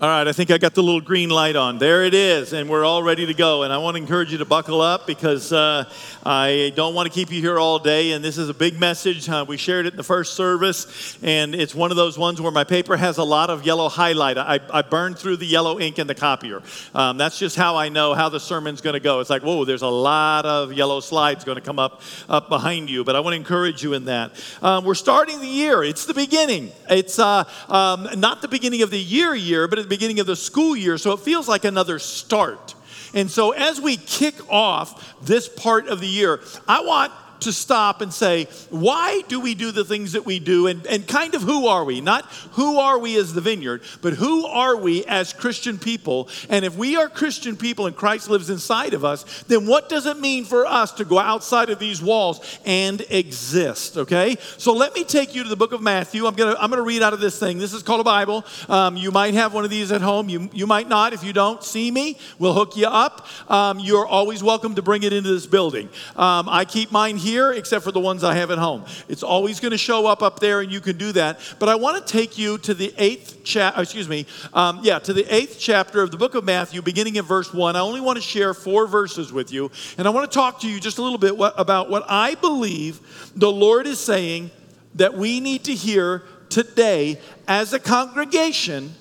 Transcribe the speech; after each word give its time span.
All 0.00 0.08
right, 0.08 0.28
I 0.28 0.32
think 0.32 0.52
I 0.52 0.58
got 0.58 0.76
the 0.76 0.82
little 0.84 1.00
green 1.00 1.28
light 1.28 1.56
on. 1.56 1.78
There 1.78 2.04
it 2.04 2.14
is, 2.14 2.52
and 2.52 2.70
we're 2.70 2.84
all 2.84 3.02
ready 3.02 3.26
to 3.26 3.34
go. 3.34 3.64
And 3.64 3.72
I 3.72 3.78
want 3.78 3.96
to 3.96 4.00
encourage 4.00 4.30
you 4.30 4.38
to 4.38 4.44
buckle 4.44 4.80
up 4.80 5.08
because 5.08 5.52
uh, 5.52 5.90
I 6.24 6.72
don't 6.76 6.94
want 6.94 7.08
to 7.08 7.12
keep 7.12 7.32
you 7.32 7.40
here 7.40 7.58
all 7.58 7.80
day. 7.80 8.12
And 8.12 8.24
this 8.24 8.38
is 8.38 8.48
a 8.48 8.54
big 8.54 8.78
message. 8.78 9.28
Uh, 9.28 9.44
we 9.48 9.56
shared 9.56 9.86
it 9.86 9.94
in 9.94 9.96
the 9.96 10.04
first 10.04 10.34
service, 10.34 11.18
and 11.20 11.52
it's 11.52 11.74
one 11.74 11.90
of 11.90 11.96
those 11.96 12.16
ones 12.16 12.40
where 12.40 12.52
my 12.52 12.62
paper 12.62 12.96
has 12.96 13.18
a 13.18 13.24
lot 13.24 13.50
of 13.50 13.66
yellow 13.66 13.88
highlight. 13.88 14.38
I, 14.38 14.60
I 14.72 14.82
burned 14.82 15.18
through 15.18 15.38
the 15.38 15.46
yellow 15.46 15.80
ink 15.80 15.98
in 15.98 16.06
the 16.06 16.14
copier. 16.14 16.62
Um, 16.94 17.18
that's 17.18 17.36
just 17.36 17.56
how 17.56 17.74
I 17.74 17.88
know 17.88 18.14
how 18.14 18.28
the 18.28 18.38
sermon's 18.38 18.80
going 18.80 18.94
to 18.94 19.00
go. 19.00 19.18
It's 19.18 19.30
like, 19.30 19.42
whoa, 19.42 19.64
there's 19.64 19.82
a 19.82 19.88
lot 19.88 20.46
of 20.46 20.72
yellow 20.72 21.00
slides 21.00 21.42
going 21.42 21.56
to 21.56 21.60
come 21.60 21.80
up, 21.80 22.02
up 22.28 22.48
behind 22.48 22.88
you. 22.88 23.02
But 23.02 23.16
I 23.16 23.20
want 23.20 23.32
to 23.32 23.38
encourage 23.38 23.82
you 23.82 23.94
in 23.94 24.04
that. 24.04 24.30
Um, 24.62 24.84
we're 24.84 24.94
starting 24.94 25.40
the 25.40 25.48
year, 25.48 25.82
it's 25.82 26.06
the 26.06 26.14
beginning. 26.14 26.70
It's 26.88 27.18
uh, 27.18 27.42
um, 27.68 28.08
not 28.14 28.42
the 28.42 28.48
beginning 28.48 28.82
of 28.82 28.92
the 28.92 29.00
year, 29.00 29.34
year, 29.34 29.66
but 29.66 29.87
beginning 29.88 30.20
of 30.20 30.26
the 30.26 30.36
school 30.36 30.76
year, 30.76 30.98
so 30.98 31.12
it 31.12 31.20
feels 31.20 31.48
like 31.48 31.64
another 31.64 31.98
start. 31.98 32.74
And 33.14 33.30
so, 33.30 33.52
as 33.52 33.80
we 33.80 33.96
kick 33.96 34.34
off 34.50 35.18
this 35.22 35.48
part 35.48 35.88
of 35.88 36.00
the 36.00 36.06
year, 36.06 36.40
I 36.66 36.82
want 36.82 37.12
to 37.40 37.52
stop 37.52 38.00
and 38.00 38.12
say, 38.12 38.46
why 38.70 39.22
do 39.28 39.40
we 39.40 39.54
do 39.54 39.70
the 39.70 39.84
things 39.84 40.12
that 40.12 40.24
we 40.24 40.38
do? 40.38 40.66
And, 40.66 40.86
and 40.86 41.06
kind 41.06 41.34
of 41.34 41.42
who 41.42 41.66
are 41.66 41.84
we? 41.84 42.00
Not 42.00 42.24
who 42.52 42.78
are 42.78 42.98
we 42.98 43.18
as 43.18 43.34
the 43.34 43.40
vineyard, 43.40 43.82
but 44.00 44.14
who 44.14 44.46
are 44.46 44.76
we 44.76 45.04
as 45.04 45.32
Christian 45.32 45.78
people? 45.78 46.28
And 46.48 46.64
if 46.64 46.76
we 46.76 46.96
are 46.96 47.08
Christian 47.08 47.56
people 47.56 47.86
and 47.86 47.94
Christ 47.94 48.30
lives 48.30 48.50
inside 48.50 48.94
of 48.94 49.04
us, 49.04 49.42
then 49.44 49.66
what 49.66 49.88
does 49.88 50.06
it 50.06 50.18
mean 50.18 50.44
for 50.44 50.66
us 50.66 50.92
to 50.92 51.04
go 51.04 51.18
outside 51.18 51.70
of 51.70 51.78
these 51.78 52.00
walls 52.00 52.58
and 52.64 53.04
exist? 53.10 53.96
Okay? 53.98 54.36
So 54.56 54.72
let 54.72 54.94
me 54.94 55.04
take 55.04 55.34
you 55.34 55.42
to 55.42 55.48
the 55.48 55.56
book 55.56 55.72
of 55.72 55.82
Matthew. 55.82 56.26
I'm 56.26 56.34
going 56.34 56.54
to 56.54 56.62
I'm 56.62 56.70
to 56.70 56.82
read 56.82 57.02
out 57.02 57.12
of 57.12 57.20
this 57.20 57.38
thing. 57.38 57.58
This 57.58 57.72
is 57.72 57.82
called 57.82 58.00
a 58.00 58.04
Bible. 58.04 58.44
Um, 58.68 58.96
you 58.96 59.10
might 59.10 59.34
have 59.34 59.52
one 59.52 59.64
of 59.64 59.70
these 59.70 59.92
at 59.92 60.00
home. 60.00 60.28
You, 60.28 60.48
you 60.52 60.66
might 60.66 60.88
not. 60.88 61.12
If 61.12 61.24
you 61.24 61.32
don't 61.32 61.62
see 61.62 61.90
me, 61.90 62.18
we'll 62.38 62.54
hook 62.54 62.76
you 62.76 62.86
up. 62.86 63.26
Um, 63.50 63.78
you're 63.78 64.06
always 64.06 64.42
welcome 64.42 64.74
to 64.76 64.82
bring 64.82 65.02
it 65.02 65.12
into 65.12 65.30
this 65.30 65.46
building. 65.46 65.88
Um, 66.16 66.48
I 66.48 66.64
keep 66.64 66.90
mine 66.92 67.16
here 67.16 67.27
here 67.28 67.52
except 67.52 67.84
for 67.84 67.92
the 67.92 68.00
ones 68.00 68.24
I 68.24 68.34
have 68.34 68.50
at 68.50 68.58
home. 68.58 68.84
It's 69.08 69.22
always 69.22 69.60
going 69.60 69.72
to 69.72 69.78
show 69.78 70.06
up 70.06 70.22
up 70.22 70.40
there, 70.40 70.60
and 70.60 70.72
you 70.72 70.80
can 70.80 70.96
do 70.96 71.12
that. 71.12 71.38
But 71.58 71.68
I 71.68 71.74
want 71.74 72.04
to 72.04 72.12
take 72.12 72.38
you 72.38 72.58
to 72.58 72.74
the 72.74 72.92
eighth 72.96 73.40
chapter, 73.44 73.82
excuse 73.82 74.08
me, 74.08 74.26
um, 74.54 74.80
yeah, 74.82 74.98
to 75.00 75.12
the 75.12 75.26
eighth 75.34 75.56
chapter 75.58 76.02
of 76.02 76.10
the 76.10 76.16
book 76.16 76.34
of 76.34 76.44
Matthew, 76.44 76.82
beginning 76.82 77.16
in 77.16 77.24
verse 77.24 77.52
one. 77.52 77.76
I 77.76 77.80
only 77.80 78.00
want 78.00 78.16
to 78.16 78.22
share 78.22 78.54
four 78.54 78.86
verses 78.86 79.32
with 79.32 79.52
you, 79.52 79.70
and 79.98 80.08
I 80.08 80.10
want 80.10 80.30
to 80.30 80.34
talk 80.34 80.60
to 80.60 80.68
you 80.68 80.80
just 80.80 80.98
a 80.98 81.02
little 81.02 81.18
bit 81.18 81.36
what, 81.36 81.54
about 81.58 81.90
what 81.90 82.04
I 82.08 82.34
believe 82.34 83.00
the 83.36 83.52
Lord 83.52 83.86
is 83.86 83.98
saying 83.98 84.50
that 84.94 85.14
we 85.14 85.40
need 85.40 85.64
to 85.64 85.74
hear 85.74 86.22
today 86.48 87.20
as 87.46 87.72
a 87.72 87.78
congregation 87.78 88.94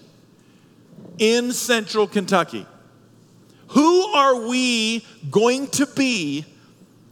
in 1.17 1.53
central 1.53 2.08
Kentucky. 2.08 2.66
Who 3.69 4.03
are 4.14 4.47
we 4.47 5.06
going 5.30 5.67
to 5.67 5.86
be 5.86 6.45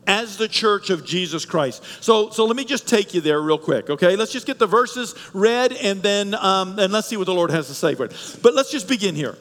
as 0.08 0.38
the 0.38 0.48
church 0.48 0.90
of 0.90 1.06
Jesus 1.06 1.46
Christ. 1.46 1.84
So, 2.02 2.30
so 2.30 2.46
let 2.46 2.56
me 2.56 2.66
just 2.66 2.88
take 2.88 3.14
you 3.14 3.22
there 3.22 3.42
real 3.42 3.58
quick, 3.58 3.90
okay? 3.90 4.16
Let's 4.16 4.32
just 4.32 4.46
get 4.46 4.60
the 4.60 4.68
verses 4.68 5.16
read 5.34 5.74
and 5.74 6.02
then 6.02 6.36
um, 6.36 6.78
and 6.80 6.92
let's 6.94 7.08
see 7.08 7.18
what 7.18 7.26
the 7.26 7.34
Lord 7.34 7.52
has 7.52 7.68
to 7.68 7.74
say 7.74 7.96
for 7.96 8.06
it. 8.06 8.40
But 8.42 8.54
let's 8.54 8.72
just 8.72 8.88
begin 8.88 9.16
here. 9.16 9.38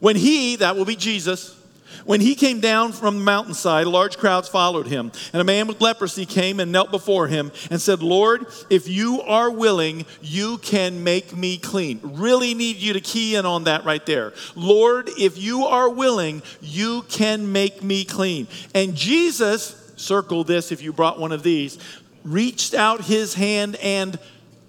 When 0.00 0.16
he, 0.16 0.56
that 0.56 0.76
will 0.76 0.84
be 0.84 0.96
Jesus, 0.96 1.58
when 2.04 2.20
he 2.20 2.34
came 2.34 2.60
down 2.60 2.92
from 2.92 3.18
the 3.18 3.24
mountainside, 3.24 3.86
large 3.86 4.18
crowds 4.18 4.48
followed 4.48 4.86
him. 4.86 5.12
And 5.32 5.40
a 5.40 5.44
man 5.44 5.66
with 5.66 5.80
leprosy 5.80 6.26
came 6.26 6.60
and 6.60 6.72
knelt 6.72 6.90
before 6.90 7.28
him 7.28 7.52
and 7.70 7.80
said, 7.80 8.02
Lord, 8.02 8.46
if 8.70 8.88
you 8.88 9.20
are 9.22 9.50
willing, 9.50 10.06
you 10.22 10.58
can 10.58 11.04
make 11.04 11.36
me 11.36 11.58
clean. 11.58 12.00
Really 12.02 12.54
need 12.54 12.76
you 12.76 12.92
to 12.92 13.00
key 13.00 13.36
in 13.36 13.46
on 13.46 13.64
that 13.64 13.84
right 13.84 14.04
there. 14.04 14.32
Lord, 14.54 15.08
if 15.18 15.38
you 15.38 15.64
are 15.64 15.88
willing, 15.88 16.42
you 16.60 17.02
can 17.08 17.52
make 17.52 17.82
me 17.82 18.04
clean. 18.04 18.46
And 18.74 18.94
Jesus, 18.94 19.92
circle 19.96 20.44
this 20.44 20.72
if 20.72 20.82
you 20.82 20.92
brought 20.92 21.18
one 21.18 21.32
of 21.32 21.42
these, 21.42 21.78
reached 22.24 22.74
out 22.74 23.04
his 23.04 23.34
hand 23.34 23.76
and 23.76 24.18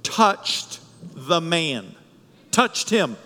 touched 0.04 0.80
the 1.16 1.42
man. 1.42 1.96
Touched 2.52 2.90
him. 2.90 3.18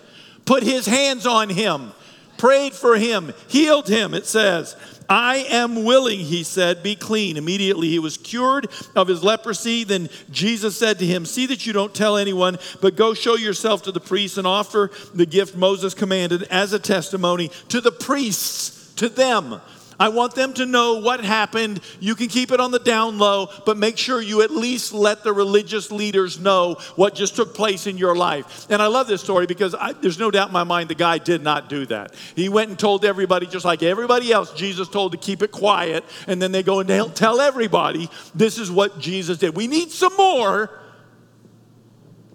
Put 0.46 0.64
his 0.64 0.86
hands 0.86 1.28
on 1.28 1.50
him 1.50 1.92
prayed 2.40 2.74
for 2.74 2.98
him, 2.98 3.34
healed 3.48 3.88
him, 3.88 4.16
it 4.16 4.26
says. 4.26 4.76
I 5.08 5.38
am 5.50 5.84
willing, 5.84 6.20
he 6.20 6.44
said, 6.44 6.84
be 6.84 6.96
clean. 6.96 7.36
Immediately 7.36 7.90
he 7.90 8.00
was 8.00 8.18
cured 8.18 8.68
of 8.96 9.08
his 9.08 9.24
leprosy. 9.24 9.84
Then 9.84 10.08
Jesus 10.30 10.78
said 10.78 11.00
to 11.00 11.06
him, 11.06 11.26
See 11.26 11.48
that 11.48 11.66
you 11.66 11.74
don't 11.74 11.96
tell 11.96 12.16
anyone, 12.16 12.60
but 12.80 12.96
go 12.96 13.16
show 13.16 13.36
yourself 13.36 13.82
to 13.84 13.92
the 13.92 14.00
priests 14.00 14.38
and 14.38 14.46
offer 14.46 14.92
the 15.14 15.26
gift 15.26 15.56
Moses 15.56 15.96
commanded 15.96 16.44
as 16.44 16.74
a 16.74 16.80
testimony 16.80 17.50
to 17.70 17.82
the 17.82 17.92
priests, 17.92 18.94
to 18.96 19.10
them. 19.10 19.60
I 20.00 20.08
want 20.10 20.34
them 20.34 20.54
to 20.54 20.66
know 20.66 21.00
what 21.00 21.24
happened. 21.24 21.82
You 22.00 22.16
can 22.16 22.28
keep 22.28 22.54
it 22.54 22.62
on 22.62 22.72
the 22.72 22.80
down 22.80 23.18
low, 23.18 23.50
but 23.66 23.78
make 23.78 23.98
sure 23.98 24.22
you 24.22 24.42
at 24.42 24.50
least 24.50 24.94
let 24.94 25.24
the 25.26 25.34
religious 25.34 25.92
leaders 25.92 26.40
know 26.40 26.76
what 26.96 27.16
just 27.16 27.36
took 27.36 27.54
place 27.54 27.86
in 27.86 27.98
your 27.98 28.16
life. 28.16 28.66
And 28.70 28.82
I 28.82 28.88
love 28.88 29.08
this 29.08 29.22
story 29.22 29.46
because 29.46 29.76
I, 29.76 29.92
there's 29.92 30.18
no 30.18 30.32
doubt 30.32 30.48
in 30.48 30.54
my 30.54 30.64
mind 30.64 30.90
the 30.90 30.96
guy 30.96 31.18
did 31.18 31.44
not 31.44 31.68
do 31.68 31.86
that. 31.88 32.16
He 32.36 32.48
went 32.48 32.70
and 32.70 32.80
told 32.80 33.04
everybody, 33.04 33.46
just 33.46 33.66
like 33.66 33.84
everybody 33.84 34.32
else, 34.32 34.54
Jesus 34.54 34.88
told 34.88 35.12
to 35.12 35.18
keep 35.18 35.44
it 35.44 35.52
quiet, 35.52 36.06
and 36.28 36.42
then 36.42 36.54
they 36.54 36.64
go 36.64 36.80
and 36.80 37.16
tell 37.16 37.42
everybody 37.42 38.10
this 38.34 38.58
is 38.58 38.72
what 38.72 39.00
Jesus 39.00 39.38
did. 39.38 39.56
We 39.56 39.68
need 39.68 39.92
some 39.92 40.16
more 40.16 40.80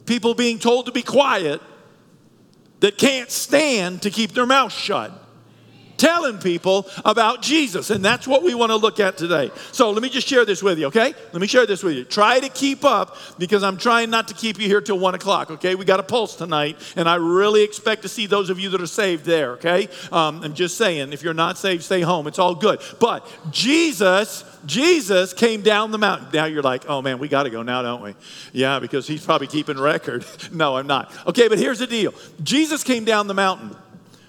people 0.05 0.35
being 0.35 0.59
told 0.59 0.85
to 0.85 0.93
be 0.93 1.03
quiet 1.03 1.63
that 2.81 2.99
can't 2.99 3.31
stand 3.31 4.03
to 4.03 4.11
keep 4.11 4.33
their 4.33 4.45
mouth 4.45 4.71
shut 4.71 5.24
telling 5.97 6.39
people 6.39 6.87
about 7.05 7.43
Jesus. 7.43 7.91
And 7.91 8.05
that's 8.05 8.27
what 8.27 8.43
we 8.43 8.55
want 8.55 8.71
to 8.71 8.77
look 8.77 9.01
at 9.01 9.17
today. 9.17 9.51
So 9.73 9.91
let 9.91 10.03
me 10.03 10.09
just 10.09 10.27
share 10.27 10.45
this 10.45 10.63
with 10.63 10.79
you, 10.79 10.87
okay? 10.87 11.15
Let 11.33 11.41
me 11.41 11.47
share 11.47 11.67
this 11.67 11.83
with 11.83 11.97
you. 11.97 12.05
Try 12.05 12.41
to 12.41 12.49
keep 12.49 12.85
up 12.85 13.17
because 13.39 13.63
I'm 13.63 13.77
trying 13.77 14.11
not 14.11 14.29
to 14.29 14.35
keep 14.35 14.59
you 14.59 14.67
here 14.67 14.81
till 14.81 14.99
one 14.99 15.15
o'clock, 15.15 15.51
okay? 15.53 15.75
We 15.75 15.85
got 15.85 16.01
a 16.01 16.05
pulse 16.05 16.37
tonight, 16.37 16.77
and 16.97 17.09
I 17.09 17.17
really 17.17 17.63
expect 17.63 18.03
to 18.03 18.09
see 18.09 18.27
those 18.27 18.51
of 18.51 18.59
you 18.59 18.71
that 18.71 18.81
are 18.81 18.87
saved 18.87 19.25
there, 19.25 19.53
okay? 19.53 19.89
Um, 20.13 20.43
I'm 20.43 20.55
just 20.55 20.77
saying, 20.77 21.13
if 21.13 21.23
you're 21.23 21.35
not 21.35 21.59
saved, 21.59 21.83
stay 21.83 22.01
home. 22.01 22.27
It's 22.27 22.39
all 22.39 22.55
good. 22.55 22.81
But 23.01 23.27
Jesus. 23.51 24.45
Jesus 24.67 25.35
came 25.35 25.61
down 25.61 25.91
the 25.91 25.99
mountain. 25.99 26.29
Now 26.33 26.47
you're 26.47 26.63
like, 26.63 26.89
oh 26.89 27.03
man, 27.03 27.19
we 27.19 27.29
got 27.29 27.43
to 27.43 27.51
go 27.51 27.63
now, 27.63 27.83
don't 27.83 28.03
we? 28.03 28.15
Yeah, 28.53 28.79
because 28.79 29.07
he's 29.07 29.25
probably 29.25 29.47
keeping 29.47 29.79
record. 29.79 30.25
no, 30.53 30.77
I'm 30.77 30.87
not. 30.87 31.13
Okay, 31.27 31.49
but 31.49 31.59
here's 31.59 31.79
the 31.79 31.87
deal 31.87 32.15
Jesus 32.43 32.83
came 32.83 33.05
down 33.05 33.27
the 33.27 33.35
mountain 33.35 33.77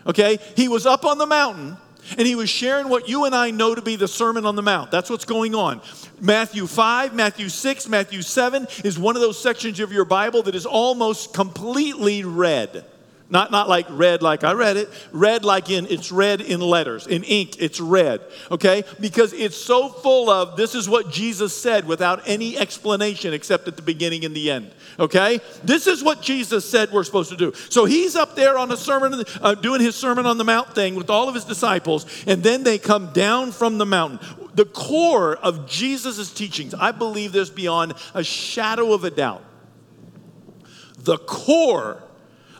okay? 0.05 0.39
He 0.55 0.67
was 0.67 0.85
up 0.85 1.05
on 1.05 1.17
the 1.17 1.25
mountain 1.25 1.77
and 2.17 2.27
he 2.27 2.35
was 2.35 2.49
sharing 2.49 2.89
what 2.89 3.09
you 3.09 3.25
and 3.25 3.33
I 3.33 3.51
know 3.51 3.73
to 3.73 3.81
be 3.81 3.95
the 3.95 4.07
Sermon 4.07 4.45
on 4.45 4.55
the 4.55 4.61
Mount. 4.61 4.91
That's 4.91 5.09
what's 5.09 5.25
going 5.25 5.55
on. 5.55 5.81
Matthew 6.21 6.67
5, 6.67 7.13
Matthew 7.13 7.49
6, 7.49 7.87
Matthew 7.87 8.21
7 8.21 8.67
is 8.83 8.99
one 8.99 9.15
of 9.15 9.21
those 9.21 9.41
sections 9.41 9.79
of 9.79 9.91
your 9.91 10.05
Bible 10.05 10.43
that 10.43 10.55
is 10.55 10.65
almost 10.65 11.33
completely 11.33 12.23
red. 12.23 12.85
Not, 13.27 13.49
not 13.49 13.67
like 13.67 13.87
red 13.89 14.21
like 14.21 14.43
I 14.43 14.53
read 14.53 14.77
it, 14.77 14.87
red 15.11 15.43
like 15.43 15.71
in 15.71 15.87
it's 15.87 16.11
red 16.11 16.41
in 16.41 16.59
letters, 16.59 17.07
in 17.07 17.23
ink, 17.23 17.55
it's 17.59 17.79
red, 17.79 18.21
okay? 18.51 18.83
Because 18.99 19.33
it's 19.33 19.57
so 19.57 19.89
full 19.89 20.29
of 20.29 20.55
this 20.55 20.75
is 20.75 20.87
what 20.87 21.09
Jesus 21.09 21.59
said 21.59 21.87
without 21.87 22.21
any 22.27 22.55
explanation 22.55 23.33
except 23.33 23.67
at 23.67 23.77
the 23.77 23.81
beginning 23.81 24.25
and 24.25 24.35
the 24.35 24.51
end, 24.51 24.71
okay? 24.99 25.39
This 25.63 25.87
is 25.87 26.03
what 26.03 26.21
Jesus 26.21 26.69
said 26.69 26.91
we're 26.91 27.03
supposed 27.03 27.31
to 27.31 27.37
do. 27.37 27.51
So 27.69 27.85
he's 27.85 28.15
up 28.15 28.35
there 28.35 28.59
on 28.59 28.71
a 28.71 28.77
sermon, 28.77 29.23
uh, 29.41 29.55
doing 29.55 29.81
his 29.81 29.95
Sermon 29.95 30.27
on 30.27 30.37
the 30.37 30.43
Mount 30.43 30.75
thing 30.75 30.93
with 30.93 31.09
all 31.09 31.27
of 31.27 31.33
his 31.33 31.45
disciples, 31.45 32.05
and 32.27 32.43
then 32.43 32.61
they 32.61 32.77
come 32.77 33.11
down 33.11 33.51
from 33.51 33.79
the 33.79 33.87
mountain. 33.87 34.19
The 34.53 34.65
core 34.65 35.35
of 35.35 35.67
Jesus' 35.67 36.31
teachings, 36.31 36.75
I 36.75 36.91
believe 36.91 37.31
this 37.31 37.49
beyond 37.49 37.95
a 38.13 38.23
shadow 38.23 38.93
of 38.93 39.03
a 39.03 39.09
doubt. 39.09 39.43
The 40.99 41.17
core 41.17 42.03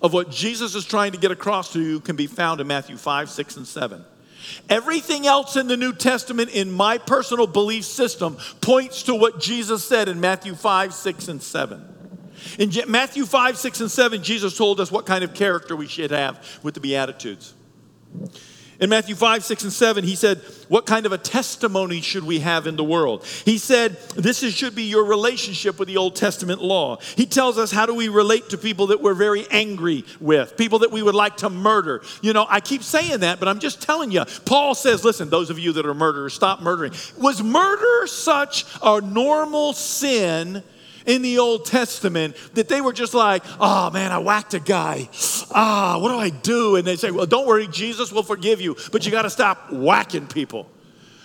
of 0.01 0.13
what 0.13 0.29
Jesus 0.29 0.75
is 0.75 0.85
trying 0.85 1.11
to 1.13 1.17
get 1.17 1.31
across 1.31 1.73
to 1.73 1.81
you 1.81 1.99
can 1.99 2.15
be 2.15 2.27
found 2.27 2.61
in 2.61 2.67
Matthew 2.67 2.97
5, 2.97 3.29
6, 3.29 3.57
and 3.57 3.67
7. 3.67 4.05
Everything 4.69 5.25
else 5.25 5.55
in 5.55 5.67
the 5.67 5.77
New 5.77 5.93
Testament, 5.93 6.51
in 6.51 6.71
my 6.71 6.97
personal 6.97 7.47
belief 7.47 7.85
system, 7.85 8.37
points 8.61 9.03
to 9.03 9.15
what 9.15 9.39
Jesus 9.39 9.83
said 9.83 10.07
in 10.07 10.19
Matthew 10.19 10.55
5, 10.55 10.93
6, 10.93 11.27
and 11.27 11.41
7. 11.41 11.95
In 12.59 12.71
Matthew 12.87 13.25
5, 13.25 13.57
6, 13.57 13.81
and 13.81 13.91
7, 13.91 14.23
Jesus 14.23 14.57
told 14.57 14.79
us 14.79 14.91
what 14.91 15.05
kind 15.05 15.23
of 15.23 15.33
character 15.33 15.75
we 15.75 15.87
should 15.87 16.11
have 16.11 16.59
with 16.61 16.73
the 16.73 16.79
Beatitudes. 16.79 17.53
In 18.79 18.89
Matthew 18.89 19.15
5, 19.15 19.43
6, 19.43 19.63
and 19.63 19.73
7, 19.73 20.03
he 20.03 20.15
said, 20.15 20.39
What 20.67 20.85
kind 20.85 21.05
of 21.05 21.13
a 21.13 21.17
testimony 21.17 22.01
should 22.01 22.23
we 22.23 22.39
have 22.39 22.67
in 22.67 22.75
the 22.75 22.83
world? 22.83 23.25
He 23.45 23.57
said, 23.57 23.97
This 24.15 24.43
is, 24.43 24.53
should 24.53 24.75
be 24.75 24.83
your 24.83 25.05
relationship 25.05 25.79
with 25.79 25.87
the 25.87 25.97
Old 25.97 26.15
Testament 26.15 26.61
law. 26.61 26.97
He 27.15 27.25
tells 27.25 27.57
us 27.57 27.71
how 27.71 27.85
do 27.85 27.93
we 27.93 28.09
relate 28.09 28.49
to 28.49 28.57
people 28.57 28.87
that 28.87 29.01
we're 29.01 29.13
very 29.13 29.45
angry 29.49 30.03
with, 30.19 30.57
people 30.57 30.79
that 30.79 30.91
we 30.91 31.01
would 31.01 31.15
like 31.15 31.37
to 31.37 31.49
murder. 31.49 32.01
You 32.21 32.33
know, 32.33 32.45
I 32.49 32.59
keep 32.59 32.83
saying 32.83 33.21
that, 33.21 33.39
but 33.39 33.47
I'm 33.47 33.59
just 33.59 33.81
telling 33.81 34.11
you. 34.11 34.25
Paul 34.45 34.75
says, 34.75 35.05
Listen, 35.05 35.29
those 35.29 35.49
of 35.49 35.57
you 35.57 35.71
that 35.73 35.85
are 35.85 35.93
murderers, 35.93 36.33
stop 36.33 36.61
murdering. 36.61 36.91
Was 37.17 37.41
murder 37.41 38.07
such 38.07 38.65
a 38.83 38.99
normal 38.99 39.73
sin 39.73 40.63
in 41.05 41.21
the 41.21 41.39
Old 41.39 41.65
Testament 41.65 42.35
that 42.53 42.67
they 42.67 42.81
were 42.81 42.93
just 42.93 43.13
like, 43.13 43.43
oh 43.59 43.89
man, 43.91 44.11
I 44.11 44.19
whacked 44.19 44.53
a 44.53 44.59
guy. 44.59 45.09
Ah, 45.51 45.99
what 46.01 46.09
do 46.09 46.17
I 46.17 46.29
do? 46.29 46.75
And 46.75 46.85
they 46.85 46.95
say, 46.95 47.11
well, 47.11 47.25
don't 47.25 47.47
worry, 47.47 47.67
Jesus 47.67 48.11
will 48.11 48.23
forgive 48.23 48.61
you, 48.61 48.75
but 48.91 49.05
you 49.05 49.11
got 49.11 49.23
to 49.23 49.29
stop 49.29 49.71
whacking 49.71 50.27
people. 50.27 50.69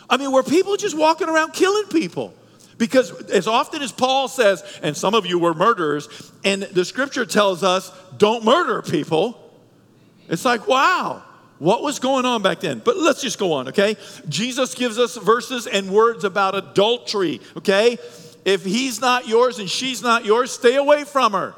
I 0.09 0.17
mean, 0.17 0.33
were 0.33 0.43
people 0.43 0.77
just 0.77 0.97
walking 0.97 1.29
around 1.29 1.53
killing 1.53 1.87
people? 1.87 2.35
Because 2.79 3.13
as 3.31 3.47
often 3.47 3.83
as 3.83 3.93
Paul 3.93 4.27
says, 4.27 4.65
and 4.83 4.97
some 4.97 5.15
of 5.15 5.27
you 5.27 5.39
were 5.39 5.53
murderers, 5.53 6.33
and 6.45 6.63
the 6.63 6.85
scripture 6.85 7.27
tells 7.27 7.63
us, 7.63 7.93
don't 8.17 8.43
murder 8.43 8.81
people, 8.81 9.39
it's 10.29 10.47
like, 10.47 10.67
wow, 10.67 11.23
what 11.59 11.83
was 11.83 11.99
going 11.99 12.25
on 12.25 12.41
back 12.41 12.61
then? 12.61 12.81
But 12.83 12.97
let's 12.97 13.21
just 13.21 13.39
go 13.39 13.53
on, 13.53 13.69
okay? 13.69 13.97
Jesus 14.31 14.75
gives 14.75 14.99
us 14.99 15.19
verses 15.19 15.67
and 15.67 15.91
words 15.91 16.25
about 16.25 16.55
adultery, 16.55 17.43
okay? 17.59 17.99
If 18.45 18.65
he's 18.65 19.01
not 19.01 19.29
yours 19.29 19.59
and 19.59 19.71
she's 19.71 20.03
not 20.03 20.25
yours, 20.25 20.51
stay 20.51 20.77
away 20.77 21.05
from 21.05 21.33
her. 21.33 21.55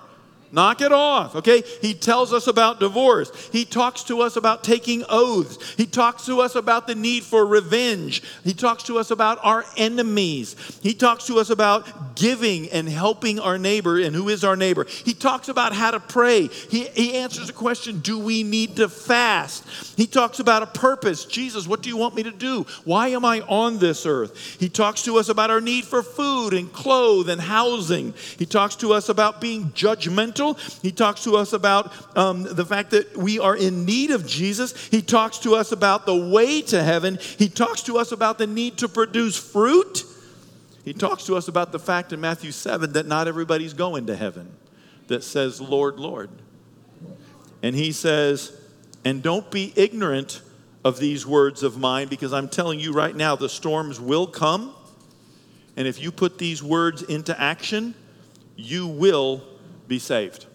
Knock 0.54 0.82
it 0.82 0.92
off, 0.92 1.34
okay? 1.34 1.62
He 1.80 1.94
tells 1.94 2.30
us 2.30 2.46
about 2.46 2.78
divorce. 2.78 3.32
He 3.50 3.64
talks 3.64 4.02
to 4.04 4.20
us 4.20 4.36
about 4.36 4.62
taking 4.62 5.02
oaths. 5.08 5.56
He 5.78 5.86
talks 5.86 6.26
to 6.26 6.42
us 6.42 6.54
about 6.54 6.86
the 6.86 6.94
need 6.94 7.22
for 7.22 7.46
revenge. 7.46 8.22
He 8.44 8.52
talks 8.52 8.82
to 8.84 8.98
us 8.98 9.10
about 9.10 9.38
our 9.42 9.64
enemies. 9.78 10.54
He 10.82 10.92
talks 10.92 11.26
to 11.28 11.38
us 11.38 11.48
about 11.48 12.16
giving 12.16 12.68
and 12.68 12.86
helping 12.86 13.40
our 13.40 13.56
neighbor 13.56 13.98
and 13.98 14.14
who 14.14 14.28
is 14.28 14.44
our 14.44 14.54
neighbor. 14.54 14.84
He 14.84 15.14
talks 15.14 15.48
about 15.48 15.72
how 15.72 15.90
to 15.90 16.00
pray. 16.00 16.48
He, 16.48 16.84
he 16.84 17.14
answers 17.14 17.46
the 17.46 17.54
question 17.54 18.00
do 18.00 18.18
we 18.18 18.42
need 18.42 18.76
to 18.76 18.90
fast? 18.90 19.64
He 19.96 20.06
talks 20.06 20.38
about 20.38 20.62
a 20.62 20.66
purpose. 20.66 21.24
Jesus, 21.24 21.66
what 21.66 21.80
do 21.80 21.88
you 21.88 21.96
want 21.96 22.14
me 22.14 22.24
to 22.24 22.30
do? 22.30 22.66
Why 22.84 23.08
am 23.08 23.24
I 23.24 23.40
on 23.40 23.78
this 23.78 24.04
earth? 24.04 24.36
He 24.60 24.68
talks 24.68 25.02
to 25.04 25.16
us 25.16 25.30
about 25.30 25.50
our 25.50 25.62
need 25.62 25.86
for 25.86 26.02
food 26.02 26.52
and 26.52 26.70
clothes 26.70 27.28
and 27.28 27.40
housing. 27.40 28.12
He 28.38 28.44
talks 28.44 28.76
to 28.76 28.92
us 28.92 29.08
about 29.08 29.40
being 29.40 29.70
judgmental 29.70 30.41
he 30.82 30.92
talks 30.92 31.24
to 31.24 31.36
us 31.36 31.52
about 31.52 31.92
um, 32.16 32.42
the 32.42 32.64
fact 32.64 32.90
that 32.90 33.16
we 33.16 33.38
are 33.38 33.56
in 33.56 33.84
need 33.84 34.10
of 34.10 34.26
Jesus. 34.26 34.74
He 34.88 35.02
talks 35.02 35.38
to 35.40 35.54
us 35.54 35.72
about 35.72 36.06
the 36.06 36.16
way 36.16 36.62
to 36.62 36.82
heaven. 36.82 37.18
He 37.38 37.48
talks 37.48 37.82
to 37.84 37.98
us 37.98 38.12
about 38.12 38.38
the 38.38 38.46
need 38.46 38.78
to 38.78 38.88
produce 38.88 39.36
fruit. 39.36 40.04
He 40.84 40.92
talks 40.92 41.26
to 41.26 41.36
us 41.36 41.48
about 41.48 41.72
the 41.72 41.78
fact 41.78 42.12
in 42.12 42.20
Matthew 42.20 42.50
7 42.50 42.92
that 42.92 43.06
not 43.06 43.28
everybody's 43.28 43.74
going 43.74 44.06
to 44.06 44.16
heaven 44.16 44.50
that 45.08 45.22
says, 45.22 45.60
Lord, 45.60 45.98
Lord. 45.98 46.30
And 47.62 47.76
he 47.76 47.92
says, 47.92 48.58
and 49.04 49.22
don't 49.22 49.50
be 49.50 49.72
ignorant 49.76 50.42
of 50.84 50.98
these 50.98 51.26
words 51.26 51.62
of 51.62 51.78
mine 51.78 52.08
because 52.08 52.32
I'm 52.32 52.48
telling 52.48 52.80
you 52.80 52.92
right 52.92 53.14
now, 53.14 53.36
the 53.36 53.48
storms 53.48 54.00
will 54.00 54.26
come. 54.26 54.74
And 55.76 55.86
if 55.86 56.02
you 56.02 56.10
put 56.10 56.38
these 56.38 56.62
words 56.62 57.02
into 57.02 57.38
action, 57.40 57.94
you 58.56 58.86
will 58.86 59.42
be 59.92 59.98
saved. 59.98 60.46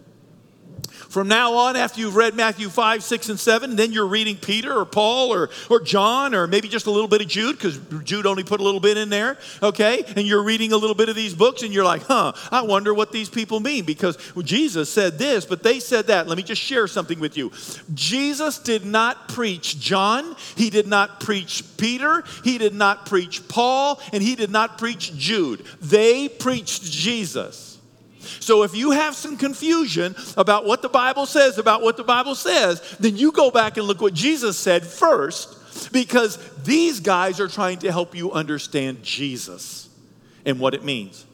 From 1.10 1.28
now 1.28 1.54
on, 1.54 1.76
after 1.76 2.02
you've 2.02 2.16
read 2.16 2.36
Matthew 2.36 2.70
5, 2.70 3.04
6, 3.04 3.30
and 3.30 3.40
7, 3.40 3.76
then 3.76 3.92
you're 3.92 4.08
reading 4.08 4.36
Peter 4.36 4.74
or 4.74 4.86
Paul 4.86 5.34
or, 5.34 5.50
or 5.70 5.80
John 5.80 6.36
or 6.36 6.48
maybe 6.48 6.68
just 6.68 6.86
a 6.86 6.92
little 6.92 7.08
bit 7.08 7.22
of 7.22 7.28
Jude, 7.28 7.56
because 7.56 7.80
Jude 8.04 8.26
only 8.26 8.44
put 8.44 8.60
a 8.60 8.64
little 8.64 8.80
bit 8.80 8.98
in 8.98 9.10
there, 9.10 9.38
okay? 9.64 10.04
And 10.16 10.28
you're 10.28 10.44
reading 10.44 10.74
a 10.74 10.78
little 10.78 10.96
bit 10.96 11.08
of 11.08 11.16
these 11.16 11.34
books 11.34 11.64
and 11.64 11.74
you're 11.74 11.86
like, 11.86 12.04
huh, 12.04 12.34
I 12.52 12.62
wonder 12.62 12.94
what 12.94 13.12
these 13.12 13.30
people 13.30 13.60
mean 13.60 13.86
because 13.86 14.18
Jesus 14.44 14.92
said 14.92 15.18
this, 15.18 15.46
but 15.46 15.64
they 15.64 15.80
said 15.80 16.08
that. 16.08 16.28
Let 16.28 16.38
me 16.38 16.44
just 16.44 16.62
share 16.62 16.88
something 16.88 17.20
with 17.20 17.38
you. 17.38 17.52
Jesus 17.94 18.60
did 18.60 18.86
not 18.86 19.30
preach 19.30 19.80
John, 19.80 20.36
he 20.56 20.70
did 20.70 20.88
not 20.88 21.20
preach 21.20 21.64
Peter, 21.78 22.24
he 22.44 22.58
did 22.58 22.74
not 22.74 23.06
preach 23.06 23.48
Paul, 23.48 24.02
and 24.12 24.22
he 24.22 24.36
did 24.36 24.50
not 24.50 24.78
preach 24.78 25.16
Jude. 25.16 25.64
They 25.80 26.28
preached 26.28 26.84
Jesus. 26.84 27.77
So 28.40 28.64
if 28.64 28.76
you 28.76 28.92
have 28.92 29.16
some 29.16 29.38
confusion 29.38 30.16
about 30.36 30.66
what 30.66 30.82
the 30.82 30.90
Bible 30.90 31.26
says 31.26 31.58
about 31.58 31.82
what 31.82 31.98
the 31.98 32.04
Bible 32.04 32.36
says, 32.36 32.82
then 33.00 33.18
you 33.18 33.32
go 33.32 33.52
back 33.52 33.78
and 33.78 33.88
look 33.88 34.02
what 34.02 34.14
Jesus 34.14 34.58
said 34.58 34.86
first 34.86 35.92
because 35.92 36.38
these 36.64 37.00
guys 37.00 37.40
are 37.40 37.48
trying 37.48 37.80
to 37.80 37.92
help 37.92 38.16
you 38.16 38.32
understand 38.32 39.04
Jesus 39.04 39.90
and 40.46 40.60
what 40.60 40.74
it 40.74 40.84
means. 40.84 41.26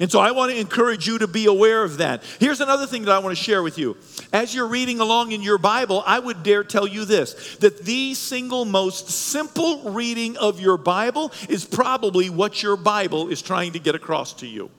And 0.00 0.10
so 0.10 0.20
I 0.20 0.30
want 0.30 0.52
to 0.52 0.58
encourage 0.58 1.06
you 1.06 1.18
to 1.18 1.28
be 1.28 1.46
aware 1.46 1.84
of 1.84 1.98
that. 1.98 2.24
Here's 2.40 2.60
another 2.60 2.86
thing 2.86 3.04
that 3.04 3.12
I 3.12 3.18
want 3.18 3.36
to 3.36 3.42
share 3.42 3.62
with 3.62 3.78
you. 3.78 3.96
As 4.32 4.54
you're 4.54 4.66
reading 4.66 5.00
along 5.00 5.32
in 5.32 5.42
your 5.42 5.58
Bible, 5.58 6.02
I 6.06 6.18
would 6.18 6.42
dare 6.42 6.64
tell 6.64 6.86
you 6.86 7.04
this 7.04 7.56
that 7.56 7.84
the 7.84 8.14
single 8.14 8.64
most 8.64 9.10
simple 9.10 9.90
reading 9.92 10.36
of 10.38 10.60
your 10.60 10.76
Bible 10.76 11.32
is 11.48 11.64
probably 11.64 12.30
what 12.30 12.62
your 12.62 12.76
Bible 12.76 13.28
is 13.28 13.42
trying 13.42 13.72
to 13.72 13.78
get 13.78 13.94
across 13.94 14.32
to 14.34 14.46
you. 14.46 14.70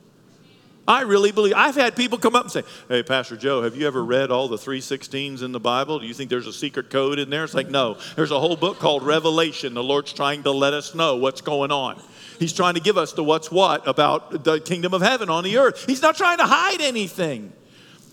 I 0.87 1.01
really 1.01 1.31
believe. 1.31 1.53
I've 1.55 1.75
had 1.75 1.95
people 1.95 2.17
come 2.17 2.35
up 2.35 2.43
and 2.43 2.51
say, 2.51 2.63
Hey, 2.89 3.03
Pastor 3.03 3.37
Joe, 3.37 3.63
have 3.63 3.75
you 3.75 3.87
ever 3.87 4.03
read 4.03 4.31
all 4.31 4.49
the 4.49 4.57
316s 4.57 5.41
in 5.41 5.53
the 5.53 5.59
Bible? 5.59 5.99
Do 5.99 6.05
you 6.05 6.13
think 6.13 6.29
there's 6.29 6.47
a 6.47 6.53
secret 6.53 6.89
code 6.89 7.19
in 7.19 7.29
there? 7.29 7.45
It's 7.45 7.53
like, 7.53 7.69
No. 7.69 7.97
There's 8.15 8.31
a 8.31 8.39
whole 8.39 8.57
book 8.57 8.79
called 8.79 9.03
Revelation. 9.03 9.73
The 9.73 9.83
Lord's 9.83 10.11
trying 10.11 10.43
to 10.43 10.51
let 10.51 10.73
us 10.73 10.93
know 10.93 11.15
what's 11.15 11.41
going 11.41 11.71
on. 11.71 12.01
He's 12.37 12.51
trying 12.51 12.73
to 12.73 12.81
give 12.81 12.97
us 12.97 13.13
the 13.13 13.23
what's 13.23 13.49
what 13.49 13.87
about 13.87 14.43
the 14.43 14.59
kingdom 14.59 14.93
of 14.93 15.01
heaven 15.01 15.29
on 15.29 15.45
the 15.45 15.57
earth. 15.57 15.85
He's 15.85 16.01
not 16.01 16.17
trying 16.17 16.39
to 16.39 16.45
hide 16.45 16.81
anything. 16.81 17.53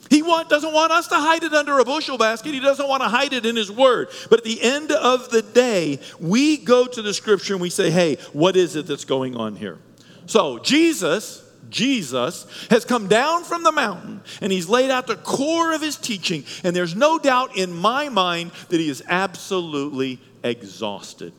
He 0.09 0.23
want, 0.23 0.49
doesn't 0.49 0.73
want 0.73 0.93
us 0.93 1.07
to 1.09 1.15
hide 1.15 1.45
it 1.45 1.53
under 1.53 1.79
a 1.79 1.85
bushel 1.85 2.19
basket. 2.19 2.53
He 2.53 2.61
doesn't 2.61 2.89
want 2.89 3.03
to 3.03 3.09
hide 3.09 3.33
it 3.33 3.47
in 3.47 3.55
His 3.55 3.71
Word. 3.71 4.09
But 4.29 4.41
at 4.41 4.45
the 4.45 4.61
end 4.61 4.91
of 4.91 5.31
the 5.31 5.41
day, 5.41 6.01
we 6.19 6.57
go 6.57 6.87
to 6.87 7.01
the 7.01 7.15
Scripture 7.15 7.55
and 7.55 7.63
we 7.63 7.71
say, 7.71 7.91
hey, 7.91 8.17
what 8.33 8.57
is 8.57 8.75
it 8.75 8.89
that's 8.89 9.05
going 9.05 9.37
on 9.37 9.55
here? 9.55 9.79
So, 10.27 10.59
Jesus 10.59 11.49
Jesus, 11.71 12.47
has 12.71 12.85
come 12.85 13.09
down 13.09 13.45
from 13.45 13.63
the 13.63 13.73
mountain 13.73 14.21
and 14.41 14.53
he's 14.53 14.69
laid 14.69 14.91
out 14.91 15.07
the 15.07 15.17
core 15.17 15.73
of 15.73 15.81
his 15.81 15.97
teaching. 15.97 16.45
And 16.65 16.75
there's 16.75 16.95
no 16.95 17.19
doubt 17.19 17.57
in 17.57 17.73
my 17.73 18.09
mind 18.09 18.53
that 18.69 18.81
he 18.81 18.89
is 18.89 19.03
absolutely 19.09 20.21
exhausted. 20.43 21.33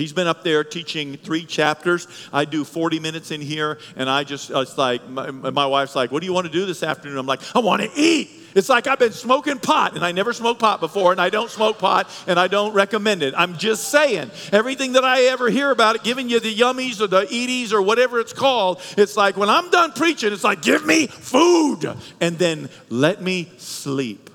He's 0.00 0.14
been 0.14 0.26
up 0.26 0.42
there 0.42 0.64
teaching 0.64 1.18
three 1.18 1.44
chapters. 1.44 2.08
I 2.32 2.46
do 2.46 2.64
40 2.64 3.00
minutes 3.00 3.32
in 3.32 3.42
here, 3.42 3.78
and 3.96 4.08
I 4.08 4.24
just, 4.24 4.50
uh, 4.50 4.60
it's 4.60 4.78
like, 4.78 5.06
my, 5.06 5.30
my 5.30 5.66
wife's 5.66 5.94
like, 5.94 6.10
What 6.10 6.20
do 6.20 6.26
you 6.26 6.32
want 6.32 6.46
to 6.46 6.52
do 6.52 6.64
this 6.64 6.82
afternoon? 6.82 7.18
I'm 7.18 7.26
like, 7.26 7.42
I 7.54 7.58
want 7.58 7.82
to 7.82 7.90
eat. 7.94 8.30
It's 8.54 8.70
like 8.70 8.86
I've 8.86 8.98
been 8.98 9.12
smoking 9.12 9.58
pot, 9.58 9.96
and 9.96 10.02
I 10.02 10.12
never 10.12 10.32
smoked 10.32 10.58
pot 10.58 10.80
before, 10.80 11.12
and 11.12 11.20
I 11.20 11.28
don't 11.28 11.50
smoke 11.50 11.78
pot, 11.78 12.08
and 12.26 12.40
I 12.40 12.48
don't 12.48 12.72
recommend 12.72 13.22
it. 13.22 13.34
I'm 13.36 13.58
just 13.58 13.90
saying, 13.90 14.30
everything 14.52 14.92
that 14.92 15.04
I 15.04 15.24
ever 15.24 15.50
hear 15.50 15.70
about 15.70 15.96
it, 15.96 16.02
giving 16.02 16.30
you 16.30 16.40
the 16.40 16.54
yummies 16.54 17.02
or 17.02 17.06
the 17.06 17.26
eaties 17.30 17.74
or 17.74 17.82
whatever 17.82 18.20
it's 18.20 18.32
called, 18.32 18.80
it's 18.96 19.18
like 19.18 19.36
when 19.36 19.50
I'm 19.50 19.70
done 19.70 19.92
preaching, 19.92 20.32
it's 20.32 20.44
like, 20.44 20.62
give 20.62 20.86
me 20.86 21.08
food, 21.08 21.94
and 22.22 22.38
then 22.38 22.70
let 22.88 23.20
me 23.20 23.52
sleep. 23.58 24.30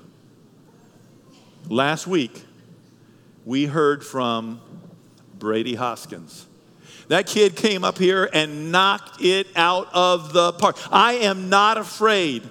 Last 1.68 2.06
week, 2.06 2.44
we 3.44 3.66
heard 3.66 4.06
from 4.06 4.60
Brady 5.38 5.74
Hoskins. 5.74 6.46
That 7.08 7.26
kid 7.26 7.54
came 7.54 7.84
up 7.84 7.98
here 7.98 8.28
and 8.32 8.72
knocked 8.72 9.22
it 9.22 9.46
out 9.54 9.88
of 9.92 10.32
the 10.32 10.52
park. 10.54 10.76
I 10.90 11.14
am 11.14 11.48
not 11.48 11.78
afraid 11.78 12.42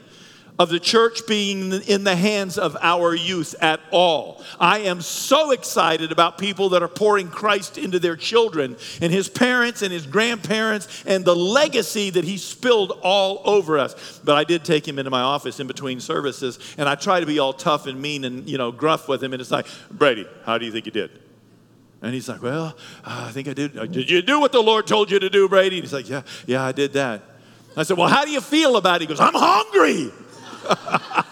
of 0.58 0.70
the 0.70 0.80
church 0.80 1.27
being 1.27 1.74
in 1.82 2.04
the 2.04 2.15
hands 2.15 2.58
of 2.58 2.77
our 2.82 3.13
youth 3.13 3.56
at 3.62 3.82
all. 3.92 4.42
I 4.60 4.80
am 4.80 5.01
so 5.01 5.51
excited 5.51 6.12
about 6.12 6.38
people 6.38 6.70
that 6.70 6.82
are 6.82 6.88
pouring 6.88 7.27
Christ 7.27 7.77
into 7.77 8.00
their 8.00 8.15
children 8.15 8.77
and 9.01 9.12
his 9.12 9.27
parents 9.27 9.82
and 9.82 9.92
his 9.92 10.06
grandparents 10.06 11.04
and 11.06 11.25
the 11.25 11.36
legacy 11.36 12.10
that 12.12 12.24
he 12.24 12.38
spilled 12.38 12.98
all 13.01 13.42
over 13.44 13.77
us. 13.77 14.22
But 14.24 14.38
I 14.38 14.44
did 14.44 14.63
take 14.63 14.88
him 14.88 14.98
into 14.98 15.12
my 15.12 15.22
office 15.22 15.60
in 15.60 15.68
between 15.68 16.00
services 16.00 16.60
and 16.77 16.88
I 16.88 16.96
try 16.96 17.20
to 17.20 17.25
be 17.25 17.39
all 17.39 17.54
tough 17.54 17.88
and 17.88 18.01
mean 18.01 18.24
and, 18.24 18.48
you 18.48 18.58
know, 18.58 18.72
gruff 18.72 19.10
with 19.10 19.22
him. 19.22 19.34
And 19.34 19.42
it's 19.42 19.51
like, 19.51 19.68
Brady, 19.92 20.25
how 20.46 20.58
do 20.58 20.65
you 20.65 20.72
think 20.72 20.86
you 20.86 20.92
did? 20.94 21.25
And 22.02 22.14
he's 22.14 22.30
like, 22.30 22.42
Well, 22.42 22.78
I 23.04 23.32
think 23.32 23.48
I 23.48 23.54
did. 23.54 23.78
Uh, 23.78 23.86
did 23.86 24.10
you 24.10 24.22
do 24.22 24.40
what 24.40 24.52
the 24.52 24.62
Lord 24.62 24.88
told 24.88 25.10
you 25.12 25.20
to 25.20 25.30
do, 25.30 25.50
Brady? 25.50 25.82
He's 25.82 25.94
like, 25.94 26.10
Yeah, 26.10 26.22
yeah, 26.46 26.64
I 26.64 26.72
did 26.72 26.94
that. 26.94 27.22
I 27.78 27.84
said, 27.84 27.98
Well, 27.98 28.10
how 28.10 28.25
do 28.25 28.32
you 28.32 28.42
feel 28.42 28.78
about 28.78 28.98
it? 28.98 29.02
He 29.02 29.08
goes, 29.08 29.20
I'm 29.20 29.34
hungry. 29.34 30.12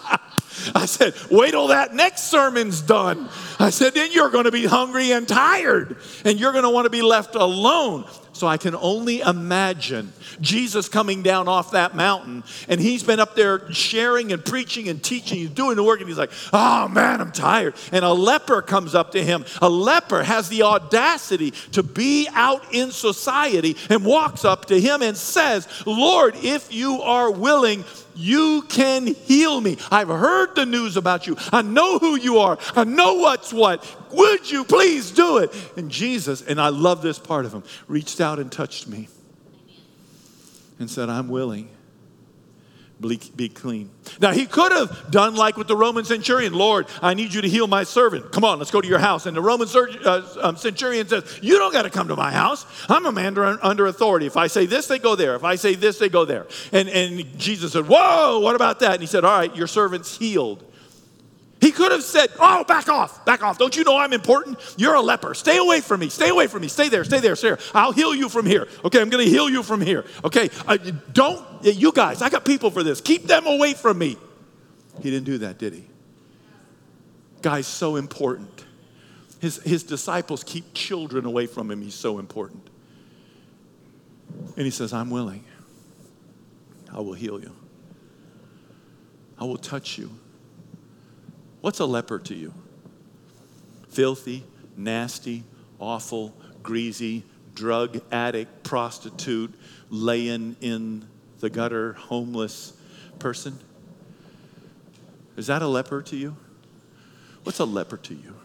I 0.75 0.85
said, 0.85 1.13
wait 1.29 1.51
till 1.51 1.67
that 1.67 1.93
next 1.93 2.25
sermon's 2.25 2.81
done. 2.81 3.27
I 3.59 3.69
said, 3.69 3.93
then 3.93 4.11
you're 4.11 4.29
going 4.29 4.45
to 4.45 4.51
be 4.51 4.65
hungry 4.65 5.11
and 5.11 5.27
tired, 5.27 5.97
and 6.23 6.39
you're 6.39 6.51
going 6.51 6.63
to 6.63 6.69
want 6.69 6.85
to 6.85 6.89
be 6.89 7.01
left 7.01 7.35
alone. 7.35 8.05
So 8.33 8.47
I 8.47 8.57
can 8.57 8.75
only 8.75 9.21
imagine 9.21 10.11
Jesus 10.41 10.89
coming 10.89 11.21
down 11.21 11.47
off 11.47 11.71
that 11.71 11.95
mountain, 11.95 12.43
and 12.67 12.81
he's 12.81 13.03
been 13.03 13.19
up 13.19 13.35
there 13.35 13.71
sharing 13.71 14.31
and 14.31 14.43
preaching 14.43 14.89
and 14.89 15.03
teaching, 15.03 15.37
he's 15.37 15.51
doing 15.51 15.75
the 15.75 15.83
work, 15.83 15.99
and 15.99 16.09
he's 16.09 16.17
like, 16.17 16.31
oh 16.51 16.87
man, 16.87 17.21
I'm 17.21 17.31
tired. 17.31 17.75
And 17.91 18.03
a 18.03 18.11
leper 18.11 18.63
comes 18.63 18.95
up 18.95 19.11
to 19.11 19.23
him. 19.23 19.45
A 19.61 19.69
leper 19.69 20.23
has 20.23 20.49
the 20.49 20.63
audacity 20.63 21.51
to 21.73 21.83
be 21.83 22.27
out 22.33 22.73
in 22.73 22.91
society 22.91 23.77
and 23.89 24.03
walks 24.03 24.43
up 24.43 24.65
to 24.65 24.81
him 24.81 25.03
and 25.03 25.15
says, 25.15 25.67
Lord, 25.85 26.35
if 26.37 26.73
you 26.73 27.03
are 27.03 27.31
willing, 27.31 27.85
you 28.15 28.63
can 28.63 29.07
heal 29.07 29.59
me. 29.59 29.77
I've 29.91 30.07
heard 30.07 30.55
the 30.55 30.65
news 30.65 30.97
about 30.97 31.27
you. 31.27 31.35
I 31.51 31.61
know 31.61 31.99
who 31.99 32.15
you 32.15 32.39
are. 32.39 32.57
I 32.75 32.83
know 32.83 33.15
what's 33.15 33.53
what. 33.53 33.83
Would 34.13 34.49
you 34.49 34.63
please 34.63 35.11
do 35.11 35.37
it? 35.39 35.53
And 35.75 35.89
Jesus, 35.89 36.41
and 36.41 36.61
I 36.61 36.69
love 36.69 37.01
this 37.01 37.19
part 37.19 37.45
of 37.45 37.53
him, 37.53 37.63
reached 37.87 38.21
out 38.21 38.39
and 38.39 38.51
touched 38.51 38.87
me 38.87 39.09
and 40.79 40.89
said, 40.89 41.09
I'm 41.09 41.29
willing. 41.29 41.69
be 43.35 43.49
clean. 43.49 43.89
Now, 44.21 44.31
he 44.31 44.45
could 44.45 44.71
have 44.71 45.11
done 45.11 45.35
like 45.35 45.57
with 45.57 45.67
the 45.67 45.75
Roman 45.75 46.05
centurion 46.05 46.53
Lord, 46.53 46.87
I 47.01 47.13
need 47.15 47.33
you 47.33 47.41
to 47.41 47.49
heal 47.49 47.67
my 47.67 47.83
servant. 47.83 48.31
Come 48.31 48.43
on, 48.43 48.59
let's 48.59 48.71
go 48.71 48.81
to 48.81 48.87
your 48.87 48.99
house. 48.99 49.25
And 49.25 49.35
the 49.35 49.41
Roman 49.41 49.67
uh, 50.05 50.21
um, 50.41 50.57
centurion 50.57 51.07
says, 51.07 51.39
You 51.41 51.57
don't 51.57 51.73
got 51.73 51.83
to 51.83 51.89
come 51.89 52.07
to 52.09 52.15
my 52.15 52.31
house. 52.31 52.65
I'm 52.89 53.05
a 53.05 53.11
man 53.11 53.37
under, 53.37 53.65
under 53.65 53.87
authority. 53.87 54.25
If 54.25 54.37
I 54.37 54.47
say 54.47 54.65
this, 54.65 54.87
they 54.87 54.99
go 54.99 55.15
there. 55.15 55.35
If 55.35 55.43
I 55.43 55.55
say 55.55 55.75
this, 55.75 55.97
they 55.97 56.09
go 56.09 56.25
there. 56.25 56.47
And, 56.71 56.87
and 56.89 57.37
Jesus 57.37 57.73
said, 57.73 57.87
Whoa, 57.87 58.39
what 58.39 58.55
about 58.55 58.79
that? 58.81 58.93
And 58.93 59.01
he 59.01 59.07
said, 59.07 59.25
All 59.25 59.37
right, 59.37 59.55
your 59.55 59.67
servant's 59.67 60.17
healed. 60.17 60.63
He 61.63 61.71
could 61.71 61.93
have 61.93 62.03
said, 62.03 62.29
Oh, 62.41 62.65
back 62.65 62.89
off, 62.89 63.23
back 63.23 63.41
off. 63.41 63.57
Don't 63.57 63.73
you 63.77 63.85
know 63.85 63.95
I'm 63.95 64.11
important? 64.11 64.59
You're 64.75 64.95
a 64.95 65.01
leper. 65.01 65.33
Stay 65.33 65.55
away 65.55 65.79
from 65.79 66.01
me. 66.01 66.09
Stay 66.09 66.27
away 66.27 66.47
from 66.47 66.61
me. 66.61 66.67
Stay 66.67 66.89
there, 66.89 67.05
stay 67.05 67.21
there, 67.21 67.37
stay 67.37 67.51
there. 67.51 67.59
I'll 67.73 67.93
heal 67.93 68.13
you 68.13 68.27
from 68.27 68.45
here. 68.45 68.67
Okay, 68.83 68.99
I'm 68.99 69.09
to 69.09 69.17
heal 69.19 69.49
you 69.49 69.63
from 69.63 69.79
here. 69.79 70.03
Okay, 70.25 70.49
uh, 70.67 70.75
don't, 71.13 71.41
you 71.63 71.93
guys, 71.93 72.21
I 72.21 72.27
got 72.27 72.43
people 72.43 72.69
for 72.69 72.83
this. 72.83 72.99
Keep 72.99 73.27
them 73.27 73.47
away 73.47 73.75
from 73.75 73.97
me. 73.97 74.17
He 75.01 75.09
didn't 75.09 75.23
do 75.23 75.37
that, 75.37 75.57
did 75.57 75.73
he? 75.73 75.85
Guy's 77.41 77.65
so 77.65 77.95
important. 77.95 78.65
His, 79.39 79.63
his 79.63 79.83
disciples 79.83 80.43
keep 80.43 80.73
children 80.73 81.23
away 81.23 81.45
from 81.45 81.71
him. 81.71 81.81
He's 81.81 81.95
so 81.95 82.19
important. 82.19 82.67
And 84.57 84.65
he 84.65 84.69
says, 84.69 84.91
I'm 84.91 85.09
willing. 85.09 85.45
I 86.91 86.99
will 86.99 87.13
heal 87.13 87.39
you. 87.39 87.55
I 89.39 89.45
will 89.45 89.55
touch 89.55 89.97
you. 89.97 90.11
What's 91.63 91.79
a 91.79 91.85
leper 91.85 92.19
to 92.19 92.35
you? 92.35 92.53
Filthy, 93.87 94.43
nasty, 94.75 95.45
awful, 95.79 96.35
greasy, 96.61 97.23
drug 97.55 98.01
addict, 98.11 98.63
prostitute, 98.63 99.55
laying 99.89 100.57
in 100.59 101.07
the 101.39 101.49
gutter, 101.49 101.93
homeless 101.93 102.73
person? 103.17 103.57
Is 105.37 105.47
that 105.47 105.61
a 105.61 105.67
leper 105.69 106.01
to 106.01 106.17
you? 106.17 106.35
What's 107.43 107.59
a 107.59 107.65
leper 107.65 107.95
to 107.95 108.13
you? 108.13 108.35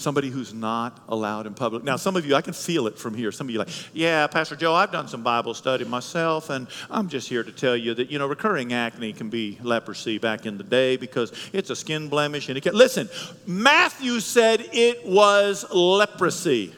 Somebody 0.00 0.30
who's 0.30 0.52
not 0.54 0.98
allowed 1.08 1.46
in 1.46 1.54
public. 1.54 1.84
Now, 1.84 1.96
some 1.96 2.16
of 2.16 2.26
you, 2.26 2.34
I 2.34 2.40
can 2.40 2.52
feel 2.52 2.86
it 2.86 2.98
from 2.98 3.14
here. 3.14 3.30
Some 3.30 3.46
of 3.46 3.50
you 3.52 3.58
like, 3.58 3.68
yeah, 3.92 4.26
Pastor 4.26 4.56
Joe, 4.56 4.74
I've 4.74 4.90
done 4.90 5.08
some 5.08 5.22
Bible 5.22 5.54
study 5.54 5.84
myself, 5.84 6.50
and 6.50 6.66
I'm 6.90 7.08
just 7.08 7.28
here 7.28 7.42
to 7.42 7.52
tell 7.52 7.76
you 7.76 7.94
that, 7.94 8.10
you 8.10 8.18
know, 8.18 8.26
recurring 8.26 8.72
acne 8.72 9.12
can 9.12 9.30
be 9.30 9.58
leprosy 9.62 10.18
back 10.18 10.46
in 10.46 10.58
the 10.58 10.64
day 10.64 10.96
because 10.96 11.32
it's 11.52 11.70
a 11.70 11.76
skin 11.76 12.08
blemish. 12.08 12.48
And 12.48 12.56
it 12.56 12.62
can, 12.62 12.74
listen, 12.74 13.08
Matthew 13.46 14.20
said 14.20 14.66
it 14.72 15.06
was 15.06 15.66
leprosy. 15.72 16.74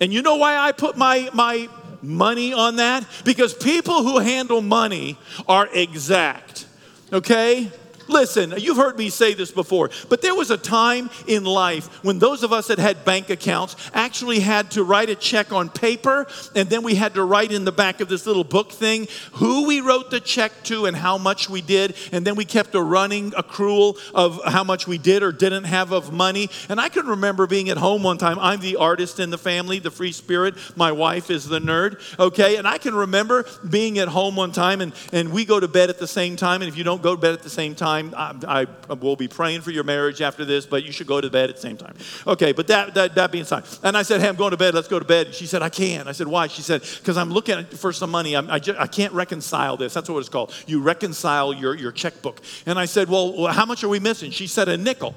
And 0.00 0.12
you 0.12 0.22
know 0.22 0.36
why 0.36 0.56
I 0.56 0.72
put 0.72 0.96
my, 0.96 1.28
my 1.34 1.68
money 2.02 2.52
on 2.52 2.76
that? 2.76 3.06
Because 3.24 3.52
people 3.52 4.02
who 4.02 4.18
handle 4.18 4.62
money 4.62 5.18
are 5.46 5.68
exact, 5.72 6.66
okay? 7.12 7.70
Listen, 8.10 8.54
you've 8.58 8.76
heard 8.76 8.98
me 8.98 9.08
say 9.08 9.34
this 9.34 9.52
before, 9.52 9.88
but 10.08 10.20
there 10.20 10.34
was 10.34 10.50
a 10.50 10.58
time 10.58 11.10
in 11.28 11.44
life 11.44 12.02
when 12.04 12.18
those 12.18 12.42
of 12.42 12.52
us 12.52 12.66
that 12.66 12.78
had 12.78 13.04
bank 13.04 13.30
accounts 13.30 13.76
actually 13.94 14.40
had 14.40 14.72
to 14.72 14.82
write 14.82 15.08
a 15.08 15.14
check 15.14 15.52
on 15.52 15.68
paper, 15.68 16.26
and 16.56 16.68
then 16.68 16.82
we 16.82 16.96
had 16.96 17.14
to 17.14 17.24
write 17.24 17.52
in 17.52 17.64
the 17.64 17.72
back 17.72 18.00
of 18.00 18.08
this 18.08 18.26
little 18.26 18.42
book 18.42 18.72
thing 18.72 19.06
who 19.34 19.66
we 19.66 19.80
wrote 19.80 20.10
the 20.10 20.18
check 20.18 20.50
to 20.64 20.86
and 20.86 20.96
how 20.96 21.16
much 21.16 21.48
we 21.48 21.60
did, 21.60 21.94
and 22.10 22.26
then 22.26 22.34
we 22.34 22.44
kept 22.44 22.74
a 22.74 22.82
running 22.82 23.30
accrual 23.30 23.96
of 24.12 24.40
how 24.44 24.64
much 24.64 24.88
we 24.88 24.98
did 24.98 25.22
or 25.22 25.30
didn't 25.30 25.64
have 25.64 25.92
of 25.92 26.12
money. 26.12 26.50
And 26.68 26.80
I 26.80 26.88
can 26.88 27.06
remember 27.06 27.46
being 27.46 27.70
at 27.70 27.76
home 27.76 28.02
one 28.02 28.18
time. 28.18 28.38
I'm 28.40 28.60
the 28.60 28.76
artist 28.76 29.20
in 29.20 29.30
the 29.30 29.38
family, 29.38 29.78
the 29.78 29.90
free 29.90 30.12
spirit. 30.12 30.56
My 30.76 30.90
wife 30.90 31.30
is 31.30 31.48
the 31.48 31.60
nerd, 31.60 32.00
okay? 32.18 32.56
And 32.56 32.66
I 32.66 32.78
can 32.78 32.94
remember 32.94 33.46
being 33.68 33.98
at 33.98 34.08
home 34.08 34.34
one 34.34 34.50
time, 34.50 34.80
and, 34.80 34.92
and 35.12 35.32
we 35.32 35.44
go 35.44 35.60
to 35.60 35.68
bed 35.68 35.90
at 35.90 35.98
the 35.98 36.08
same 36.08 36.34
time, 36.34 36.60
and 36.62 36.68
if 36.68 36.76
you 36.76 36.82
don't 36.82 37.02
go 37.02 37.14
to 37.14 37.20
bed 37.20 37.34
at 37.34 37.42
the 37.42 37.50
same 37.50 37.74
time, 37.74 37.99
time. 38.08 38.44
I, 38.48 38.66
I, 38.88 38.94
will 38.94 39.16
be 39.16 39.28
praying 39.28 39.60
for 39.60 39.70
your 39.70 39.84
marriage 39.84 40.22
after 40.22 40.44
this, 40.44 40.64
but 40.64 40.84
you 40.84 40.92
should 40.92 41.06
go 41.06 41.20
to 41.20 41.28
bed 41.28 41.50
at 41.50 41.56
the 41.56 41.62
same 41.62 41.76
time. 41.76 41.94
Okay, 42.26 42.52
but 42.52 42.68
that, 42.68 42.94
that, 42.94 43.14
that 43.16 43.32
being 43.32 43.44
said, 43.44 43.64
and 43.82 43.96
I 43.96 44.02
said, 44.02 44.20
hey, 44.20 44.28
I'm 44.28 44.36
going 44.36 44.52
to 44.52 44.56
bed. 44.56 44.74
Let's 44.74 44.88
go 44.88 44.98
to 44.98 45.04
bed. 45.04 45.34
She 45.34 45.46
said, 45.46 45.62
I 45.62 45.68
can't. 45.68 46.08
I 46.08 46.12
said, 46.12 46.28
why? 46.28 46.46
She 46.46 46.62
said, 46.62 46.80
because 46.80 47.16
I'm 47.16 47.30
looking 47.30 47.64
for 47.66 47.92
some 47.92 48.10
money. 48.10 48.34
I'm, 48.34 48.50
I, 48.50 48.58
just, 48.58 48.78
I 48.78 48.86
can't 48.86 49.12
reconcile 49.12 49.76
this. 49.76 49.92
That's 49.92 50.08
what 50.08 50.18
it's 50.20 50.28
called. 50.28 50.54
You 50.66 50.80
reconcile 50.80 51.52
your, 51.52 51.74
your 51.74 51.92
checkbook. 51.92 52.40
And 52.66 52.78
I 52.78 52.86
said, 52.86 53.08
well, 53.08 53.46
how 53.48 53.66
much 53.66 53.84
are 53.84 53.88
we 53.88 54.00
missing? 54.00 54.30
She 54.30 54.46
said, 54.46 54.68
a 54.68 54.76
nickel. 54.76 55.14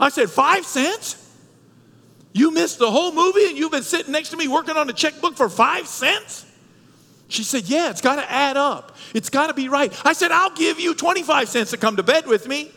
I 0.00 0.08
said, 0.08 0.30
five 0.30 0.64
cents? 0.64 1.22
You 2.32 2.50
missed 2.50 2.78
the 2.78 2.90
whole 2.90 3.12
movie 3.12 3.46
and 3.48 3.56
you've 3.56 3.72
been 3.72 3.82
sitting 3.82 4.12
next 4.12 4.28
to 4.30 4.36
me 4.36 4.46
working 4.46 4.76
on 4.76 4.88
a 4.90 4.92
checkbook 4.92 5.36
for 5.36 5.48
five 5.48 5.86
cents? 5.86 6.45
She 7.28 7.42
said, 7.42 7.64
Yeah, 7.64 7.90
it's 7.90 8.00
got 8.00 8.16
to 8.16 8.30
add 8.30 8.56
up. 8.56 8.96
It's 9.14 9.30
got 9.30 9.48
to 9.48 9.54
be 9.54 9.68
right. 9.68 9.92
I 10.06 10.12
said, 10.12 10.30
I'll 10.30 10.54
give 10.54 10.78
you 10.78 10.94
25 10.94 11.48
cents 11.48 11.70
to 11.70 11.76
come 11.76 11.96
to 11.96 12.02
bed 12.02 12.26
with 12.26 12.46
me. 12.46 12.70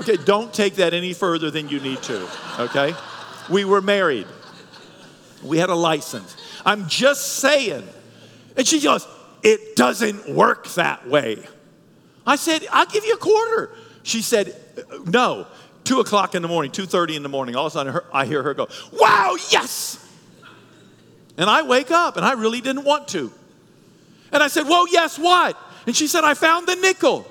Okay, 0.00 0.16
don't 0.16 0.52
take 0.54 0.76
that 0.76 0.94
any 0.94 1.12
further 1.12 1.50
than 1.50 1.68
you 1.68 1.80
need 1.80 2.00
to, 2.04 2.28
okay? 2.60 2.94
We 3.50 3.64
were 3.64 3.82
married, 3.82 4.26
we 5.42 5.58
had 5.58 5.70
a 5.70 5.74
license. 5.74 6.36
I'm 6.64 6.88
just 6.88 7.38
saying. 7.38 7.86
And 8.56 8.66
she 8.66 8.80
goes, 8.80 9.06
It 9.42 9.76
doesn't 9.76 10.28
work 10.28 10.68
that 10.74 11.08
way. 11.08 11.44
I 12.26 12.36
said, 12.36 12.66
I'll 12.70 12.86
give 12.86 13.04
you 13.04 13.14
a 13.14 13.18
quarter. 13.18 13.70
She 14.02 14.22
said, 14.22 14.54
uh, 14.76 14.98
No. 15.06 15.46
Two 15.84 16.00
o'clock 16.00 16.34
in 16.34 16.42
the 16.42 16.48
morning, 16.48 16.70
2.30 16.70 17.16
in 17.16 17.22
the 17.22 17.30
morning, 17.30 17.56
all 17.56 17.64
of 17.64 17.72
a 17.72 17.74
sudden 17.74 17.98
I 18.12 18.26
hear 18.26 18.42
her 18.42 18.52
go, 18.52 18.68
wow, 18.92 19.38
yes! 19.50 20.06
And 21.38 21.48
I 21.48 21.62
wake 21.62 21.90
up 21.90 22.18
and 22.18 22.26
I 22.26 22.32
really 22.32 22.60
didn't 22.60 22.84
want 22.84 23.08
to. 23.08 23.32
And 24.32 24.42
I 24.42 24.48
said, 24.48 24.68
Well, 24.68 24.86
yes, 24.88 25.18
what? 25.18 25.56
And 25.86 25.96
she 25.96 26.06
said, 26.06 26.24
I 26.24 26.34
found 26.34 26.66
the 26.66 26.76
nickel. 26.76 27.26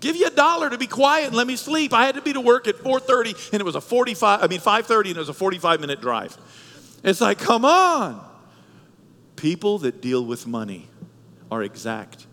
Give 0.00 0.16
you 0.16 0.26
a 0.26 0.30
dollar 0.30 0.68
to 0.70 0.78
be 0.78 0.86
quiet 0.86 1.28
and 1.28 1.36
let 1.36 1.46
me 1.46 1.56
sleep. 1.56 1.92
I 1.92 2.06
had 2.06 2.16
to 2.16 2.22
be 2.22 2.32
to 2.32 2.40
work 2.40 2.68
at 2.68 2.76
4:30 2.76 3.52
and 3.52 3.60
it 3.60 3.64
was 3.64 3.74
a 3.74 3.80
45, 3.80 4.42
I 4.42 4.46
mean 4.46 4.60
5:30 4.60 5.08
and 5.08 5.16
it 5.16 5.18
was 5.18 5.28
a 5.28 5.34
45 5.34 5.80
minute 5.80 6.00
drive. 6.00 6.36
It's 7.02 7.20
like, 7.20 7.38
come 7.38 7.64
on. 7.64 8.24
People 9.36 9.78
that 9.78 10.00
deal 10.00 10.24
with 10.24 10.46
money 10.46 10.88
are 11.50 11.62
exact. 11.62 12.26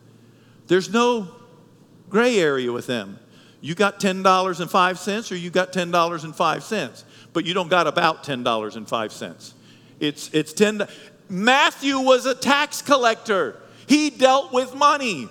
There's 0.67 0.91
no 0.91 1.27
gray 2.09 2.39
area 2.39 2.71
with 2.71 2.87
them. 2.87 3.19
You 3.61 3.75
got 3.75 3.99
$10.05 3.99 5.31
or 5.31 5.35
you 5.35 5.49
got 5.49 5.71
$10.05, 5.71 7.03
but 7.31 7.45
you 7.45 7.53
don't 7.53 7.69
got 7.69 7.87
about 7.87 8.23
$10.05. 8.23 9.53
It's, 9.99 10.29
it's 10.33 10.53
10, 10.53 10.87
Matthew 11.29 11.99
was 11.99 12.25
a 12.25 12.35
tax 12.35 12.81
collector, 12.81 13.59
he 13.87 14.09
dealt 14.09 14.53
with 14.53 14.75
money. 14.75 15.27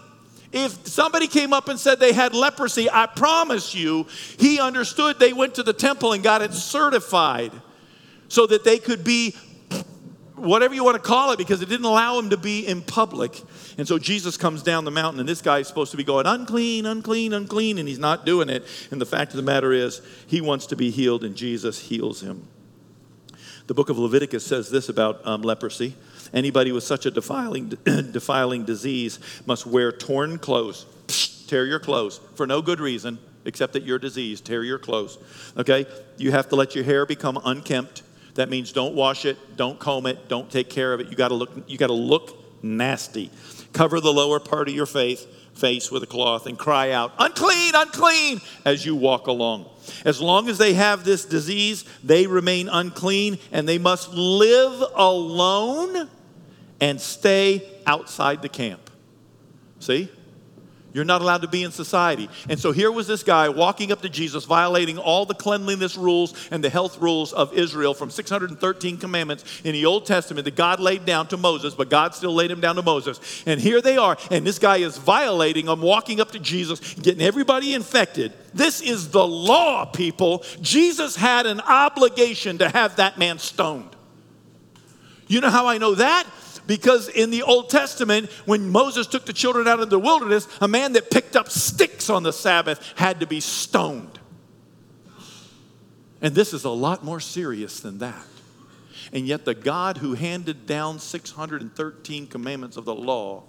If 0.53 0.87
somebody 0.87 1.29
came 1.29 1.55
up 1.55 1.69
and 1.69 1.81
said 1.81 1.99
they 1.99 2.13
had 2.13 2.35
leprosy, 2.35 2.91
I 2.91 3.07
promise 3.07 3.75
you, 3.75 4.07
he 4.39 4.61
understood 4.61 5.19
they 5.19 5.33
went 5.33 5.55
to 5.55 5.63
the 5.63 5.73
temple 5.73 6.13
and 6.13 6.23
got 6.23 6.43
it 6.43 6.53
certified 6.53 7.53
so 8.29 8.47
that 8.47 8.63
they 8.63 8.79
could 8.79 9.03
be 9.03 9.35
whatever 10.37 10.75
you 10.75 10.85
want 10.85 10.97
to 10.97 11.03
call 11.03 11.31
it 11.31 11.39
because 11.39 11.63
it 11.63 11.69
didn't 11.69 11.87
allow 11.87 12.19
him 12.19 12.31
to 12.31 12.37
be 12.37 12.67
in 12.67 12.83
public. 12.83 13.41
And 13.79 13.87
so 13.87 13.99
Jesus 13.99 14.37
comes 14.37 14.63
down 14.63 14.85
the 14.85 14.91
mountain, 14.91 15.21
and 15.21 15.29
this 15.29 15.41
guy 15.41 15.61
is 15.61 15.69
supposed 15.69 15.93
to 15.93 15.97
be 15.97 16.05
going, 16.05 16.27
unclean, 16.27 16.85
unclean, 16.85 17.33
unclean, 17.33 17.79
and 17.79 17.89
he's 17.89 17.99
not 17.99 18.27
doing 18.27 18.51
it. 18.51 18.65
And 18.91 19.01
the 19.01 19.07
fact 19.07 19.33
of 19.33 19.37
the 19.37 19.43
matter 19.43 19.73
is, 19.73 20.03
he 20.27 20.41
wants 20.41 20.67
to 20.67 20.77
be 20.77 20.91
healed, 20.91 21.25
and 21.25 21.37
Jesus 21.37 21.79
heals 21.79 22.21
him. 22.21 22.49
The 23.73 23.77
book 23.77 23.89
of 23.89 23.99
Leviticus 23.99 24.45
says 24.45 24.69
this 24.69 24.91
about 24.91 25.27
um, 25.27 25.41
leprosy 25.41 25.95
anybody 26.35 26.73
with 26.73 26.85
such 26.85 27.07
a 27.07 27.11
defiling, 27.11 27.69
defiling 27.85 28.67
disease 28.67 29.19
must 29.47 29.67
wear 29.67 29.91
torn 29.91 30.39
clothes. 30.39 30.85
Psh, 31.07 31.49
tear 31.49 31.65
your 31.65 31.79
clothes 31.79 32.21
for 32.35 32.47
no 32.47 32.61
good 32.61 32.81
reason 32.81 33.19
except 33.47 33.73
that 33.73 33.85
you're 33.85 33.99
diseased. 33.99 34.45
Tear 34.45 34.63
your 34.63 34.79
clothes. 34.79 35.17
Okay? 35.57 35.87
You 36.19 36.33
have 36.33 36.51
to 36.51 36.55
let 36.55 36.75
your 36.75 36.85
hair 36.85 37.07
become 37.07 37.41
unkempt. 37.47 38.03
That 38.35 38.51
means 38.51 38.73
don't 38.73 38.95
wash 38.95 39.25
it, 39.25 39.39
don't 39.57 39.79
comb 39.79 40.05
it, 40.05 40.29
don't 40.29 40.51
take 40.51 40.69
care 40.69 40.93
of 40.93 41.01
it. 41.01 41.09
You 41.09 41.17
got 41.17 41.29
to 41.29 41.35
look 41.35 41.51
you 41.67 41.79
got 41.79 41.87
to 41.87 41.95
look 41.95 42.63
nasty. 42.63 43.31
Cover 43.73 44.01
the 44.01 44.13
lower 44.13 44.39
part 44.39 44.69
of 44.69 44.75
your 44.75 44.85
face 44.85 45.27
face 45.55 45.91
with 45.91 46.03
a 46.03 46.07
cloth 46.07 46.45
and 46.45 46.59
cry 46.59 46.91
out, 46.91 47.13
unclean, 47.19 47.73
unclean, 47.75 48.43
as 48.67 48.85
you 48.85 48.95
walk 48.95 49.29
along. 49.29 49.65
As 50.05 50.21
long 50.21 50.49
as 50.49 50.59
they 50.59 50.75
have 50.75 51.05
this 51.05 51.25
disease, 51.25 51.85
they 52.03 52.27
remain 52.27 52.69
unclean 52.69 53.39
and 53.51 53.69
they 53.69 53.79
must 53.79 54.13
live 54.13 54.83
alone 54.95 56.09
and 56.81 57.01
stay 57.01 57.69
outside 57.87 58.43
the 58.43 58.49
camp. 58.49 58.91
See? 59.79 60.11
You're 60.93 61.05
not 61.05 61.23
allowed 61.23 61.43
to 61.43 61.49
be 61.49 61.63
in 61.63 61.73
society. 61.73 62.29
And 62.49 62.61
so 62.61 62.71
here 62.73 62.93
was 62.93 63.07
this 63.07 63.23
guy 63.23 63.49
walking 63.49 63.93
up 63.93 64.03
to 64.03 64.09
Jesus, 64.09 64.45
violating 64.45 64.99
all 64.99 65.25
the 65.25 65.35
cleanliness 65.35 65.97
rules 65.97 66.35
and 66.51 66.63
the 66.63 66.69
health 66.69 67.01
rules 67.01 67.33
of 67.33 67.55
Israel 67.55 67.95
from 67.95 68.11
613 68.11 68.99
commandments 68.99 69.63
in 69.65 69.73
the 69.73 69.87
Old 69.87 70.05
Testament 70.05 70.45
that 70.45 70.57
God 70.57 70.81
laid 70.81 71.07
down 71.07 71.29
to 71.29 71.37
Moses, 71.37 71.75
but 71.75 71.89
God 71.89 72.15
still 72.15 72.35
laid 72.35 72.51
them 72.51 72.61
down 72.61 72.77
to 72.77 72.83
Moses. 72.83 73.21
And 73.47 73.61
here 73.61 73.81
they 73.81 73.97
are, 73.97 74.19
and 74.31 74.47
this 74.47 74.59
guy 74.59 74.79
is 74.79 74.99
violating 74.99 75.67
them, 75.67 75.81
walking 75.81 76.21
up 76.21 76.33
to 76.33 76.39
Jesus, 76.39 76.95
getting 76.95 77.23
everybody 77.23 77.73
infected. 77.75 78.33
This 78.53 78.83
is 78.83 79.11
the 79.11 79.27
law, 79.27 79.87
people. 79.87 80.45
Jesus 80.61 81.17
had 81.17 81.47
an 81.47 81.61
obligation 81.61 82.59
to 82.59 82.69
have 82.69 82.97
that 82.97 83.17
man 83.17 83.39
stoned. 83.39 83.97
You 85.27 85.41
know 85.41 85.51
how 85.51 85.67
I 85.67 85.79
know 85.79 85.95
that? 85.95 86.27
Because 86.67 87.09
in 87.09 87.31
the 87.31 87.43
Old 87.43 87.71
Testament, 87.71 88.31
when 88.47 88.71
Moses 88.71 89.07
took 89.07 89.27
the 89.27 89.33
children 89.33 89.67
out 89.67 89.81
of 89.81 89.91
the 89.91 89.99
wilderness, 89.99 90.47
a 90.61 90.69
man 90.69 90.93
that 90.93 91.11
picked 91.11 91.35
up 91.37 91.51
sticks 91.51 92.09
on 92.09 92.23
the 92.23 92.33
Sabbath 92.33 92.93
had 92.97 93.21
to 93.21 93.27
be 93.27 93.41
stoned. 93.41 94.19
And 96.21 96.35
this 96.35 96.53
is 96.55 96.65
a 96.65 96.71
lot 96.71 97.05
more 97.05 97.19
serious 97.19 97.81
than 97.81 97.99
that. 97.99 98.25
And 99.13 99.27
yet, 99.27 99.45
the 99.45 99.55
God 99.55 99.99
who 99.99 100.15
handed 100.15 100.67
down 100.67 100.99
613 100.99 102.29
commandments 102.29 102.77
of 102.77 102.85
the 102.85 102.95
law 102.95 103.43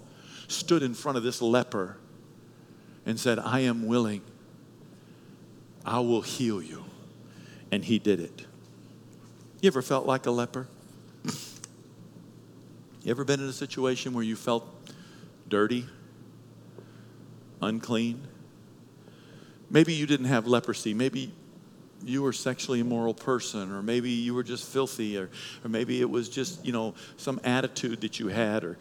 stood 0.48 0.82
in 0.82 0.92
front 0.92 1.16
of 1.16 1.22
this 1.22 1.40
leper 1.40 1.96
and 3.06 3.18
said, 3.18 3.38
I 3.38 3.60
am 3.60 3.86
willing. 3.86 4.22
I 5.86 6.00
will 6.00 6.20
heal 6.20 6.60
you. 6.60 6.84
And 7.70 7.84
he 7.84 7.98
did 7.98 8.20
it. 8.20 8.44
You 9.62 9.68
ever 9.68 9.82
felt 9.82 10.04
like 10.04 10.26
a 10.26 10.30
leper? 10.30 10.68
You 13.04 13.10
ever 13.10 13.22
been 13.22 13.40
in 13.40 13.50
a 13.50 13.52
situation 13.52 14.14
where 14.14 14.24
you 14.24 14.34
felt 14.34 14.66
dirty, 15.46 15.84
unclean? 17.60 18.26
Maybe 19.68 19.92
you 19.92 20.06
didn't 20.06 20.24
have 20.26 20.46
leprosy. 20.46 20.94
Maybe 20.94 21.30
you 22.02 22.22
were 22.22 22.30
a 22.30 22.34
sexually 22.34 22.80
immoral 22.80 23.12
person, 23.12 23.70
or 23.72 23.82
maybe 23.82 24.08
you 24.08 24.32
were 24.32 24.42
just 24.42 24.66
filthy, 24.66 25.18
or, 25.18 25.28
or 25.62 25.68
maybe 25.68 26.00
it 26.00 26.08
was 26.08 26.30
just, 26.30 26.64
you 26.64 26.72
know, 26.72 26.94
some 27.18 27.38
attitude 27.44 28.00
that 28.00 28.18
you 28.18 28.28
had. 28.28 28.64
Or, 28.64 28.78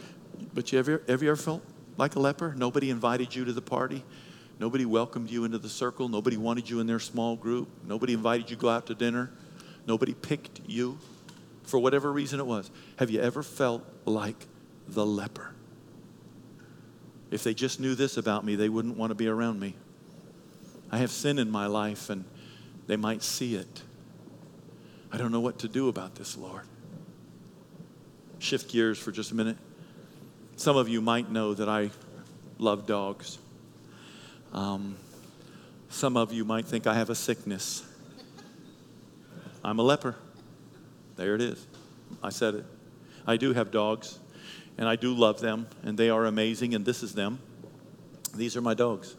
but 0.53 0.71
you 0.71 0.79
ever, 0.79 1.03
you 1.05 1.13
ever 1.13 1.35
felt 1.35 1.61
like 1.97 2.15
a 2.15 2.19
leper? 2.21 2.53
Nobody 2.55 2.91
invited 2.91 3.35
you 3.35 3.43
to 3.43 3.51
the 3.51 3.61
party. 3.61 4.05
Nobody 4.57 4.85
welcomed 4.85 5.31
you 5.31 5.43
into 5.43 5.57
the 5.57 5.67
circle. 5.67 6.07
Nobody 6.07 6.37
wanted 6.37 6.69
you 6.69 6.79
in 6.79 6.87
their 6.87 6.99
small 7.01 7.35
group. 7.35 7.67
Nobody 7.85 8.13
invited 8.13 8.49
you 8.49 8.55
to 8.55 8.61
go 8.61 8.69
out 8.69 8.85
to 8.85 8.95
dinner. 8.95 9.31
Nobody 9.85 10.13
picked 10.13 10.61
you 10.65 10.97
for 11.63 11.79
whatever 11.79 12.11
reason 12.11 12.39
it 12.39 12.45
was. 12.45 12.69
Have 12.97 13.09
you 13.09 13.21
ever 13.21 13.43
felt 13.43 13.83
like 14.05 14.47
the 14.87 15.05
leper? 15.05 15.53
If 17.31 17.43
they 17.43 17.53
just 17.53 17.79
knew 17.79 17.95
this 17.95 18.17
about 18.17 18.45
me, 18.45 18.55
they 18.55 18.69
wouldn't 18.69 18.97
want 18.97 19.11
to 19.11 19.15
be 19.15 19.27
around 19.27 19.59
me. 19.59 19.75
I 20.91 20.99
have 20.99 21.09
sin 21.09 21.39
in 21.39 21.49
my 21.49 21.65
life 21.65 22.09
and 22.09 22.25
they 22.85 22.97
might 22.97 23.23
see 23.23 23.55
it. 23.55 23.81
I 25.11 25.17
don't 25.17 25.31
know 25.31 25.39
what 25.39 25.59
to 25.59 25.67
do 25.67 25.89
about 25.89 26.15
this, 26.15 26.37
Lord. 26.37 26.63
Shift 28.39 28.69
gears 28.71 28.99
for 28.99 29.11
just 29.11 29.31
a 29.31 29.35
minute. 29.35 29.57
Some 30.57 30.77
of 30.77 30.87
you 30.87 31.01
might 31.01 31.31
know 31.31 31.53
that 31.53 31.69
I 31.69 31.89
love 32.59 32.85
dogs. 32.85 33.39
Um, 34.51 34.95
some 35.89 36.17
of 36.17 36.31
you 36.31 36.45
might 36.45 36.65
think 36.65 36.85
I 36.85 36.93
have 36.93 37.09
a 37.09 37.15
sickness. 37.15 37.83
I'm 39.63 39.79
a 39.79 39.83
leper. 39.83 40.15
There 41.15 41.35
it 41.35 41.41
is. 41.41 41.67
I 42.21 42.29
said 42.29 42.55
it. 42.55 42.65
I 43.25 43.37
do 43.37 43.53
have 43.53 43.71
dogs, 43.71 44.19
and 44.77 44.87
I 44.87 44.95
do 44.95 45.13
love 45.13 45.39
them, 45.39 45.67
and 45.83 45.97
they 45.97 46.09
are 46.09 46.25
amazing, 46.25 46.75
and 46.75 46.85
this 46.85 47.03
is 47.03 47.13
them. 47.13 47.39
These 48.35 48.57
are 48.57 48.61
my 48.61 48.73
dogs. 48.73 49.15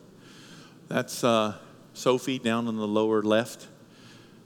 That's 0.89 1.25
uh, 1.25 1.55
Sophie 1.95 2.39
down 2.39 2.69
on 2.69 2.77
the 2.77 2.87
lower 2.87 3.23
left. 3.23 3.69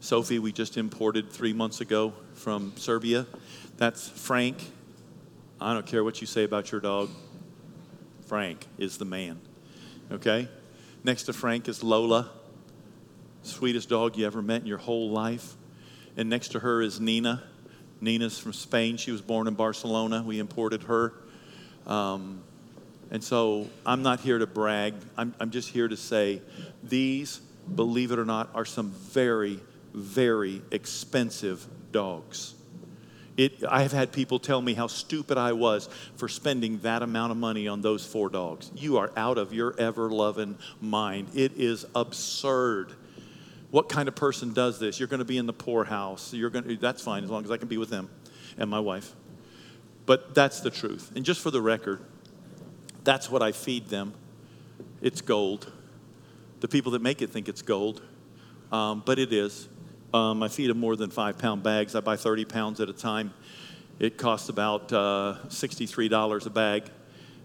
Sophie, 0.00 0.38
we 0.38 0.52
just 0.52 0.76
imported 0.76 1.30
three 1.30 1.52
months 1.52 1.80
ago 1.80 2.12
from 2.34 2.72
Serbia. 2.76 3.26
That's 3.78 4.08
Frank. 4.08 4.70
I 5.60 5.74
don't 5.74 5.86
care 5.86 6.04
what 6.04 6.20
you 6.20 6.26
say 6.26 6.44
about 6.44 6.70
your 6.70 6.80
dog. 6.80 7.10
Frank 8.26 8.66
is 8.76 8.98
the 8.98 9.04
man. 9.04 9.40
Okay? 10.12 10.48
Next 11.02 11.24
to 11.24 11.32
Frank 11.32 11.68
is 11.68 11.82
Lola, 11.82 12.30
sweetest 13.42 13.88
dog 13.88 14.16
you 14.16 14.26
ever 14.26 14.42
met 14.42 14.60
in 14.60 14.66
your 14.66 14.78
whole 14.78 15.10
life. 15.10 15.54
And 16.18 16.28
next 16.28 16.48
to 16.48 16.58
her 16.58 16.82
is 16.82 17.00
Nina. 17.00 17.44
Nina's 18.00 18.38
from 18.38 18.52
Spain. 18.52 18.96
She 18.96 19.12
was 19.12 19.22
born 19.22 19.46
in 19.46 19.54
Barcelona. 19.54 20.22
We 20.26 20.40
imported 20.40 20.82
her. 20.82 21.14
Um, 21.86 22.42
and 23.10 23.22
so 23.22 23.68
I'm 23.86 24.02
not 24.02 24.20
here 24.20 24.38
to 24.38 24.46
brag. 24.46 24.94
I'm, 25.16 25.32
I'm 25.40 25.50
just 25.50 25.70
here 25.70 25.86
to 25.86 25.96
say 25.96 26.42
these, 26.82 27.40
believe 27.72 28.10
it 28.10 28.18
or 28.18 28.24
not, 28.24 28.50
are 28.54 28.64
some 28.64 28.90
very, 28.90 29.60
very 29.94 30.60
expensive 30.72 31.64
dogs. 31.92 32.54
It, 33.36 33.62
I 33.68 33.82
have 33.82 33.92
had 33.92 34.10
people 34.10 34.40
tell 34.40 34.60
me 34.60 34.74
how 34.74 34.88
stupid 34.88 35.38
I 35.38 35.52
was 35.52 35.88
for 36.16 36.28
spending 36.28 36.80
that 36.80 37.02
amount 37.02 37.30
of 37.30 37.38
money 37.38 37.68
on 37.68 37.80
those 37.80 38.04
four 38.04 38.28
dogs. 38.28 38.72
You 38.74 38.98
are 38.98 39.12
out 39.16 39.38
of 39.38 39.52
your 39.52 39.72
ever 39.78 40.10
loving 40.10 40.58
mind. 40.80 41.28
It 41.34 41.52
is 41.56 41.86
absurd. 41.94 42.94
What 43.70 43.88
kind 43.88 44.08
of 44.08 44.14
person 44.14 44.54
does 44.54 44.78
this? 44.78 44.98
You're 44.98 45.08
going 45.08 45.18
to 45.18 45.26
be 45.26 45.36
in 45.36 45.46
the 45.46 45.52
poorhouse. 45.52 46.32
You're 46.32 46.50
going 46.50 46.64
to, 46.64 46.76
that's 46.76 47.02
fine 47.02 47.24
as 47.24 47.30
long 47.30 47.44
as 47.44 47.50
I 47.50 47.56
can 47.58 47.68
be 47.68 47.76
with 47.76 47.90
them 47.90 48.08
and 48.56 48.70
my 48.70 48.80
wife. 48.80 49.14
But 50.06 50.34
that's 50.34 50.60
the 50.60 50.70
truth. 50.70 51.12
And 51.14 51.24
just 51.24 51.40
for 51.42 51.50
the 51.50 51.60
record, 51.60 52.00
that's 53.04 53.30
what 53.30 53.42
I 53.42 53.52
feed 53.52 53.88
them. 53.88 54.14
It's 55.02 55.20
gold. 55.20 55.70
The 56.60 56.68
people 56.68 56.92
that 56.92 57.02
make 57.02 57.20
it 57.22 57.30
think 57.30 57.48
it's 57.48 57.62
gold, 57.62 58.02
um, 58.72 59.02
but 59.04 59.18
it 59.18 59.32
is. 59.32 59.68
Um, 60.12 60.42
I 60.42 60.48
feed 60.48 60.70
them 60.70 60.80
more 60.80 60.96
than 60.96 61.10
five 61.10 61.38
pound 61.38 61.62
bags. 61.62 61.94
I 61.94 62.00
buy 62.00 62.16
30 62.16 62.46
pounds 62.46 62.80
at 62.80 62.88
a 62.88 62.92
time. 62.92 63.32
It 63.98 64.16
costs 64.16 64.48
about 64.48 64.92
uh, 64.92 65.36
$63 65.48 66.46
a 66.46 66.50
bag. 66.50 66.84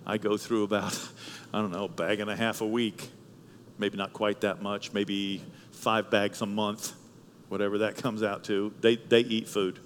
I 0.05 0.17
go 0.17 0.38
through 0.38 0.63
about, 0.63 0.97
I 1.53 1.59
don't 1.59 1.71
know, 1.71 1.86
a 1.86 1.89
bag 1.89 2.21
and 2.21 2.29
a 2.29 2.36
half 2.36 2.62
a 2.62 2.65
week. 2.65 3.09
Maybe 3.77 3.97
not 3.97 4.13
quite 4.13 4.41
that 4.41 4.62
much, 4.62 4.93
maybe 4.93 5.41
five 5.84 6.10
bags 6.10 6.41
a 6.41 6.46
month, 6.46 6.93
whatever 7.50 7.80
that 7.80 7.98
comes 7.98 8.24
out 8.24 8.46
to. 8.46 8.74
They, 8.82 8.96
they 8.96 9.19
eat 9.19 9.48
food, 9.48 9.80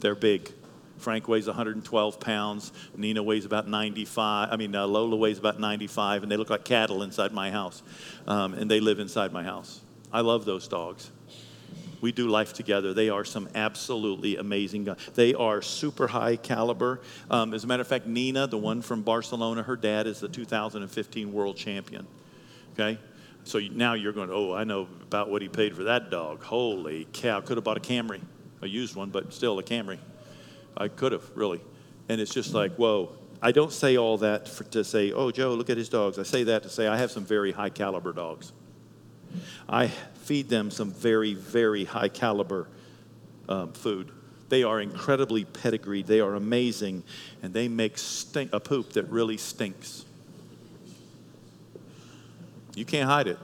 they're 0.00 0.14
big. 0.14 0.52
Frank 0.98 1.28
weighs 1.28 1.46
112 1.46 2.20
pounds. 2.20 2.72
Nina 2.94 3.22
weighs 3.22 3.46
about 3.46 3.66
95. 3.66 4.50
I 4.52 4.56
mean, 4.56 4.74
uh, 4.76 4.86
Lola 4.86 5.16
weighs 5.16 5.38
about 5.38 5.58
95, 5.58 6.22
and 6.22 6.30
they 6.30 6.36
look 6.36 6.50
like 6.50 6.62
cattle 6.62 7.02
inside 7.02 7.32
my 7.32 7.50
house. 7.50 7.82
Um, 8.26 8.52
and 8.52 8.70
they 8.70 8.80
live 8.80 8.98
inside 8.98 9.32
my 9.32 9.42
house. 9.42 9.80
I 10.12 10.20
love 10.20 10.44
those 10.44 10.68
dogs. 10.68 11.10
We 12.02 12.12
do 12.12 12.28
life 12.28 12.52
together. 12.52 12.92
They 12.92 13.08
are 13.08 13.24
some 13.24 13.48
absolutely 13.54 14.36
amazing 14.36 14.84
guys. 14.84 14.98
They 15.14 15.32
are 15.32 15.62
super 15.62 16.06
high 16.06 16.36
caliber. 16.36 17.00
Um, 17.30 17.54
as 17.54 17.64
a 17.64 17.66
matter 17.66 17.82
of 17.82 17.88
fact, 17.88 18.06
Nina, 18.06 18.46
the 18.46 18.58
one 18.58 18.82
from 18.82 19.02
Barcelona, 19.02 19.62
her 19.62 19.76
dad 19.76 20.06
is 20.06 20.20
the 20.20 20.28
2015 20.28 21.32
world 21.32 21.56
champion. 21.56 22.06
Okay? 22.74 22.98
So 23.44 23.58
now 23.58 23.94
you're 23.94 24.12
going, 24.12 24.30
oh, 24.30 24.52
I 24.52 24.64
know 24.64 24.86
about 25.02 25.30
what 25.30 25.42
he 25.42 25.48
paid 25.48 25.74
for 25.74 25.84
that 25.84 26.10
dog. 26.10 26.42
Holy 26.42 27.06
cow. 27.12 27.40
Could 27.40 27.56
have 27.56 27.64
bought 27.64 27.76
a 27.76 27.80
Camry, 27.80 28.20
a 28.62 28.66
used 28.66 28.94
one, 28.94 29.10
but 29.10 29.32
still 29.32 29.58
a 29.58 29.62
Camry. 29.62 29.98
I 30.76 30.88
could 30.88 31.12
have, 31.12 31.24
really. 31.34 31.60
And 32.08 32.20
it's 32.20 32.32
just 32.32 32.54
like, 32.54 32.74
whoa. 32.76 33.12
I 33.42 33.52
don't 33.52 33.72
say 33.72 33.96
all 33.96 34.18
that 34.18 34.48
for, 34.48 34.64
to 34.64 34.84
say, 34.84 35.12
oh, 35.12 35.30
Joe, 35.30 35.54
look 35.54 35.70
at 35.70 35.78
his 35.78 35.88
dogs. 35.88 36.18
I 36.18 36.24
say 36.24 36.44
that 36.44 36.62
to 36.64 36.68
say 36.68 36.86
I 36.86 36.98
have 36.98 37.10
some 37.10 37.24
very 37.24 37.52
high 37.52 37.70
caliber 37.70 38.12
dogs. 38.12 38.52
I 39.68 39.86
feed 39.86 40.48
them 40.48 40.70
some 40.70 40.90
very, 40.90 41.34
very 41.34 41.84
high 41.84 42.08
caliber 42.08 42.68
um, 43.48 43.72
food. 43.72 44.12
They 44.50 44.62
are 44.62 44.80
incredibly 44.80 45.44
pedigreed. 45.44 46.06
They 46.06 46.20
are 46.20 46.34
amazing, 46.34 47.04
and 47.42 47.54
they 47.54 47.68
make 47.68 47.96
stink, 47.96 48.52
a 48.52 48.60
poop 48.60 48.92
that 48.94 49.04
really 49.04 49.36
stinks. 49.36 50.04
You 52.80 52.86
can't 52.86 53.08
hide 53.10 53.28
it. 53.28 53.38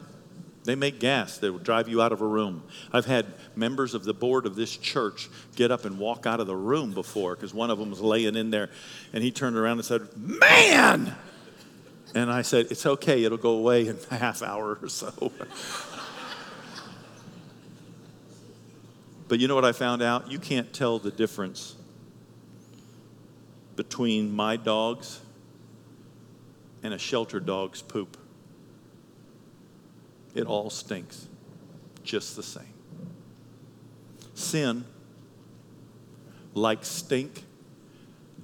They 0.65 0.77
make 0.77 0.99
gas 0.99 1.37
that 1.39 1.53
will 1.53 1.59
drive 1.59 1.91
you 1.91 2.01
out 2.01 2.11
of 2.11 2.23
a 2.23 2.27
room. 2.27 2.63
I've 2.91 3.05
had 3.05 3.27
members 3.55 3.93
of 3.93 4.03
the 4.05 4.15
board 4.15 4.47
of 4.47 4.57
this 4.57 4.75
church 4.75 5.29
get 5.57 5.71
up 5.71 5.85
and 5.85 5.99
walk 5.99 6.25
out 6.25 6.41
of 6.41 6.47
the 6.47 6.57
room 6.57 6.95
before 6.95 7.35
because 7.35 7.53
one 7.53 7.71
of 7.71 7.79
them 7.79 7.91
was 7.91 8.01
laying 8.01 8.35
in 8.35 8.49
there 8.49 8.71
and 9.13 9.23
he 9.23 9.31
turned 9.31 9.55
around 9.55 9.77
and 9.77 9.85
said, 9.85 10.09
Man! 10.17 11.15
And 12.15 12.33
I 12.33 12.41
said, 12.41 12.69
It's 12.71 12.87
okay, 12.87 13.25
it'll 13.25 13.37
go 13.37 13.59
away 13.59 13.89
in 13.89 13.99
a 14.11 14.17
half 14.17 14.41
hour 14.41 14.79
or 14.81 14.89
so. 14.89 15.13
but 19.29 19.39
you 19.39 19.49
know 19.49 19.55
what 19.55 19.67
I 19.67 19.73
found 19.73 20.01
out? 20.01 20.33
You 20.33 20.39
can't 20.39 20.73
tell 20.73 20.99
the 20.99 21.11
difference 21.11 21.77
between 23.77 24.35
my 24.35 24.57
dogs 24.57 25.21
and 26.83 26.95
a 26.95 26.99
shelter 26.99 27.39
dog's 27.39 27.83
poop. 27.83 28.17
It 30.37 30.47
all 30.47 30.69
stinks 30.69 31.29
just 32.05 32.37
the 32.37 32.43
same. 32.43 32.75
Sin, 34.35 34.85
like 36.53 36.85
stink, 36.85 37.43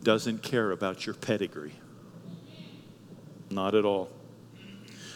doesn't 0.02 0.42
care 0.42 0.70
about 0.70 1.04
your 1.04 1.14
pedigree. 1.14 1.74
Not 3.50 3.74
at 3.74 3.84
all. 3.84 4.10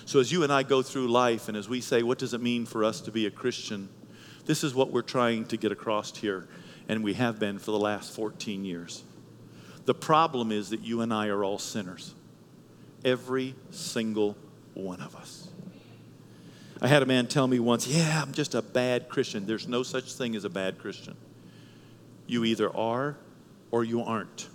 So, 0.05 0.21
as 0.21 0.31
you 0.31 0.43
and 0.43 0.53
I 0.53 0.63
go 0.63 0.83
through 0.83 1.09
life 1.09 1.49
and 1.49 1.57
as 1.57 1.67
we 1.67 1.81
say, 1.81 2.03
what 2.03 2.19
does 2.19 2.35
it 2.35 2.43
mean 2.43 2.67
for 2.67 2.85
us 2.85 3.01
to 3.01 3.11
be 3.11 3.25
a 3.25 3.31
Christian? 3.31 3.89
This 4.45 4.63
is 4.63 4.75
what 4.75 4.93
we're 4.93 5.01
trying 5.01 5.47
to 5.47 5.57
get 5.57 5.73
across 5.73 6.15
here, 6.15 6.47
and 6.89 7.03
we 7.03 7.15
have 7.15 7.41
been 7.41 7.59
for 7.59 7.71
the 7.71 7.79
last 7.79 8.15
14 8.15 8.67
years. 8.67 9.03
The 9.87 9.95
problem 9.95 10.53
is 10.53 10.69
that 10.71 10.81
you 10.81 11.01
and 11.01 11.13
I 11.13 11.29
are 11.29 11.43
all 11.43 11.59
sinners. 11.59 12.15
Every 13.03 13.55
single 13.71 14.37
one 14.75 15.01
of 15.01 15.17
us. 15.17 15.46
I 16.81 16.89
had 16.89 17.03
a 17.03 17.07
man 17.07 17.27
tell 17.27 17.47
me 17.47 17.59
once, 17.59 17.87
Yeah, 17.87 18.23
I'm 18.23 18.33
just 18.33 18.55
a 18.55 18.63
bad 18.63 19.09
Christian. 19.09 19.47
There's 19.47 19.67
no 19.67 19.83
such 19.83 20.13
thing 20.13 20.37
as 20.37 20.45
a 20.45 20.51
bad 20.51 20.79
Christian. 20.79 21.17
You 22.27 22.45
either 22.45 22.75
are 22.75 23.17
or 23.71 23.85
you 23.85 24.03
aren't. 24.03 24.49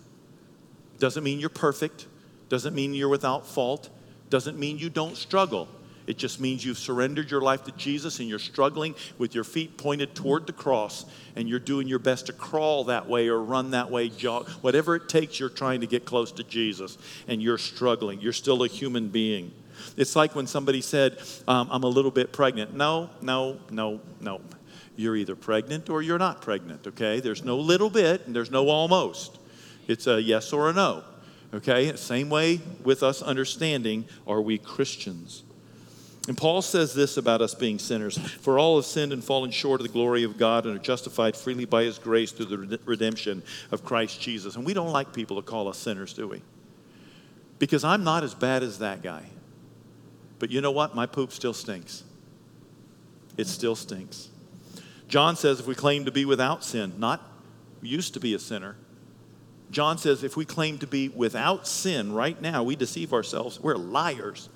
Doesn't 0.99 1.23
mean 1.23 1.39
you're 1.39 1.49
perfect, 1.49 2.05
doesn't 2.49 2.75
mean 2.75 2.93
you're 2.93 3.10
without 3.10 3.47
fault, 3.47 3.89
doesn't 4.29 4.57
mean 4.57 4.77
you 4.77 4.89
don't 4.89 5.17
struggle. 5.17 5.67
It 6.07 6.17
just 6.17 6.39
means 6.39 6.65
you've 6.65 6.77
surrendered 6.77 7.31
your 7.31 7.41
life 7.41 7.63
to 7.65 7.71
Jesus 7.73 8.19
and 8.19 8.27
you're 8.27 8.39
struggling 8.39 8.95
with 9.17 9.36
your 9.36 9.43
feet 9.43 9.77
pointed 9.77 10.15
toward 10.15 10.47
the 10.47 10.53
cross 10.53 11.05
and 11.36 11.47
you're 11.47 11.60
doing 11.60 11.88
your 11.88 11.99
best 11.99 12.25
to 12.25 12.34
crawl 12.34 12.86
that 12.86 13.07
way 13.07 13.29
or 13.29 13.41
run 13.41 13.71
that 13.71 13.89
way, 13.89 14.10
jog, 14.10 14.49
whatever 14.62 14.95
it 14.95 15.07
takes, 15.07 15.39
you're 15.39 15.49
trying 15.49 15.81
to 15.81 15.88
get 15.88 16.05
close 16.05 16.31
to 16.34 16.43
Jesus 16.43 16.97
and 17.27 17.41
you're 17.41 17.57
struggling. 17.57 18.19
You're 18.19 18.34
still 18.34 18.63
a 18.63 18.67
human 18.67 19.10
being. 19.10 19.51
It's 19.98 20.15
like 20.15 20.36
when 20.36 20.48
somebody 20.48 20.82
said, 20.82 21.20
um, 21.48 21.70
I'm 21.72 21.84
a 21.84 21.88
little 21.88 22.12
bit 22.12 22.32
pregnant. 22.32 22.74
No, 22.74 23.10
no, 23.22 23.60
no, 23.70 24.02
no. 24.20 24.41
You're 24.96 25.15
either 25.15 25.36
pregnant 25.36 25.89
or 25.89 26.02
you're 26.02 26.20
not 26.20 26.41
pregnant, 26.41 26.86
okay? 26.88 27.20
There's 27.20 27.44
no 27.44 27.58
little 27.58 27.89
bit 27.89 28.26
and 28.26 28.36
there's 28.36 28.52
no 28.52 28.70
almost. 28.70 29.39
It's 29.88 30.08
a 30.08 30.22
yes 30.22 30.54
or 30.54 30.70
a 30.70 30.74
no, 30.74 31.04
okay? 31.54 31.96
Same 31.96 32.30
way 32.30 32.62
with 32.84 33.04
us 33.04 33.22
understanding 33.22 34.06
are 34.28 34.41
we 34.41 34.58
Christians? 34.58 35.44
And 36.28 36.38
Paul 36.38 36.62
says 36.62 36.94
this 36.94 37.17
about 37.17 37.41
us 37.41 37.56
being 37.56 37.80
sinners 37.80 38.17
For 38.17 38.60
all 38.60 38.76
have 38.76 38.86
sinned 38.86 39.12
and 39.12 39.24
fallen 39.24 39.50
short 39.50 39.82
of 39.82 39.88
the 39.88 39.94
glory 39.94 40.24
of 40.24 40.38
God 40.38 40.65
and 40.65 40.76
are 40.76 40.82
justified 40.82 41.36
freely 41.36 41.65
by 41.65 41.84
his 41.84 41.98
grace 41.98 42.32
through 42.32 42.46
the 42.46 42.80
redemption 42.86 43.41
of 43.72 43.84
Christ 43.84 44.22
Jesus. 44.22 44.56
And 44.56 44.65
we 44.65 44.74
don't 44.74 44.91
like 44.91 45.13
people 45.13 45.38
to 45.38 45.41
call 45.41 45.67
us 45.67 45.80
sinners, 45.80 46.13
do 46.13 46.28
we? 46.28 46.44
Because 47.58 47.84
I'm 47.84 48.04
not 48.04 48.24
as 48.24 48.36
bad 48.36 48.62
as 48.62 48.80
that 48.80 49.02
guy. 49.02 49.26
But 50.41 50.49
you 50.49 50.60
know 50.60 50.71
what? 50.71 50.95
My 50.95 51.06
poop 51.06 51.32
still 51.32 51.54
stinks. 51.54 52.04
It 53.38 53.45
still 53.45 53.75
stinks. 53.75 54.30
John 55.08 55.36
says 55.36 55.60
if 55.60 55.67
we 55.67 55.75
claim 55.75 56.06
to 56.06 56.12
be 56.12 56.25
without 56.25 56.63
sin, 56.63 56.93
not 56.97 57.21
used 57.84 58.15
to 58.15 58.19
be 58.19 58.34
a 58.34 58.39
sinner, 58.39 58.75
John 59.69 59.99
says 59.99 60.23
if 60.23 60.36
we 60.36 60.43
claim 60.43 60.80
to 60.80 60.88
be 60.88 61.10
without 61.10 61.67
sin 61.67 62.12
right 62.12 62.41
now, 62.41 62.63
we 62.63 62.75
deceive 62.75 63.13
ourselves. 63.13 63.60
We're 63.60 63.75
liars 63.75 64.49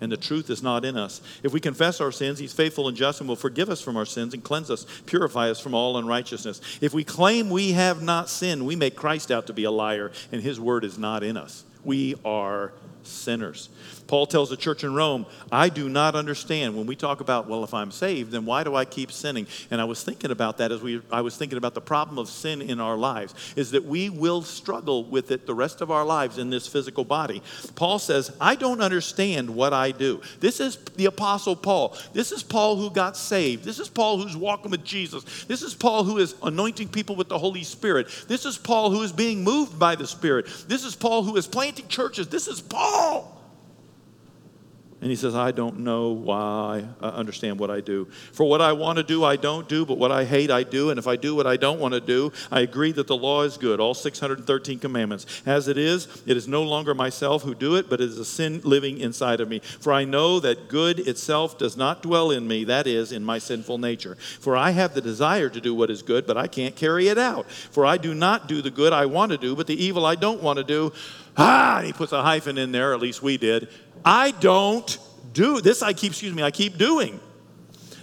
and 0.00 0.10
the 0.10 0.16
truth 0.16 0.50
is 0.50 0.60
not 0.60 0.84
in 0.84 0.96
us. 0.96 1.20
If 1.44 1.52
we 1.52 1.60
confess 1.60 2.00
our 2.00 2.10
sins, 2.10 2.40
He's 2.40 2.52
faithful 2.52 2.88
and 2.88 2.96
just 2.96 3.20
and 3.20 3.28
will 3.28 3.36
forgive 3.36 3.70
us 3.70 3.80
from 3.80 3.96
our 3.96 4.06
sins 4.06 4.34
and 4.34 4.42
cleanse 4.42 4.72
us, 4.72 4.86
purify 5.06 5.50
us 5.50 5.60
from 5.60 5.72
all 5.72 5.96
unrighteousness. 5.98 6.60
If 6.80 6.92
we 6.92 7.04
claim 7.04 7.48
we 7.48 7.72
have 7.72 8.02
not 8.02 8.28
sinned, 8.28 8.66
we 8.66 8.74
make 8.74 8.96
Christ 8.96 9.30
out 9.30 9.46
to 9.46 9.52
be 9.52 9.64
a 9.64 9.70
liar, 9.70 10.10
and 10.32 10.42
His 10.42 10.58
word 10.58 10.84
is 10.84 10.98
not 10.98 11.22
in 11.22 11.36
us. 11.36 11.64
We 11.84 12.16
are 12.24 12.72
sinners. 13.08 13.68
Paul 14.06 14.26
tells 14.26 14.48
the 14.48 14.56
church 14.56 14.84
in 14.84 14.94
Rome, 14.94 15.26
I 15.52 15.68
do 15.68 15.88
not 15.88 16.14
understand 16.14 16.74
when 16.74 16.86
we 16.86 16.96
talk 16.96 17.20
about, 17.20 17.46
well, 17.46 17.62
if 17.62 17.74
I'm 17.74 17.90
saved, 17.90 18.32
then 18.32 18.46
why 18.46 18.64
do 18.64 18.74
I 18.74 18.86
keep 18.86 19.12
sinning? 19.12 19.46
And 19.70 19.80
I 19.82 19.84
was 19.84 20.02
thinking 20.02 20.30
about 20.30 20.58
that 20.58 20.72
as 20.72 20.80
we, 20.80 21.02
I 21.12 21.20
was 21.20 21.36
thinking 21.36 21.58
about 21.58 21.74
the 21.74 21.82
problem 21.82 22.18
of 22.18 22.28
sin 22.28 22.62
in 22.62 22.80
our 22.80 22.96
lives, 22.96 23.34
is 23.54 23.70
that 23.72 23.84
we 23.84 24.08
will 24.08 24.40
struggle 24.40 25.04
with 25.04 25.30
it 25.30 25.46
the 25.46 25.54
rest 25.54 25.82
of 25.82 25.90
our 25.90 26.06
lives 26.06 26.38
in 26.38 26.48
this 26.48 26.66
physical 26.66 27.04
body. 27.04 27.42
Paul 27.74 27.98
says, 27.98 28.34
I 28.40 28.54
don't 28.54 28.80
understand 28.80 29.50
what 29.50 29.74
I 29.74 29.90
do. 29.90 30.22
This 30.40 30.58
is 30.58 30.76
the 30.96 31.06
Apostle 31.06 31.54
Paul. 31.54 31.94
This 32.14 32.32
is 32.32 32.42
Paul 32.42 32.76
who 32.76 32.90
got 32.90 33.14
saved. 33.14 33.62
This 33.62 33.78
is 33.78 33.90
Paul 33.90 34.22
who's 34.22 34.36
walking 34.36 34.70
with 34.70 34.84
Jesus. 34.84 35.44
This 35.44 35.62
is 35.62 35.74
Paul 35.74 36.04
who 36.04 36.16
is 36.16 36.34
anointing 36.42 36.88
people 36.88 37.14
with 37.14 37.28
the 37.28 37.38
Holy 37.38 37.62
Spirit. 37.62 38.08
This 38.26 38.46
is 38.46 38.56
Paul 38.56 38.90
who 38.90 39.02
is 39.02 39.12
being 39.12 39.44
moved 39.44 39.78
by 39.78 39.96
the 39.96 40.06
Spirit. 40.06 40.46
This 40.66 40.84
is 40.84 40.96
Paul 40.96 41.24
who 41.24 41.36
is 41.36 41.46
planting 41.46 41.88
churches. 41.88 42.28
This 42.28 42.48
is 42.48 42.62
Paul. 42.62 42.97
And 45.00 45.10
he 45.10 45.16
says, 45.16 45.36
I 45.36 45.52
don't 45.52 45.78
know 45.80 46.08
why 46.08 46.84
I 47.00 47.08
understand 47.10 47.60
what 47.60 47.70
I 47.70 47.80
do. 47.80 48.06
For 48.32 48.48
what 48.48 48.60
I 48.60 48.72
want 48.72 48.96
to 48.96 49.04
do, 49.04 49.22
I 49.22 49.36
don't 49.36 49.68
do, 49.68 49.86
but 49.86 49.96
what 49.96 50.10
I 50.10 50.24
hate, 50.24 50.50
I 50.50 50.64
do. 50.64 50.90
And 50.90 50.98
if 50.98 51.06
I 51.06 51.14
do 51.14 51.36
what 51.36 51.46
I 51.46 51.56
don't 51.56 51.78
want 51.78 51.94
to 51.94 52.00
do, 52.00 52.32
I 52.50 52.62
agree 52.62 52.90
that 52.90 53.06
the 53.06 53.16
law 53.16 53.42
is 53.42 53.56
good, 53.56 53.78
all 53.78 53.94
613 53.94 54.80
commandments. 54.80 55.42
As 55.46 55.68
it 55.68 55.78
is, 55.78 56.08
it 56.26 56.36
is 56.36 56.48
no 56.48 56.64
longer 56.64 56.96
myself 56.96 57.44
who 57.44 57.54
do 57.54 57.76
it, 57.76 57.88
but 57.88 58.00
it 58.00 58.08
is 58.08 58.18
a 58.18 58.24
sin 58.24 58.60
living 58.64 58.98
inside 58.98 59.40
of 59.40 59.48
me. 59.48 59.60
For 59.60 59.92
I 59.92 60.02
know 60.02 60.40
that 60.40 60.68
good 60.68 60.98
itself 60.98 61.56
does 61.58 61.76
not 61.76 62.02
dwell 62.02 62.32
in 62.32 62.48
me, 62.48 62.64
that 62.64 62.88
is, 62.88 63.12
in 63.12 63.22
my 63.22 63.38
sinful 63.38 63.78
nature. 63.78 64.16
For 64.16 64.56
I 64.56 64.70
have 64.70 64.94
the 64.94 65.00
desire 65.00 65.48
to 65.48 65.60
do 65.60 65.76
what 65.76 65.90
is 65.90 66.02
good, 66.02 66.26
but 66.26 66.36
I 66.36 66.48
can't 66.48 66.74
carry 66.74 67.06
it 67.06 67.18
out. 67.18 67.48
For 67.48 67.86
I 67.86 67.98
do 67.98 68.14
not 68.14 68.48
do 68.48 68.62
the 68.62 68.70
good 68.70 68.92
I 68.92 69.06
want 69.06 69.30
to 69.30 69.38
do, 69.38 69.54
but 69.54 69.68
the 69.68 69.80
evil 69.80 70.04
I 70.04 70.16
don't 70.16 70.42
want 70.42 70.56
to 70.56 70.64
do. 70.64 70.92
Ah, 71.38 71.82
he 71.84 71.92
puts 71.92 72.12
a 72.12 72.22
hyphen 72.22 72.58
in 72.58 72.72
there, 72.72 72.92
at 72.92 73.00
least 73.00 73.22
we 73.22 73.36
did. 73.36 73.68
I 74.04 74.32
don't 74.32 74.98
do 75.32 75.60
this. 75.60 75.82
I 75.82 75.92
keep, 75.92 76.12
excuse 76.12 76.34
me, 76.34 76.42
I 76.42 76.50
keep 76.50 76.76
doing. 76.76 77.20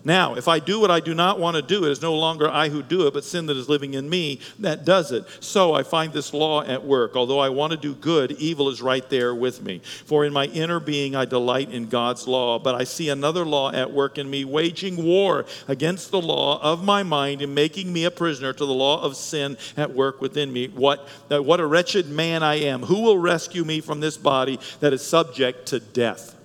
Now, 0.05 0.35
if 0.35 0.47
I 0.47 0.59
do 0.59 0.79
what 0.79 0.91
I 0.91 0.99
do 0.99 1.15
not 1.15 1.39
want 1.39 1.55
to 1.55 1.63
do, 1.63 1.83
it 1.83 1.91
is 1.91 2.01
no 2.01 2.13
longer 2.13 2.47
I 2.47 2.69
who 2.69 2.83
do 2.83 3.07
it, 3.07 3.13
but 3.15 3.23
sin 3.23 3.47
that 3.47 3.57
is 3.57 3.67
living 3.67 3.95
in 3.95 4.07
me 4.07 4.39
that 4.59 4.85
does 4.85 5.11
it. 5.11 5.25
So 5.39 5.73
I 5.73 5.81
find 5.81 6.13
this 6.13 6.31
law 6.31 6.61
at 6.61 6.85
work. 6.85 7.15
Although 7.15 7.39
I 7.39 7.49
want 7.49 7.71
to 7.71 7.77
do 7.77 7.95
good, 7.95 8.33
evil 8.33 8.69
is 8.69 8.83
right 8.83 9.09
there 9.09 9.33
with 9.33 9.63
me. 9.63 9.81
For 10.05 10.23
in 10.23 10.31
my 10.31 10.45
inner 10.45 10.79
being 10.79 11.15
I 11.15 11.25
delight 11.25 11.71
in 11.71 11.89
God's 11.89 12.27
law, 12.27 12.59
but 12.59 12.75
I 12.75 12.83
see 12.83 13.09
another 13.09 13.43
law 13.43 13.71
at 13.71 13.91
work 13.91 14.19
in 14.19 14.29
me, 14.29 14.45
waging 14.45 15.03
war 15.03 15.45
against 15.67 16.11
the 16.11 16.21
law 16.21 16.61
of 16.61 16.83
my 16.83 17.01
mind 17.01 17.41
and 17.41 17.55
making 17.55 17.91
me 17.91 18.05
a 18.05 18.11
prisoner 18.11 18.53
to 18.53 18.65
the 18.65 18.73
law 18.73 19.01
of 19.01 19.15
sin 19.15 19.57
at 19.75 19.91
work 19.91 20.21
within 20.21 20.53
me. 20.53 20.67
What, 20.67 21.07
what 21.29 21.59
a 21.59 21.65
wretched 21.65 22.09
man 22.09 22.43
I 22.43 22.55
am. 22.55 22.83
Who 22.83 23.01
will 23.01 23.17
rescue 23.17 23.63
me 23.63 23.81
from 23.81 24.01
this 24.01 24.17
body 24.17 24.59
that 24.81 24.93
is 24.93 25.01
subject 25.01 25.65
to 25.69 25.79
death? 25.79 26.35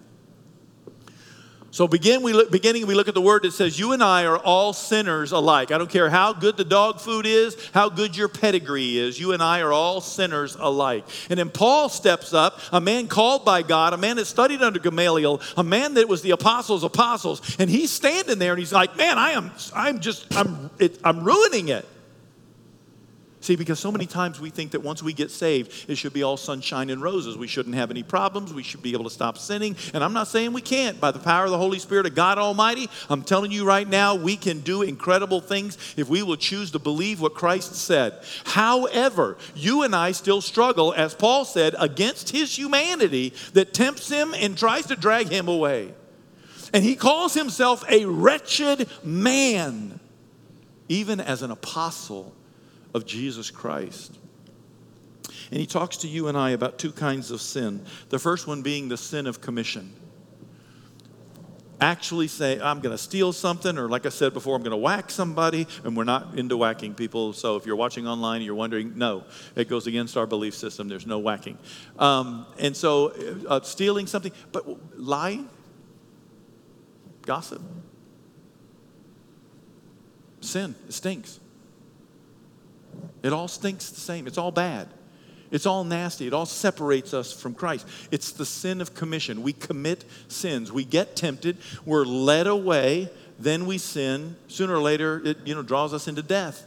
So 1.72 1.87
begin, 1.87 2.22
we 2.22 2.33
look, 2.33 2.50
beginning, 2.50 2.88
we 2.88 2.94
look 2.94 3.06
at 3.06 3.14
the 3.14 3.20
word 3.20 3.42
that 3.44 3.52
says, 3.52 3.78
You 3.78 3.92
and 3.92 4.02
I 4.02 4.24
are 4.24 4.38
all 4.38 4.72
sinners 4.72 5.30
alike. 5.30 5.70
I 5.70 5.78
don't 5.78 5.88
care 5.88 6.11
how 6.11 6.33
good 6.33 6.56
the 6.56 6.64
dog 6.64 7.00
food 7.00 7.26
is, 7.26 7.56
how 7.72 7.88
good 7.88 8.16
your 8.16 8.26
pedigree 8.26 8.98
is. 8.98 9.20
You 9.20 9.33
and 9.33 9.42
I 9.42 9.61
are 9.61 9.72
all 9.72 10.00
sinners 10.00 10.56
alike. 10.59 11.04
And 11.28 11.38
then 11.38 11.48
Paul 11.48 11.88
steps 11.88 12.33
up, 12.35 12.59
a 12.72 12.80
man 12.80 13.06
called 13.06 13.44
by 13.44 13.62
God, 13.62 13.92
a 13.92 13.96
man 13.96 14.16
that 14.16 14.24
studied 14.24 14.62
under 14.62 14.80
Gamaliel, 14.80 15.40
a 15.56 15.62
man 15.62 15.94
that 15.94 16.09
was 16.09 16.22
the 16.22 16.33
apostles' 16.33 16.83
apostles, 16.83 17.56
and 17.61 17.70
he's 17.70 17.92
standing 17.92 18.40
there 18.40 18.52
and 18.52 18.59
he's 18.59 18.72
like, 18.72 18.96
Man, 18.96 19.16
I 19.16 19.33
am, 19.33 19.52
I'm 19.72 20.00
just, 20.00 20.26
I'm, 20.37 20.70
it, 20.80 20.98
I'm 21.04 21.22
ruining 21.22 21.68
it. 21.68 21.87
See, 23.42 23.57
because 23.57 23.81
so 23.81 23.90
many 23.90 24.05
times 24.05 24.38
we 24.38 24.50
think 24.50 24.72
that 24.72 24.81
once 24.81 25.03
we 25.03 25.14
get 25.14 25.31
saved, 25.31 25.87
it 25.88 25.96
should 25.96 26.12
be 26.12 26.22
all 26.22 26.37
sunshine 26.37 26.90
and 26.90 27.00
roses. 27.00 27.38
We 27.38 27.46
shouldn't 27.46 27.74
have 27.74 27.90
any 27.90 28.03
problems. 28.03 28.53
We 28.53 28.62
should 28.62 28.83
be 28.83 28.92
able 28.92 29.05
to 29.05 29.11
stop 29.11 29.38
sinning. 29.38 29.76
And 29.94 30.05
I'm 30.05 30.12
not 30.12 30.29
saying 30.29 30.53
we 30.53 30.61
can't. 30.61 31.00
By 31.00 31.11
the 31.11 31.20
power 31.20 31.46
of 31.46 31.50
the 31.50 31.57
Holy 31.57 31.79
Spirit 31.79 32.05
of 32.05 32.14
God 32.14 32.37
Almighty, 32.37 32.90
I'm 33.09 33.22
telling 33.22 33.50
you 33.50 33.64
right 33.64 33.88
now, 33.88 34.14
we 34.14 34.37
can 34.37 34.61
do 34.61 34.83
incredible 34.83 35.40
things 35.40 35.79
if 35.96 36.07
we 36.11 36.22
will 36.22 36.37
choose 36.37 36.70
to 36.72 36.79
believe 36.79 37.22
what 37.22 37.33
Christ 37.33 37.74
said. 37.76 38.12
However, 38.44 39.38
you 39.55 39.85
and 39.85 39.96
I 39.96 40.12
still 40.12 40.42
struggle, 40.42 40.92
as 40.94 41.14
Paul 41.14 41.46
said, 41.46 41.74
against 41.79 42.31
his 42.31 42.57
humanity 42.57 43.33
that 43.55 43.72
tempts 43.72 44.11
him 44.11 44.35
and 44.35 44.57
tries 44.57 44.85
to 44.88 44.96
drag 44.96 45.31
him 45.31 45.48
away. 45.48 45.94
And 46.74 46.85
he 46.85 46.94
calls 46.94 47.33
himself 47.33 47.85
a 47.88 48.05
wretched 48.05 48.87
man, 49.03 49.98
even 50.90 51.20
as 51.20 51.40
an 51.40 51.50
apostle 51.50 52.35
of 52.94 53.07
Jesus 53.07 53.50
Christ. 53.50 54.16
And 55.50 55.59
he 55.59 55.66
talks 55.66 55.98
to 55.98 56.09
you 56.09 56.29
and 56.29 56.38
I 56.38 56.50
about 56.50 56.79
two 56.79 56.92
kinds 56.92 57.31
of 57.31 57.40
sin. 57.40 57.85
The 58.09 58.18
first 58.18 58.46
one 58.46 58.62
being 58.62 58.88
the 58.88 58.96
sin 58.96 59.26
of 59.26 59.40
commission. 59.40 59.92
Actually, 61.81 62.29
say, 62.29 62.61
I'm 62.61 62.81
going 62.81 62.94
to 62.94 63.03
steal 63.03 63.33
something, 63.33 63.79
or 63.79 63.88
like 63.88 64.05
I 64.05 64.11
said 64.11 64.35
before, 64.35 64.55
I'm 64.55 64.62
going 64.62 64.72
to 64.72 64.76
whack 64.76 65.11
somebody, 65.11 65.66
and 65.83 65.96
we're 65.96 66.05
not 66.05 66.38
into 66.38 66.59
whacking 66.59 66.94
people. 66.94 67.33
So 67.33 67.57
if 67.57 67.64
you're 67.64 67.76
watching 67.76 68.07
online 68.07 68.37
and 68.37 68.44
you're 68.44 68.55
wondering, 68.55 68.98
no, 68.98 69.24
it 69.57 69.66
goes 69.66 69.87
against 69.87 70.16
our 70.18 70.26
belief 70.26 70.55
system. 70.55 70.88
There's 70.88 71.07
no 71.07 71.18
whacking. 71.18 71.57
Um, 71.98 72.46
and 72.59 72.76
so, 72.76 73.14
uh, 73.48 73.62
stealing 73.62 74.07
something, 74.07 74.33
but 74.53 74.66
lying, 75.00 75.48
gossip, 77.22 77.62
sin, 80.42 80.74
it 80.87 80.92
stinks. 80.92 81.40
It 83.22 83.32
all 83.32 83.48
stinks 83.48 83.90
the 83.90 84.00
same. 84.00 84.26
It's 84.26 84.38
all 84.38 84.50
bad. 84.50 84.88
It's 85.50 85.66
all 85.66 85.84
nasty. 85.84 86.26
It 86.26 86.32
all 86.32 86.46
separates 86.46 87.12
us 87.12 87.32
from 87.32 87.54
Christ. 87.54 87.86
It's 88.10 88.32
the 88.32 88.46
sin 88.46 88.80
of 88.80 88.94
commission. 88.94 89.42
We 89.42 89.52
commit 89.52 90.04
sins. 90.28 90.70
We 90.70 90.84
get 90.84 91.16
tempted. 91.16 91.56
We're 91.84 92.04
led 92.04 92.46
away. 92.46 93.10
Then 93.38 93.66
we 93.66 93.78
sin. 93.78 94.36
Sooner 94.48 94.74
or 94.74 94.80
later, 94.80 95.20
it 95.24 95.38
you 95.44 95.54
know, 95.54 95.62
draws 95.62 95.92
us 95.92 96.06
into 96.06 96.22
death. 96.22 96.66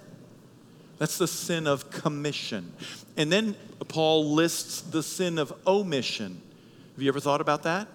That's 0.97 1.17
the 1.17 1.27
sin 1.27 1.65
of 1.65 1.91
commission. 1.91 2.73
And 3.17 3.31
then 3.31 3.55
Paul 3.87 4.33
lists 4.33 4.81
the 4.81 5.03
sin 5.03 5.37
of 5.37 5.53
omission. 5.65 6.41
Have 6.95 7.01
you 7.01 7.07
ever 7.07 7.19
thought 7.19 7.41
about 7.41 7.63
that? 7.63 7.87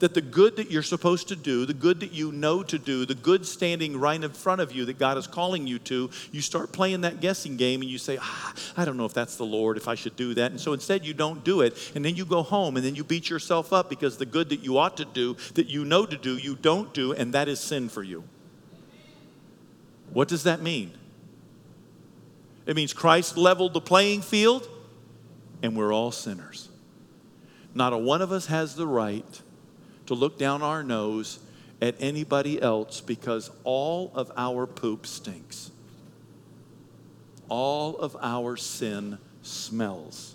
That 0.00 0.14
the 0.14 0.20
good 0.20 0.56
that 0.56 0.70
you're 0.70 0.82
supposed 0.82 1.28
to 1.28 1.36
do, 1.36 1.64
the 1.64 1.74
good 1.74 2.00
that 2.00 2.12
you 2.12 2.32
know 2.32 2.62
to 2.62 2.78
do, 2.78 3.06
the 3.06 3.14
good 3.14 3.46
standing 3.46 3.98
right 3.98 4.22
in 4.22 4.30
front 4.32 4.60
of 4.60 4.72
you 4.72 4.84
that 4.86 4.98
God 4.98 5.16
is 5.16 5.26
calling 5.26 5.66
you 5.66 5.78
to, 5.80 6.10
you 6.32 6.40
start 6.40 6.72
playing 6.72 7.02
that 7.02 7.20
guessing 7.20 7.56
game 7.56 7.82
and 7.82 7.90
you 7.90 7.98
say, 7.98 8.18
ah, 8.20 8.54
I 8.76 8.84
don't 8.84 8.96
know 8.96 9.04
if 9.04 9.14
that's 9.14 9.36
the 9.36 9.44
Lord, 9.44 9.76
if 9.76 9.88
I 9.88 9.94
should 9.94 10.16
do 10.16 10.34
that. 10.34 10.50
And 10.50 10.60
so 10.60 10.72
instead 10.72 11.04
you 11.04 11.14
don't 11.14 11.44
do 11.44 11.60
it. 11.60 11.92
And 11.94 12.04
then 12.04 12.16
you 12.16 12.24
go 12.24 12.42
home 12.42 12.76
and 12.76 12.84
then 12.84 12.94
you 12.94 13.04
beat 13.04 13.30
yourself 13.30 13.72
up 13.72 13.88
because 13.88 14.16
the 14.16 14.26
good 14.26 14.48
that 14.48 14.60
you 14.60 14.78
ought 14.78 14.96
to 14.96 15.04
do, 15.04 15.36
that 15.54 15.68
you 15.68 15.84
know 15.84 16.06
to 16.06 16.16
do, 16.16 16.36
you 16.36 16.56
don't 16.56 16.92
do, 16.92 17.12
and 17.12 17.34
that 17.34 17.48
is 17.48 17.60
sin 17.60 17.88
for 17.88 18.02
you. 18.02 18.24
What 20.12 20.28
does 20.28 20.42
that 20.44 20.60
mean? 20.60 20.92
It 22.66 22.74
means 22.74 22.92
Christ 22.92 23.36
leveled 23.36 23.74
the 23.74 23.80
playing 23.80 24.22
field 24.22 24.68
and 25.62 25.76
we're 25.76 25.92
all 25.92 26.10
sinners. 26.10 26.68
Not 27.74 27.92
a 27.92 27.98
one 27.98 28.22
of 28.22 28.32
us 28.32 28.46
has 28.46 28.74
the 28.74 28.86
right 28.86 29.42
to 30.10 30.14
look 30.16 30.36
down 30.36 30.60
our 30.60 30.82
nose 30.82 31.38
at 31.80 31.94
anybody 32.00 32.60
else 32.60 33.00
because 33.00 33.48
all 33.62 34.10
of 34.16 34.32
our 34.36 34.66
poop 34.66 35.06
stinks. 35.06 35.70
All 37.48 37.96
of 37.96 38.16
our 38.20 38.56
sin 38.56 39.18
smells. 39.42 40.34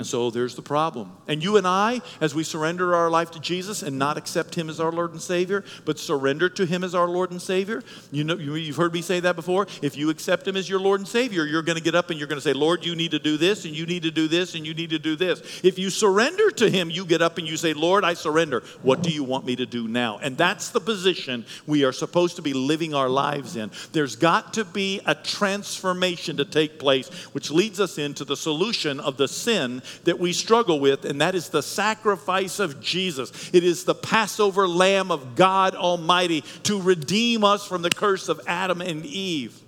And 0.00 0.06
so 0.06 0.30
there's 0.30 0.54
the 0.54 0.62
problem. 0.62 1.12
And 1.28 1.44
you 1.44 1.58
and 1.58 1.66
I, 1.66 2.00
as 2.22 2.34
we 2.34 2.42
surrender 2.42 2.94
our 2.94 3.10
life 3.10 3.32
to 3.32 3.38
Jesus 3.38 3.82
and 3.82 3.98
not 3.98 4.16
accept 4.16 4.54
Him 4.54 4.70
as 4.70 4.80
our 4.80 4.90
Lord 4.90 5.12
and 5.12 5.20
Savior, 5.20 5.62
but 5.84 5.98
surrender 5.98 6.48
to 6.48 6.64
Him 6.64 6.84
as 6.84 6.94
our 6.94 7.06
Lord 7.06 7.32
and 7.32 7.42
Savior, 7.42 7.82
you 8.10 8.24
know, 8.24 8.36
you've 8.36 8.76
heard 8.76 8.94
me 8.94 9.02
say 9.02 9.20
that 9.20 9.36
before. 9.36 9.66
If 9.82 9.98
you 9.98 10.08
accept 10.08 10.48
Him 10.48 10.56
as 10.56 10.70
your 10.70 10.80
Lord 10.80 11.00
and 11.00 11.06
Savior, 11.06 11.44
you're 11.44 11.60
going 11.60 11.76
to 11.76 11.84
get 11.84 11.94
up 11.94 12.08
and 12.08 12.18
you're 12.18 12.28
going 12.28 12.38
to 12.38 12.42
say, 12.42 12.54
Lord, 12.54 12.82
you 12.82 12.96
need 12.96 13.10
to 13.10 13.18
do 13.18 13.36
this, 13.36 13.66
and 13.66 13.76
you 13.76 13.84
need 13.84 14.04
to 14.04 14.10
do 14.10 14.26
this, 14.26 14.54
and 14.54 14.66
you 14.66 14.72
need 14.72 14.88
to 14.88 14.98
do 14.98 15.16
this. 15.16 15.60
If 15.62 15.78
you 15.78 15.90
surrender 15.90 16.50
to 16.52 16.70
Him, 16.70 16.88
you 16.88 17.04
get 17.04 17.20
up 17.20 17.36
and 17.36 17.46
you 17.46 17.58
say, 17.58 17.74
Lord, 17.74 18.02
I 18.02 18.14
surrender. 18.14 18.62
What 18.80 19.02
do 19.02 19.10
you 19.10 19.22
want 19.22 19.44
me 19.44 19.54
to 19.56 19.66
do 19.66 19.86
now? 19.86 20.18
And 20.22 20.34
that's 20.38 20.70
the 20.70 20.80
position 20.80 21.44
we 21.66 21.84
are 21.84 21.92
supposed 21.92 22.36
to 22.36 22.42
be 22.42 22.54
living 22.54 22.94
our 22.94 23.10
lives 23.10 23.54
in. 23.54 23.70
There's 23.92 24.16
got 24.16 24.54
to 24.54 24.64
be 24.64 25.02
a 25.04 25.14
transformation 25.14 26.38
to 26.38 26.46
take 26.46 26.78
place, 26.78 27.10
which 27.34 27.50
leads 27.50 27.80
us 27.80 27.98
into 27.98 28.24
the 28.24 28.34
solution 28.34 28.98
of 28.98 29.18
the 29.18 29.28
sin 29.28 29.82
that 30.04 30.18
we 30.18 30.32
struggle 30.32 30.80
with, 30.80 31.04
and 31.04 31.20
that 31.20 31.34
is 31.34 31.48
the 31.48 31.62
sacrifice 31.62 32.58
of 32.58 32.80
Jesus. 32.80 33.50
It 33.52 33.64
is 33.64 33.84
the 33.84 33.94
Passover 33.94 34.68
lamb 34.68 35.10
of 35.10 35.36
God 35.36 35.74
Almighty 35.74 36.42
to 36.64 36.80
redeem 36.80 37.44
us 37.44 37.66
from 37.66 37.82
the 37.82 37.90
curse 37.90 38.28
of 38.28 38.40
Adam 38.46 38.80
and 38.80 39.04
Eve. 39.04 39.58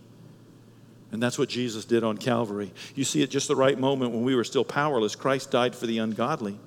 And 1.12 1.22
that's 1.22 1.38
what 1.38 1.50
Jesus 1.50 1.85
did 1.85 2.04
on 2.04 2.16
Calvary. 2.16 2.72
You 2.94 3.04
see, 3.04 3.22
at 3.22 3.30
just 3.30 3.46
the 3.46 3.56
right 3.56 3.78
moment 3.78 4.12
when 4.12 4.24
we 4.24 4.35
were 4.35 4.44
still 4.44 4.64
powerless, 4.64 5.14
Christ 5.14 5.50
died 5.50 5.76
for 5.76 5.87
the 5.87 5.98
ungodly. 5.98 6.58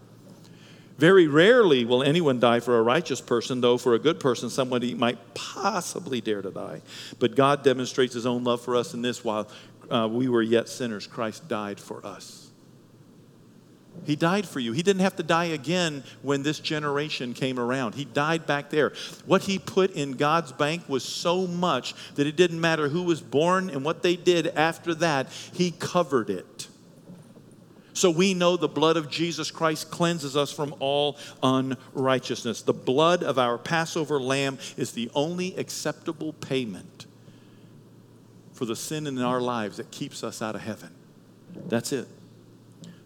Very 0.97 1.27
rarely 1.27 1.83
will 1.83 2.03
anyone 2.03 2.39
die 2.39 2.61
for 2.61 2.77
a 2.77 2.81
righteous 2.81 3.19
person, 3.19 3.59
though 3.59 3.77
for 3.77 3.95
a 3.95 3.99
good 3.99 4.19
person, 4.19 4.49
somebody 4.49 4.93
might 4.93 5.17
possibly 5.33 6.21
dare 6.21 6.41
to 6.41 6.51
die. 6.51 6.81
But 7.19 7.35
God 7.35 7.63
demonstrates 7.63 8.13
his 8.13 8.25
own 8.25 8.43
love 8.45 8.61
for 8.61 8.75
us 8.75 8.93
in 8.93 9.01
this 9.01 9.23
while 9.23 9.49
uh, 9.89 10.07
we 10.09 10.29
were 10.29 10.41
yet 10.41 10.69
sinners, 10.69 11.05
Christ 11.05 11.47
died 11.47 11.79
for 11.79 12.05
us. 12.05 12.44
He 14.03 14.15
died 14.15 14.47
for 14.47 14.59
you. 14.59 14.71
He 14.71 14.83
didn't 14.83 15.01
have 15.01 15.15
to 15.15 15.23
die 15.23 15.45
again 15.45 16.03
when 16.21 16.43
this 16.43 16.59
generation 16.59 17.33
came 17.33 17.59
around. 17.59 17.95
He 17.95 18.05
died 18.05 18.45
back 18.45 18.69
there. 18.69 18.93
What 19.25 19.43
he 19.43 19.57
put 19.57 19.91
in 19.91 20.13
God's 20.13 20.51
bank 20.51 20.83
was 20.87 21.03
so 21.03 21.47
much 21.47 21.95
that 22.15 22.27
it 22.27 22.35
didn't 22.35 22.61
matter 22.61 22.89
who 22.89 23.03
was 23.03 23.21
born 23.21 23.69
and 23.69 23.83
what 23.83 24.03
they 24.03 24.15
did 24.15 24.47
after 24.47 24.93
that, 24.95 25.29
he 25.53 25.71
covered 25.71 26.29
it. 26.29 26.67
So 27.93 28.11
we 28.11 28.33
know 28.33 28.57
the 28.57 28.67
blood 28.67 28.97
of 28.97 29.09
Jesus 29.09 29.49
Christ 29.49 29.89
cleanses 29.89 30.35
us 30.35 30.51
from 30.51 30.75
all 30.79 31.17
unrighteousness. 31.41 32.61
The 32.61 32.73
blood 32.73 33.23
of 33.23 33.39
our 33.39 33.57
Passover 33.57 34.19
lamb 34.19 34.59
is 34.75 34.91
the 34.91 35.09
only 35.15 35.55
acceptable 35.55 36.33
payment 36.33 37.05
for 38.51 38.65
the 38.65 38.75
sin 38.75 39.07
in 39.07 39.21
our 39.21 39.39
lives 39.39 39.77
that 39.77 39.91
keeps 39.91 40.23
us 40.25 40.41
out 40.41 40.55
of 40.55 40.61
heaven. 40.61 40.89
That's 41.67 41.93
it. 41.93 42.07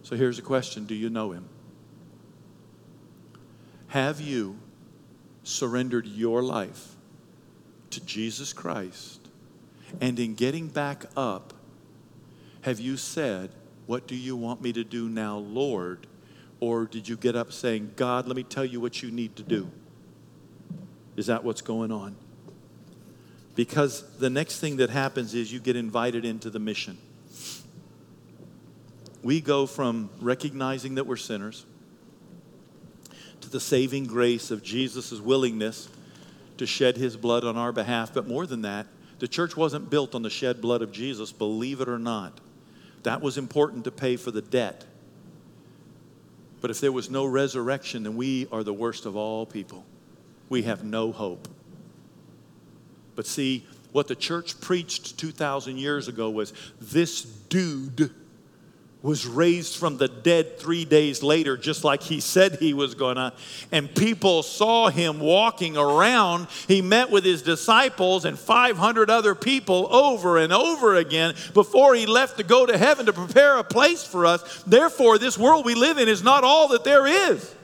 So 0.04 0.16
here's 0.16 0.40
a 0.40 0.44
question 0.44 0.86
Do 0.86 0.96
you 0.96 1.10
know 1.10 1.32
him? 1.32 1.48
Have 3.88 4.22
you 4.22 4.60
surrendered 5.44 6.06
your 6.06 6.44
life 6.44 6.96
to 7.92 8.06
Jesus 8.06 8.54
Christ? 8.54 9.28
And 10.00 10.20
in 10.20 10.36
getting 10.36 10.68
back 10.68 11.06
up, 11.18 11.54
have 12.62 12.80
you 12.80 12.98
said, 12.98 13.52
What 13.88 14.08
do 14.08 14.16
you 14.16 14.36
want 14.36 14.62
me 14.62 14.74
to 14.74 14.84
do 14.84 15.10
now, 15.10 15.38
Lord? 15.38 16.08
Or 16.60 16.86
did 16.86 17.08
you 17.08 17.16
get 17.16 17.36
up 17.36 17.54
saying, 17.54 17.94
God, 17.96 18.28
let 18.28 18.36
me 18.36 18.44
tell 18.44 18.66
you 18.66 18.82
what 18.82 19.02
you 19.02 19.12
need 19.12 19.38
to 19.38 19.44
do? 19.44 19.72
Is 21.16 21.28
that 21.28 21.44
what's 21.44 21.62
going 21.62 21.92
on? 21.92 22.16
Because 23.56 24.18
the 24.18 24.30
next 24.30 24.60
thing 24.60 24.78
that 24.78 24.90
happens 24.90 25.34
is 25.34 25.52
you 25.52 25.60
get 25.60 25.76
invited 25.76 26.26
into 26.26 26.50
the 26.50 26.60
mission 26.60 26.98
we 29.24 29.42
go 29.42 29.66
from 29.66 30.10
recognizing 30.22 30.96
that 30.96 31.06
we're 31.06 31.18
sinners 31.18 31.66
to 33.42 33.50
the 33.50 33.60
saving 33.60 34.06
grace 34.06 34.52
of 34.52 34.64
Jesus' 34.64 35.20
willingness 35.20 35.90
to 36.58 36.66
shed 36.66 36.98
his 36.98 37.16
blood 37.16 37.44
on 37.44 37.58
our 37.58 37.72
behalf. 37.72 38.14
But 38.14 38.28
more 38.28 38.46
than 38.46 38.62
that, 38.64 38.88
the 39.20 39.28
church 39.28 39.56
wasn't 39.58 39.90
built 39.90 40.16
on 40.16 40.22
the 40.22 40.30
shed 40.30 40.62
blood 40.62 40.82
of 40.82 40.92
Jesus, 40.92 41.32
believe 41.32 41.82
it 41.82 41.90
or 41.90 42.00
not. 42.00 42.40
That 43.04 43.22
was 43.22 43.38
important 43.38 43.86
to 43.86 43.92
pay 43.92 44.18
for 44.18 44.32
the 44.32 44.42
debt. 44.42 44.86
But 46.62 46.72
if 46.72 46.82
there 46.82 46.92
was 46.92 47.10
no 47.10 47.26
resurrection, 47.26 48.04
then 48.04 48.18
we 48.18 48.48
are 48.52 48.64
the 48.64 48.74
worst 48.74 49.06
of 49.06 49.16
all 49.16 49.46
people. 49.46 49.86
We 50.50 50.64
have 50.64 50.84
no 50.84 51.12
hope. 51.12 51.48
But 53.16 53.26
see, 53.26 53.66
what 53.92 54.08
the 54.08 54.16
church 54.16 54.60
preached 54.60 55.18
2,000 55.18 55.78
years 55.78 56.08
ago 56.08 56.30
was 56.30 56.54
this 56.80 57.22
dude 57.22 58.14
was 59.02 59.26
raised 59.26 59.78
from 59.78 59.98
the 59.98 60.10
dead 60.10 60.60
three 60.60 60.84
days 60.84 61.24
later, 61.24 61.56
just 61.56 61.86
like 61.86 62.04
he 62.04 62.20
said 62.20 62.56
he 62.56 62.74
was 62.74 62.96
gonna. 62.96 63.32
And 63.72 63.94
people 63.94 64.44
saw 64.44 64.90
him 64.90 65.20
walking 65.20 65.78
around. 65.78 66.48
He 66.68 66.82
met 66.82 67.10
with 67.10 67.24
his 67.24 67.42
disciples 67.42 68.26
and 68.26 68.38
500 68.38 69.10
other 69.10 69.36
people 69.36 69.88
over 69.94 70.38
and 70.38 70.52
over 70.52 70.96
again 70.96 71.34
before 71.54 71.96
he 71.96 72.06
left 72.06 72.38
to 72.38 72.44
go 72.44 72.66
to 72.66 72.78
heaven 72.78 73.06
to 73.06 73.14
prepare 73.14 73.58
a 73.58 73.64
place 73.64 74.04
for 74.04 74.26
us. 74.26 74.64
Therefore, 74.64 75.18
this 75.18 75.38
world 75.38 75.66
we 75.66 75.76
live 75.76 75.98
in 75.98 76.10
is 76.10 76.22
not 76.22 76.44
all 76.44 76.68
that 76.70 76.84
there 76.84 77.08
is. 77.08 77.56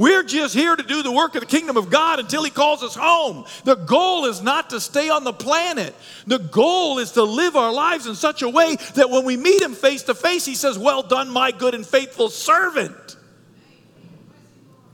We're 0.00 0.22
just 0.22 0.54
here 0.54 0.74
to 0.74 0.82
do 0.82 1.02
the 1.02 1.12
work 1.12 1.34
of 1.34 1.42
the 1.42 1.46
kingdom 1.46 1.76
of 1.76 1.90
God 1.90 2.20
until 2.20 2.42
He 2.42 2.50
calls 2.50 2.82
us 2.82 2.94
home. 2.94 3.44
The 3.64 3.74
goal 3.74 4.24
is 4.24 4.40
not 4.40 4.70
to 4.70 4.80
stay 4.80 5.10
on 5.10 5.24
the 5.24 5.32
planet. 5.34 5.94
The 6.26 6.38
goal 6.38 6.98
is 7.00 7.12
to 7.12 7.22
live 7.22 7.54
our 7.54 7.70
lives 7.70 8.06
in 8.06 8.14
such 8.14 8.40
a 8.40 8.48
way 8.48 8.76
that 8.94 9.10
when 9.10 9.26
we 9.26 9.36
meet 9.36 9.60
Him 9.60 9.74
face 9.74 10.04
to 10.04 10.14
face, 10.14 10.46
He 10.46 10.54
says, 10.54 10.78
Well 10.78 11.02
done, 11.02 11.28
my 11.28 11.52
good 11.52 11.74
and 11.74 11.86
faithful 11.86 12.30
servant. 12.30 13.18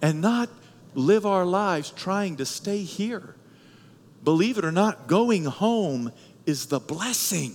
And 0.02 0.20
not 0.20 0.48
live 0.94 1.24
our 1.24 1.46
lives 1.46 1.92
trying 1.92 2.38
to 2.38 2.44
stay 2.44 2.82
here. 2.82 3.36
Believe 4.24 4.58
it 4.58 4.64
or 4.64 4.72
not, 4.72 5.06
going 5.06 5.44
home 5.44 6.10
is 6.46 6.66
the 6.66 6.80
blessing. 6.80 7.54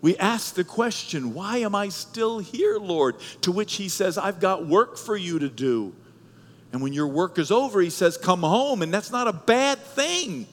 We 0.00 0.16
ask 0.16 0.56
the 0.56 0.64
question, 0.64 1.32
Why 1.32 1.58
am 1.58 1.76
I 1.76 1.90
still 1.90 2.40
here, 2.40 2.78
Lord? 2.78 3.14
To 3.42 3.52
which 3.52 3.76
He 3.76 3.88
says, 3.88 4.18
I've 4.18 4.40
got 4.40 4.66
work 4.66 4.98
for 4.98 5.16
you 5.16 5.38
to 5.38 5.48
do. 5.48 5.94
And 6.72 6.82
when 6.82 6.92
your 6.92 7.06
work 7.06 7.38
is 7.38 7.50
over, 7.50 7.80
he 7.80 7.90
says, 7.90 8.16
Come 8.16 8.40
home. 8.40 8.82
And 8.82 8.92
that's 8.92 9.10
not 9.10 9.28
a 9.28 9.32
bad 9.32 9.78
thing. 9.78 10.46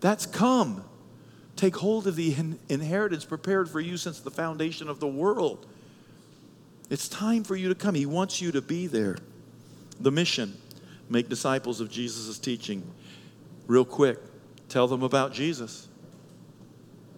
That's 0.00 0.26
come. 0.26 0.84
Take 1.56 1.76
hold 1.76 2.06
of 2.06 2.16
the 2.16 2.36
inheritance 2.68 3.24
prepared 3.24 3.68
for 3.68 3.80
you 3.80 3.96
since 3.96 4.20
the 4.20 4.30
foundation 4.30 4.88
of 4.88 5.00
the 5.00 5.06
world. 5.06 5.66
It's 6.90 7.08
time 7.08 7.44
for 7.44 7.56
you 7.56 7.68
to 7.68 7.74
come. 7.74 7.94
He 7.94 8.06
wants 8.06 8.40
you 8.40 8.52
to 8.52 8.62
be 8.62 8.86
there. 8.86 9.16
The 9.98 10.12
mission 10.12 10.56
make 11.08 11.28
disciples 11.28 11.80
of 11.80 11.90
Jesus' 11.90 12.38
teaching. 12.38 12.82
Real 13.66 13.84
quick, 13.84 14.18
tell 14.68 14.86
them 14.86 15.02
about 15.02 15.32
Jesus. 15.32 15.88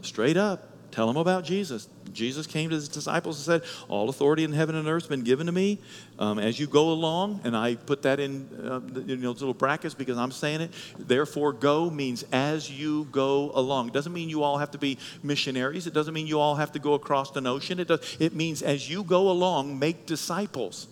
Straight 0.03 0.37
up. 0.37 0.69
Tell 0.91 1.07
them 1.07 1.17
about 1.17 1.45
Jesus. 1.45 1.89
Jesus 2.13 2.47
came 2.47 2.71
to 2.71 2.75
his 2.75 2.89
disciples 2.89 3.37
and 3.49 3.63
said, 3.63 3.71
All 3.89 4.09
authority 4.09 4.45
in 4.45 4.53
heaven 4.53 4.75
and 4.75 4.89
earth 4.89 5.05
has 5.05 5.09
been 5.09 5.23
given 5.23 5.47
to 5.47 5.53
me. 5.53 5.79
Um, 6.19 6.39
as 6.39 6.59
you 6.59 6.67
go 6.67 6.91
along, 6.91 7.41
and 7.45 7.57
I 7.57 7.77
put 7.77 8.03
that 8.03 8.19
in, 8.19 8.49
uh, 8.63 8.81
you 9.07 9.17
know, 9.17 9.31
little 9.31 9.55
brackets 9.55 9.95
because 9.95 10.19
I'm 10.19 10.33
saying 10.33 10.63
it. 10.63 10.71
Therefore, 10.99 11.53
go 11.53 11.91
means 11.91 12.25
as 12.33 12.71
you 12.71 13.05
go 13.13 13.53
along. 13.55 13.89
It 13.89 13.95
doesn't 13.95 14.13
mean 14.13 14.29
you 14.29 14.43
all 14.43 14.59
have 14.59 14.73
to 14.73 14.79
be 14.79 14.99
missionaries. 15.23 15.87
It 15.87 15.95
doesn't 15.95 16.15
mean 16.15 16.27
you 16.27 16.41
all 16.41 16.57
have 16.57 16.73
to 16.73 16.79
go 16.79 16.95
across 16.95 17.35
an 17.37 17.47
ocean. 17.47 17.79
It, 17.79 17.89
does, 17.89 18.17
it 18.19 18.35
means 18.35 18.63
as 18.63 18.91
you 18.91 19.05
go 19.05 19.31
along, 19.31 19.79
make 19.79 20.07
disciples. 20.07 20.89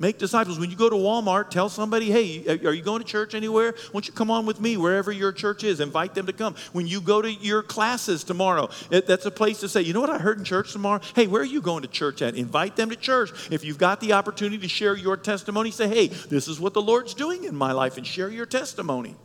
Make 0.00 0.18
disciples. 0.18 0.60
When 0.60 0.70
you 0.70 0.76
go 0.76 0.88
to 0.88 0.96
Walmart, 0.96 1.50
tell 1.50 1.68
somebody, 1.68 2.10
hey, 2.10 2.58
are 2.64 2.72
you 2.72 2.82
going 2.82 3.02
to 3.02 3.08
church 3.08 3.34
anywhere? 3.34 3.72
Why 3.72 3.92
don't 3.92 4.06
you 4.06 4.12
come 4.12 4.30
on 4.30 4.46
with 4.46 4.60
me 4.60 4.76
wherever 4.76 5.10
your 5.10 5.32
church 5.32 5.64
is? 5.64 5.80
Invite 5.80 6.14
them 6.14 6.26
to 6.26 6.32
come. 6.32 6.54
When 6.72 6.86
you 6.86 7.00
go 7.00 7.20
to 7.20 7.32
your 7.32 7.64
classes 7.64 8.22
tomorrow, 8.22 8.70
that's 8.90 9.26
a 9.26 9.30
place 9.30 9.58
to 9.60 9.68
say, 9.68 9.82
you 9.82 9.92
know 9.92 10.00
what 10.00 10.10
I 10.10 10.18
heard 10.18 10.38
in 10.38 10.44
church 10.44 10.72
tomorrow? 10.72 11.00
Hey, 11.16 11.26
where 11.26 11.42
are 11.42 11.44
you 11.44 11.60
going 11.60 11.82
to 11.82 11.88
church 11.88 12.22
at? 12.22 12.36
Invite 12.36 12.76
them 12.76 12.90
to 12.90 12.96
church. 12.96 13.30
If 13.50 13.64
you've 13.64 13.78
got 13.78 14.00
the 14.00 14.12
opportunity 14.12 14.58
to 14.58 14.68
share 14.68 14.96
your 14.96 15.16
testimony, 15.16 15.72
say, 15.72 15.88
hey, 15.88 16.06
this 16.06 16.46
is 16.46 16.60
what 16.60 16.74
the 16.74 16.82
Lord's 16.82 17.14
doing 17.14 17.42
in 17.44 17.56
my 17.56 17.72
life, 17.72 17.96
and 17.96 18.06
share 18.06 18.28
your 18.28 18.46
testimony. 18.46 19.16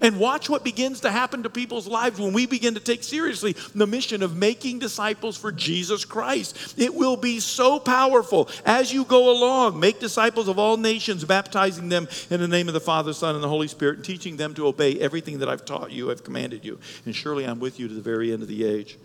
And 0.00 0.18
watch 0.18 0.50
what 0.50 0.64
begins 0.64 1.00
to 1.00 1.10
happen 1.10 1.42
to 1.42 1.50
people's 1.50 1.86
lives 1.86 2.20
when 2.20 2.32
we 2.32 2.46
begin 2.46 2.74
to 2.74 2.80
take 2.80 3.02
seriously 3.02 3.54
the 3.74 3.86
mission 3.86 4.22
of 4.22 4.36
making 4.36 4.78
disciples 4.78 5.36
for 5.36 5.50
Jesus 5.50 6.04
Christ. 6.04 6.78
It 6.78 6.94
will 6.94 7.16
be 7.16 7.40
so 7.40 7.80
powerful 7.80 8.48
as 8.64 8.92
you 8.92 9.04
go 9.04 9.30
along. 9.30 9.80
Make 9.80 9.98
disciples 9.98 10.48
of 10.48 10.58
all 10.58 10.76
nations, 10.76 11.24
baptizing 11.24 11.88
them 11.88 12.08
in 12.30 12.40
the 12.40 12.48
name 12.48 12.68
of 12.68 12.74
the 12.74 12.80
Father, 12.80 13.12
Son, 13.12 13.34
and 13.34 13.42
the 13.42 13.48
Holy 13.48 13.68
Spirit, 13.68 13.96
and 13.96 14.04
teaching 14.04 14.36
them 14.36 14.54
to 14.54 14.66
obey 14.66 14.98
everything 14.98 15.38
that 15.38 15.48
I've 15.48 15.64
taught 15.64 15.90
you, 15.90 16.10
I've 16.10 16.24
commanded 16.24 16.64
you. 16.64 16.78
And 17.04 17.14
surely 17.14 17.44
I'm 17.44 17.60
with 17.60 17.80
you 17.80 17.88
to 17.88 17.94
the 17.94 18.00
very 18.00 18.32
end 18.32 18.42
of 18.42 18.48
the 18.48 18.64
age. 18.66 18.98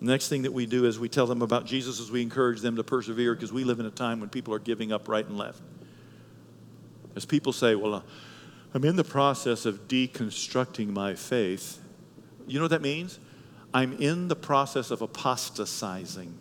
The 0.00 0.06
next 0.06 0.28
thing 0.28 0.42
that 0.42 0.52
we 0.52 0.64
do 0.64 0.86
is 0.86 0.98
we 0.98 1.10
tell 1.10 1.26
them 1.26 1.42
about 1.42 1.66
Jesus 1.66 2.00
as 2.00 2.10
we 2.10 2.22
encourage 2.22 2.60
them 2.60 2.76
to 2.76 2.84
persevere 2.84 3.34
because 3.34 3.52
we 3.52 3.64
live 3.64 3.80
in 3.80 3.86
a 3.86 3.90
time 3.90 4.20
when 4.20 4.30
people 4.30 4.54
are 4.54 4.58
giving 4.58 4.92
up 4.92 5.08
right 5.08 5.26
and 5.26 5.36
left. 5.36 5.60
As 7.16 7.26
people 7.26 7.52
say, 7.52 7.74
Well, 7.74 7.94
uh, 7.94 8.02
I'm 8.72 8.84
in 8.84 8.96
the 8.96 9.04
process 9.04 9.66
of 9.66 9.88
deconstructing 9.88 10.88
my 10.88 11.14
faith. 11.14 11.80
You 12.46 12.58
know 12.58 12.64
what 12.64 12.70
that 12.70 12.82
means? 12.82 13.18
I'm 13.74 13.94
in 14.00 14.28
the 14.28 14.36
process 14.36 14.90
of 14.90 15.02
apostatizing. 15.02 16.32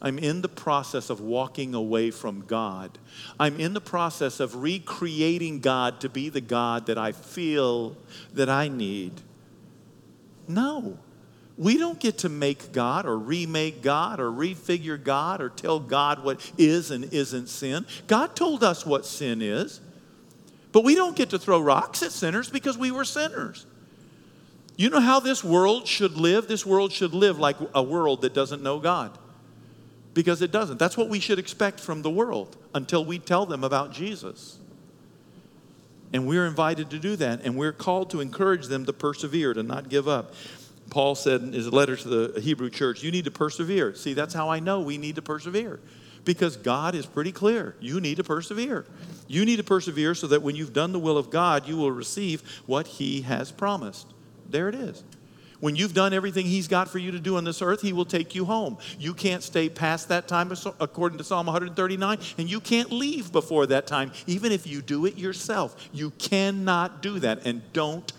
I'm 0.00 0.18
in 0.18 0.42
the 0.42 0.48
process 0.48 1.10
of 1.10 1.20
walking 1.20 1.74
away 1.74 2.10
from 2.10 2.42
God. 2.46 2.98
I'm 3.38 3.58
in 3.58 3.74
the 3.74 3.80
process 3.80 4.38
of 4.38 4.56
recreating 4.56 5.60
God 5.60 6.00
to 6.00 6.08
be 6.08 6.28
the 6.28 6.40
God 6.40 6.86
that 6.86 6.98
I 6.98 7.12
feel 7.12 7.96
that 8.34 8.48
I 8.48 8.68
need. 8.68 9.20
No. 10.46 10.98
We 11.56 11.76
don't 11.76 11.98
get 11.98 12.18
to 12.18 12.28
make 12.28 12.70
God 12.70 13.04
or 13.04 13.18
remake 13.18 13.82
God 13.82 14.20
or 14.20 14.30
refigure 14.30 15.02
God 15.02 15.40
or 15.40 15.48
tell 15.48 15.80
God 15.80 16.22
what 16.22 16.52
is 16.56 16.92
and 16.92 17.12
isn't 17.12 17.48
sin. 17.48 17.84
God 18.06 18.36
told 18.36 18.62
us 18.62 18.86
what 18.86 19.04
sin 19.04 19.42
is. 19.42 19.80
But 20.78 20.84
we 20.84 20.94
don't 20.94 21.16
get 21.16 21.30
to 21.30 21.40
throw 21.40 21.58
rocks 21.58 22.04
at 22.04 22.12
sinners 22.12 22.48
because 22.50 22.78
we 22.78 22.92
were 22.92 23.04
sinners. 23.04 23.66
You 24.76 24.90
know 24.90 25.00
how 25.00 25.18
this 25.18 25.42
world 25.42 25.88
should 25.88 26.16
live? 26.16 26.46
This 26.46 26.64
world 26.64 26.92
should 26.92 27.14
live 27.14 27.36
like 27.36 27.56
a 27.74 27.82
world 27.82 28.22
that 28.22 28.32
doesn't 28.32 28.62
know 28.62 28.78
God. 28.78 29.18
Because 30.14 30.40
it 30.40 30.52
doesn't. 30.52 30.78
That's 30.78 30.96
what 30.96 31.08
we 31.08 31.18
should 31.18 31.40
expect 31.40 31.80
from 31.80 32.02
the 32.02 32.10
world 32.10 32.56
until 32.76 33.04
we 33.04 33.18
tell 33.18 33.44
them 33.44 33.64
about 33.64 33.92
Jesus. 33.92 34.60
And 36.12 36.28
we're 36.28 36.46
invited 36.46 36.90
to 36.90 37.00
do 37.00 37.16
that, 37.16 37.40
and 37.42 37.56
we're 37.56 37.72
called 37.72 38.10
to 38.10 38.20
encourage 38.20 38.68
them 38.68 38.86
to 38.86 38.92
persevere, 38.92 39.54
to 39.54 39.64
not 39.64 39.88
give 39.88 40.06
up. 40.06 40.32
Paul 40.90 41.16
said 41.16 41.40
in 41.40 41.52
his 41.52 41.72
letter 41.72 41.96
to 41.96 42.08
the 42.08 42.40
Hebrew 42.40 42.70
church, 42.70 43.02
You 43.02 43.10
need 43.10 43.24
to 43.24 43.32
persevere. 43.32 43.96
See, 43.96 44.12
that's 44.12 44.32
how 44.32 44.48
I 44.48 44.60
know 44.60 44.78
we 44.78 44.96
need 44.96 45.16
to 45.16 45.22
persevere. 45.22 45.80
Because 46.28 46.58
God 46.58 46.94
is 46.94 47.06
pretty 47.06 47.32
clear. 47.32 47.74
You 47.80 48.02
need 48.02 48.18
to 48.18 48.22
persevere. 48.22 48.84
You 49.28 49.46
need 49.46 49.56
to 49.56 49.64
persevere 49.64 50.14
so 50.14 50.26
that 50.26 50.42
when 50.42 50.56
you've 50.56 50.74
done 50.74 50.92
the 50.92 50.98
will 50.98 51.16
of 51.16 51.30
God, 51.30 51.66
you 51.66 51.78
will 51.78 51.90
receive 51.90 52.42
what 52.66 52.86
He 52.86 53.22
has 53.22 53.50
promised. 53.50 54.08
There 54.46 54.68
it 54.68 54.74
is. 54.74 55.04
When 55.60 55.74
you've 55.74 55.94
done 55.94 56.12
everything 56.12 56.44
He's 56.44 56.68
got 56.68 56.90
for 56.90 56.98
you 56.98 57.12
to 57.12 57.18
do 57.18 57.38
on 57.38 57.44
this 57.44 57.62
earth, 57.62 57.80
He 57.80 57.94
will 57.94 58.04
take 58.04 58.34
you 58.34 58.44
home. 58.44 58.76
You 58.98 59.14
can't 59.14 59.42
stay 59.42 59.70
past 59.70 60.10
that 60.10 60.28
time, 60.28 60.52
according 60.80 61.16
to 61.16 61.24
Psalm 61.24 61.46
139, 61.46 62.18
and 62.36 62.50
you 62.50 62.60
can't 62.60 62.92
leave 62.92 63.32
before 63.32 63.64
that 63.64 63.86
time, 63.86 64.12
even 64.26 64.52
if 64.52 64.66
you 64.66 64.82
do 64.82 65.06
it 65.06 65.16
yourself. 65.16 65.88
You 65.94 66.10
cannot 66.10 67.00
do 67.00 67.20
that, 67.20 67.46
and 67.46 67.62
don't 67.72 68.12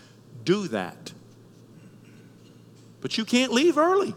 do 0.43 0.67
that. 0.69 1.13
But 3.01 3.19
you 3.19 3.25
can't 3.25 3.53
leave 3.53 3.77
early, 3.77 4.15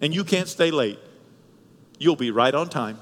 and 0.00 0.14
you 0.14 0.24
can't 0.24 0.48
stay 0.48 0.70
late. 0.70 0.98
You'll 2.04 2.16
be 2.16 2.30
right 2.30 2.54
on 2.54 2.68
time 2.68 2.98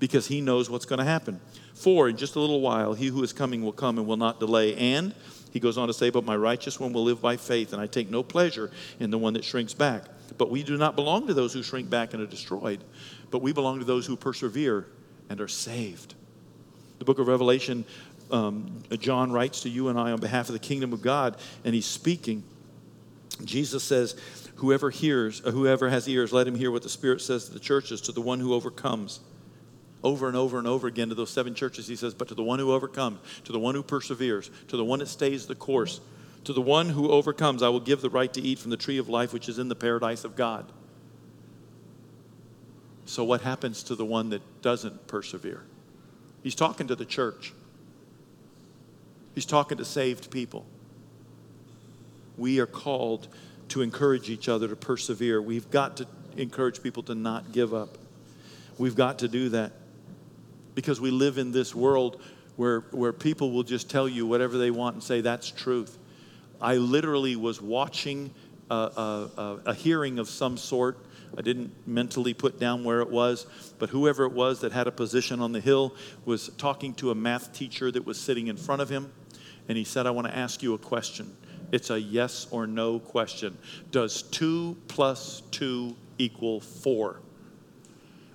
because 0.00 0.26
He 0.26 0.40
knows 0.40 0.68
what's 0.68 0.86
going 0.86 0.98
to 0.98 1.04
happen. 1.04 1.40
For 1.74 2.08
in 2.08 2.16
just 2.16 2.34
a 2.34 2.40
little 2.40 2.60
while, 2.60 2.94
He 2.94 3.06
who 3.06 3.22
is 3.22 3.32
coming 3.32 3.62
will 3.62 3.72
come 3.72 3.96
and 3.96 4.08
will 4.08 4.16
not 4.16 4.40
delay. 4.40 4.74
And 4.74 5.14
he 5.52 5.60
goes 5.60 5.78
on 5.78 5.86
to 5.86 5.94
say, 5.94 6.10
But 6.10 6.24
my 6.24 6.36
righteous 6.36 6.80
one 6.80 6.92
will 6.92 7.04
live 7.04 7.22
by 7.22 7.36
faith, 7.36 7.72
and 7.72 7.80
I 7.80 7.86
take 7.86 8.10
no 8.10 8.24
pleasure 8.24 8.72
in 8.98 9.10
the 9.12 9.18
one 9.18 9.34
that 9.34 9.44
shrinks 9.44 9.72
back. 9.72 10.02
But 10.36 10.50
we 10.50 10.64
do 10.64 10.76
not 10.76 10.96
belong 10.96 11.28
to 11.28 11.34
those 11.34 11.52
who 11.52 11.62
shrink 11.62 11.88
back 11.88 12.12
and 12.12 12.20
are 12.20 12.26
destroyed, 12.26 12.82
but 13.30 13.40
we 13.40 13.52
belong 13.52 13.78
to 13.78 13.84
those 13.84 14.04
who 14.04 14.16
persevere 14.16 14.86
and 15.30 15.40
are 15.40 15.48
saved. 15.48 16.14
The 16.98 17.04
book 17.04 17.20
of 17.20 17.28
Revelation, 17.28 17.84
um, 18.32 18.82
John 18.98 19.30
writes 19.30 19.62
to 19.62 19.68
you 19.68 19.90
and 19.90 19.98
I 19.98 20.10
on 20.10 20.18
behalf 20.18 20.48
of 20.48 20.54
the 20.54 20.58
kingdom 20.58 20.92
of 20.92 21.02
God, 21.02 21.36
and 21.64 21.72
he's 21.72 21.86
speaking. 21.86 22.42
Jesus 23.44 23.84
says, 23.84 24.16
Whoever 24.58 24.90
hears, 24.90 25.44
uh, 25.44 25.50
whoever 25.50 25.88
has 25.88 26.08
ears, 26.08 26.32
let 26.32 26.46
him 26.46 26.54
hear 26.54 26.70
what 26.70 26.82
the 26.82 26.88
Spirit 26.88 27.20
says 27.20 27.46
to 27.46 27.52
the 27.52 27.60
churches, 27.60 28.00
to 28.02 28.12
the 28.12 28.20
one 28.20 28.40
who 28.40 28.54
overcomes 28.54 29.20
over 30.02 30.28
and 30.28 30.36
over 30.36 30.58
and 30.58 30.66
over 30.66 30.86
again 30.86 31.08
to 31.08 31.14
those 31.14 31.30
seven 31.30 31.54
churches. 31.54 31.86
He 31.86 31.96
says, 31.96 32.14
But 32.14 32.28
to 32.28 32.34
the 32.34 32.42
one 32.42 32.58
who 32.58 32.72
overcomes, 32.72 33.20
to 33.44 33.52
the 33.52 33.58
one 33.58 33.74
who 33.74 33.82
perseveres, 33.82 34.50
to 34.68 34.76
the 34.76 34.84
one 34.84 34.98
that 34.98 35.08
stays 35.08 35.46
the 35.46 35.54
course, 35.54 36.00
to 36.44 36.52
the 36.52 36.60
one 36.60 36.88
who 36.88 37.10
overcomes, 37.10 37.62
I 37.62 37.68
will 37.68 37.80
give 37.80 38.00
the 38.00 38.10
right 38.10 38.32
to 38.32 38.40
eat 38.40 38.58
from 38.58 38.70
the 38.70 38.76
tree 38.76 38.98
of 38.98 39.08
life 39.08 39.32
which 39.32 39.48
is 39.48 39.58
in 39.58 39.68
the 39.68 39.74
paradise 39.74 40.24
of 40.24 40.36
God. 40.36 40.66
So, 43.06 43.24
what 43.24 43.40
happens 43.40 43.82
to 43.84 43.94
the 43.94 44.04
one 44.04 44.30
that 44.30 44.42
doesn't 44.62 45.06
persevere? 45.06 45.62
He's 46.42 46.54
talking 46.54 46.88
to 46.88 46.96
the 46.96 47.04
church, 47.04 47.52
he's 49.34 49.46
talking 49.46 49.78
to 49.78 49.84
saved 49.84 50.30
people. 50.30 50.66
We 52.36 52.60
are 52.60 52.66
called 52.66 53.26
to 53.68 53.82
encourage 53.82 54.30
each 54.30 54.48
other 54.48 54.68
to 54.68 54.76
persevere. 54.76 55.40
We've 55.40 55.70
got 55.70 55.98
to 55.98 56.06
encourage 56.36 56.82
people 56.82 57.02
to 57.04 57.14
not 57.14 57.52
give 57.52 57.74
up. 57.74 57.98
We've 58.78 58.96
got 58.96 59.20
to 59.20 59.28
do 59.28 59.48
that 59.50 59.72
because 60.74 61.00
we 61.00 61.10
live 61.10 61.38
in 61.38 61.50
this 61.50 61.74
world 61.74 62.20
where, 62.56 62.80
where 62.92 63.12
people 63.12 63.50
will 63.50 63.62
just 63.62 63.90
tell 63.90 64.08
you 64.08 64.26
whatever 64.26 64.58
they 64.58 64.70
want 64.70 64.94
and 64.94 65.02
say 65.02 65.20
that's 65.20 65.50
truth. 65.50 65.98
I 66.60 66.76
literally 66.76 67.36
was 67.36 67.62
watching 67.62 68.32
a, 68.70 68.74
a, 68.74 69.60
a, 69.66 69.74
hearing 69.74 70.18
of 70.18 70.28
some 70.28 70.56
sort. 70.56 70.98
I 71.36 71.42
didn't 71.42 71.72
mentally 71.86 72.34
put 72.34 72.58
down 72.58 72.84
where 72.84 73.00
it 73.00 73.10
was, 73.10 73.46
but 73.78 73.90
whoever 73.90 74.24
it 74.24 74.32
was 74.32 74.60
that 74.60 74.72
had 74.72 74.86
a 74.86 74.92
position 74.92 75.40
on 75.40 75.52
the 75.52 75.60
hill 75.60 75.94
was 76.24 76.48
talking 76.58 76.94
to 76.94 77.10
a 77.10 77.14
math 77.14 77.52
teacher 77.52 77.90
that 77.90 78.04
was 78.04 78.18
sitting 78.18 78.48
in 78.48 78.56
front 78.56 78.82
of 78.82 78.88
him. 78.88 79.12
And 79.68 79.76
he 79.76 79.84
said, 79.84 80.06
I 80.06 80.10
want 80.10 80.26
to 80.26 80.36
ask 80.36 80.62
you 80.62 80.74
a 80.74 80.78
question. 80.78 81.36
It's 81.70 81.90
a 81.90 82.00
yes 82.00 82.46
or 82.50 82.66
no 82.66 82.98
question. 82.98 83.56
Does 83.90 84.22
2 84.22 84.76
plus 84.88 85.42
2 85.50 85.94
equal 86.18 86.60
4? 86.60 87.20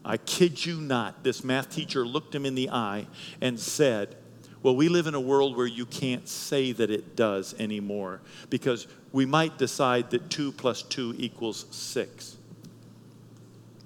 I 0.05 0.17
kid 0.17 0.65
you 0.65 0.81
not, 0.81 1.23
this 1.23 1.43
math 1.43 1.69
teacher 1.69 2.05
looked 2.05 2.35
him 2.35 2.45
in 2.45 2.55
the 2.55 2.69
eye 2.69 3.07
and 3.41 3.59
said, 3.59 4.15
Well, 4.61 4.75
we 4.75 4.89
live 4.89 5.07
in 5.07 5.15
a 5.15 5.19
world 5.19 5.55
where 5.55 5.65
you 5.65 5.85
can't 5.85 6.27
say 6.27 6.73
that 6.73 6.91
it 6.91 7.15
does 7.15 7.55
anymore 7.57 8.21
because 8.49 8.87
we 9.11 9.25
might 9.25 9.57
decide 9.57 10.11
that 10.11 10.29
2 10.29 10.51
plus 10.51 10.83
2 10.83 11.15
equals 11.17 11.65
6. 11.71 12.37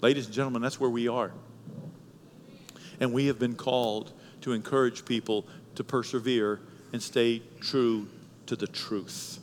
Ladies 0.01 0.25
and 0.25 0.33
gentlemen, 0.33 0.61
that's 0.61 0.79
where 0.79 0.89
we 0.89 1.07
are. 1.07 1.31
And 2.99 3.13
we 3.13 3.27
have 3.27 3.37
been 3.37 3.55
called 3.55 4.11
to 4.41 4.53
encourage 4.53 5.05
people 5.05 5.45
to 5.75 5.83
persevere 5.83 6.59
and 6.93 7.01
stay 7.01 7.41
true 7.59 8.07
to 8.47 8.55
the 8.55 8.67
truth. 8.67 9.39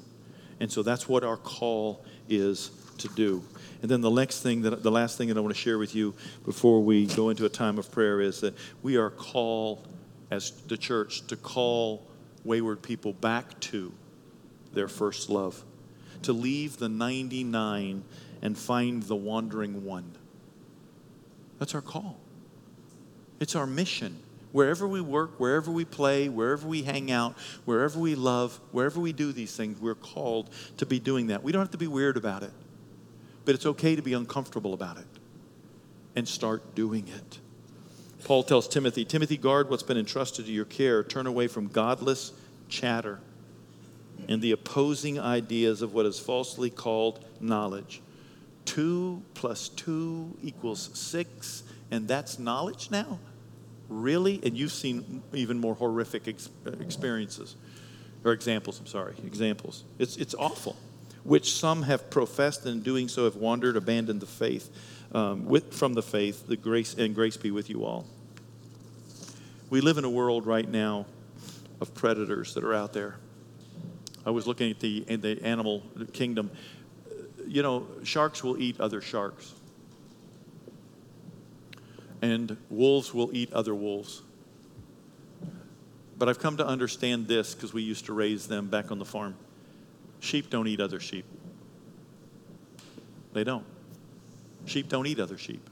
And 0.61 0.71
so 0.71 0.83
that's 0.83 1.09
what 1.09 1.25
our 1.25 1.37
call 1.37 2.05
is 2.29 2.71
to 2.99 3.09
do. 3.09 3.43
And 3.83 3.91
then 3.91 4.01
the 4.01 4.11
next 4.11 4.41
thing 4.41 4.63
that 4.63 4.83
the 4.83 4.91
last 4.91 5.19
thing 5.19 5.29
that 5.29 5.37
I 5.37 5.41
want 5.41 5.55
to 5.55 5.61
share 5.61 5.79
with 5.79 5.95
you 5.95 6.15
before 6.45 6.83
we 6.83 7.07
go 7.07 7.31
into 7.31 7.45
a 7.45 7.49
time 7.49 7.79
of 7.79 7.91
prayer 7.91 8.21
is 8.21 8.41
that 8.41 8.55
we 8.83 8.97
are 8.97 9.11
called 9.11 9.87
as 10.31 10.51
the 10.69 10.77
church 10.77 11.27
to 11.27 11.37
call 11.37 12.07
wayward 12.45 12.83
people 12.83 13.13
back 13.13 13.59
to 13.61 13.93
their 14.73 14.89
first 14.89 15.31
love, 15.31 15.63
to 16.23 16.33
leave 16.33 16.79
the 16.79 16.89
99 16.89 18.05
and 18.43 18.59
find 18.59 19.03
the 19.05 19.17
wandering 19.17 19.85
one. 19.85 20.17
That's 21.59 21.75
our 21.75 21.83
call. 21.83 22.19
It's 23.41 23.55
our 23.55 23.67
mission. 23.67 24.19
Wherever 24.55 24.87
we 24.87 25.01
work, 25.01 25.41
wherever 25.41 25.69
we 25.73 25.85
play, 25.85 26.29
wherever 26.29 26.69
we 26.69 26.85
hang 26.85 27.11
out, 27.11 27.37
wherever 27.65 27.99
we 27.99 28.15
love, 28.15 28.61
wherever 28.71 29.01
we 29.01 29.13
do 29.13 29.33
these 29.33 29.57
things, 29.57 29.81
we're 29.81 29.97
called 29.97 30.49
to 30.77 30.87
be 30.87 31.01
doing 31.01 31.27
that. 31.27 31.43
We 31.43 31.51
don't 31.51 31.63
have 31.63 31.73
to 31.73 31.77
be 31.77 31.89
weird 31.89 32.17
about 32.17 32.45
it. 32.45 32.53
But 33.45 33.57
it's 33.57 33.67
okay 33.67 33.97
to 33.97 34.03
be 34.03 34.13
uncomfortable 34.13 34.73
about 34.73 34.99
it 34.99 35.09
and 36.15 36.29
start 36.29 36.77
doing 36.77 37.09
it. 37.09 37.41
Paul 38.23 38.45
tells 38.45 38.69
Timothy, 38.69 39.05
Timothy, 39.05 39.37
guard 39.37 39.71
what's 39.71 39.83
been 39.83 39.99
entrusted 39.99 40.47
to 40.47 40.53
your 40.53 40.67
care. 40.67 41.03
Turn 41.03 41.27
away 41.27 41.49
from 41.49 41.67
godless 41.67 42.31
chatter 42.69 43.19
and 44.29 44.41
the 44.41 44.53
opposing 44.53 45.19
ideas 45.19 45.83
of 45.83 45.95
what 45.95 46.07
is 46.07 46.21
falsely 46.21 46.71
called 46.71 47.25
knowledge. 47.41 48.03
Two 48.67 49.21
plus 49.35 49.69
two 49.69 50.37
equals 50.45 50.91
six, 50.95 51.65
and 51.91 52.07
that's 52.07 52.39
knowledge 52.39 52.93
now? 52.93 53.19
Really? 53.89 54.41
And 54.43 54.57
you've 54.57 54.73
seen 54.73 55.23
even 55.33 55.59
more 55.59 55.75
horrific 55.75 56.29
ex- 56.29 56.49
experiences, 56.81 57.57
or 58.25 58.33
examples, 58.33 58.81
I'm 58.81 58.87
sorry, 58.87 59.15
examples. 59.25 59.85
It's, 59.99 60.17
it's 60.17 60.35
awful 60.35 60.77
which 61.25 61.55
some 61.55 61.83
have 61.83 62.11
professed 62.11 62.67
and 62.67 62.77
in 62.77 62.83
doing 62.83 63.09
so 63.09 63.25
have 63.25 63.37
wandered, 63.37 63.77
abandoned 63.77 64.21
the 64.21 64.27
faith. 64.27 64.71
Um, 65.13 65.47
with, 65.47 65.73
from 65.73 65.95
the 65.95 66.03
faith, 66.03 66.47
the 66.47 66.57
grace 66.57 66.95
and 66.95 67.15
grace 67.15 67.37
be 67.37 67.51
with 67.51 67.71
you 67.71 67.85
all. 67.85 68.07
We 69.71 69.81
live 69.81 69.97
in 69.97 70.05
a 70.05 70.11
world 70.11 70.47
right 70.47 70.69
now 70.69 71.07
of 71.81 71.95
predators 71.95 72.55
that 72.55 72.65
are 72.65 72.75
out 72.75 72.93
there. 72.93 73.17
I 74.27 74.31
was 74.31 74.47
looking 74.47 74.71
at 74.71 74.81
the, 74.81 75.01
the 75.01 75.41
animal 75.43 75.83
kingdom. 76.13 76.51
You 77.47 77.63
know, 77.63 77.87
sharks 78.03 78.43
will 78.43 78.61
eat 78.61 78.81
other 78.81 79.01
sharks, 79.01 79.55
and 82.25 82.57
wolves 82.71 83.13
will 83.13 83.29
eat 83.35 83.53
other 83.53 83.75
wolves. 83.75 84.23
But 86.17 86.31
I've 86.31 86.39
come 86.39 86.57
to 86.57 86.67
understand 86.67 87.29
this 87.29 87.55
because 87.55 87.75
we 87.75 87.83
used 87.83 88.07
to 88.07 88.15
raise 88.15 88.47
them 88.47 88.69
back 88.69 88.91
on 88.91 88.99
the 88.99 89.05
farm. 89.05 89.35
Sheep 90.21 90.49
don't 90.49 90.67
eat 90.67 90.81
other 90.81 91.01
sheep. 91.01 91.27
They 93.35 93.45
don't. 93.45 93.67
Sheep 94.65 94.89
don't 94.89 95.07
eat 95.07 95.21
other 95.21 95.37
sheep. 95.37 95.69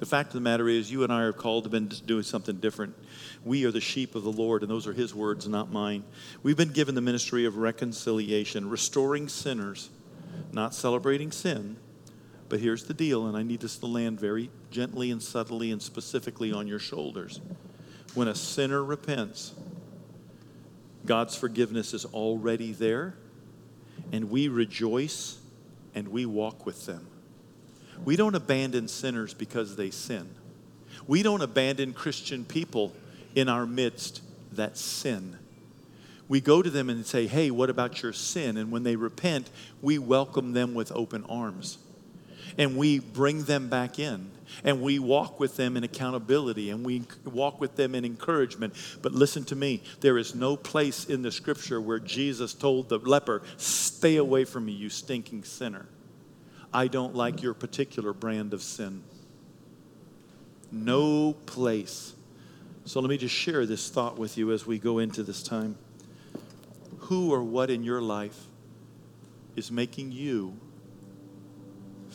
The 0.00 0.06
fact 0.06 0.28
of 0.28 0.34
the 0.34 0.40
matter 0.40 0.68
is, 0.68 0.92
you 0.92 1.02
and 1.02 1.10
I 1.10 1.22
are 1.22 1.32
called 1.32 1.64
to 1.64 1.70
be 1.70 1.80
doing 1.80 2.22
something 2.22 2.56
different. 2.56 2.94
We 3.42 3.64
are 3.64 3.70
the 3.70 3.80
sheep 3.80 4.14
of 4.14 4.22
the 4.22 4.32
Lord, 4.32 4.60
and 4.60 4.70
those 4.70 4.86
are 4.86 4.92
His 4.92 5.14
words, 5.14 5.48
not 5.48 5.72
mine. 5.72 6.04
We've 6.42 6.58
been 6.58 6.72
given 6.72 6.94
the 6.94 7.00
ministry 7.00 7.46
of 7.46 7.56
reconciliation, 7.56 8.68
restoring 8.68 9.28
sinners, 9.30 9.88
not 10.52 10.74
celebrating 10.74 11.32
sin. 11.32 11.78
But 12.48 12.60
here's 12.60 12.84
the 12.84 12.94
deal, 12.94 13.26
and 13.26 13.36
I 13.36 13.42
need 13.42 13.60
this 13.60 13.76
to 13.78 13.86
land 13.86 14.20
very 14.20 14.50
gently 14.70 15.10
and 15.10 15.22
subtly 15.22 15.72
and 15.72 15.82
specifically 15.82 16.52
on 16.52 16.66
your 16.66 16.78
shoulders. 16.78 17.40
When 18.14 18.28
a 18.28 18.34
sinner 18.34 18.84
repents, 18.84 19.52
God's 21.04 21.36
forgiveness 21.36 21.92
is 21.92 22.04
already 22.04 22.72
there, 22.72 23.14
and 24.12 24.30
we 24.30 24.48
rejoice 24.48 25.38
and 25.94 26.08
we 26.08 26.26
walk 26.26 26.66
with 26.66 26.86
them. 26.86 27.06
We 28.04 28.16
don't 28.16 28.34
abandon 28.34 28.88
sinners 28.88 29.34
because 29.34 29.76
they 29.76 29.90
sin. 29.90 30.28
We 31.06 31.22
don't 31.22 31.42
abandon 31.42 31.94
Christian 31.94 32.44
people 32.44 32.92
in 33.34 33.48
our 33.48 33.66
midst 33.66 34.22
that 34.52 34.76
sin. 34.76 35.38
We 36.28 36.40
go 36.40 36.60
to 36.60 36.70
them 36.70 36.90
and 36.90 37.06
say, 37.06 37.26
Hey, 37.26 37.50
what 37.50 37.70
about 37.70 38.02
your 38.02 38.12
sin? 38.12 38.56
And 38.56 38.70
when 38.70 38.82
they 38.82 38.96
repent, 38.96 39.48
we 39.80 39.98
welcome 39.98 40.52
them 40.52 40.74
with 40.74 40.92
open 40.92 41.24
arms. 41.24 41.78
And 42.58 42.76
we 42.76 42.98
bring 42.98 43.44
them 43.44 43.68
back 43.68 43.98
in. 43.98 44.30
And 44.64 44.80
we 44.80 44.98
walk 44.98 45.40
with 45.40 45.56
them 45.56 45.76
in 45.76 45.84
accountability 45.84 46.70
and 46.70 46.84
we 46.84 47.02
walk 47.24 47.60
with 47.60 47.76
them 47.76 47.94
in 47.94 48.04
encouragement. 48.04 48.74
But 49.02 49.12
listen 49.12 49.44
to 49.46 49.56
me 49.56 49.82
there 50.00 50.18
is 50.18 50.34
no 50.34 50.56
place 50.56 51.04
in 51.04 51.22
the 51.22 51.32
scripture 51.32 51.80
where 51.80 51.98
Jesus 51.98 52.54
told 52.54 52.88
the 52.88 52.98
leper, 52.98 53.42
Stay 53.56 54.16
away 54.16 54.44
from 54.44 54.66
me, 54.66 54.72
you 54.72 54.88
stinking 54.88 55.44
sinner. 55.44 55.86
I 56.72 56.88
don't 56.88 57.14
like 57.14 57.42
your 57.42 57.54
particular 57.54 58.12
brand 58.12 58.52
of 58.52 58.62
sin. 58.62 59.02
No 60.70 61.32
place. 61.46 62.14
So 62.84 63.00
let 63.00 63.08
me 63.08 63.16
just 63.16 63.34
share 63.34 63.66
this 63.66 63.88
thought 63.88 64.18
with 64.18 64.36
you 64.36 64.52
as 64.52 64.66
we 64.66 64.78
go 64.78 64.98
into 64.98 65.22
this 65.22 65.42
time. 65.42 65.76
Who 66.98 67.32
or 67.32 67.42
what 67.42 67.70
in 67.70 67.82
your 67.82 68.00
life 68.00 68.38
is 69.54 69.72
making 69.72 70.12
you 70.12 70.58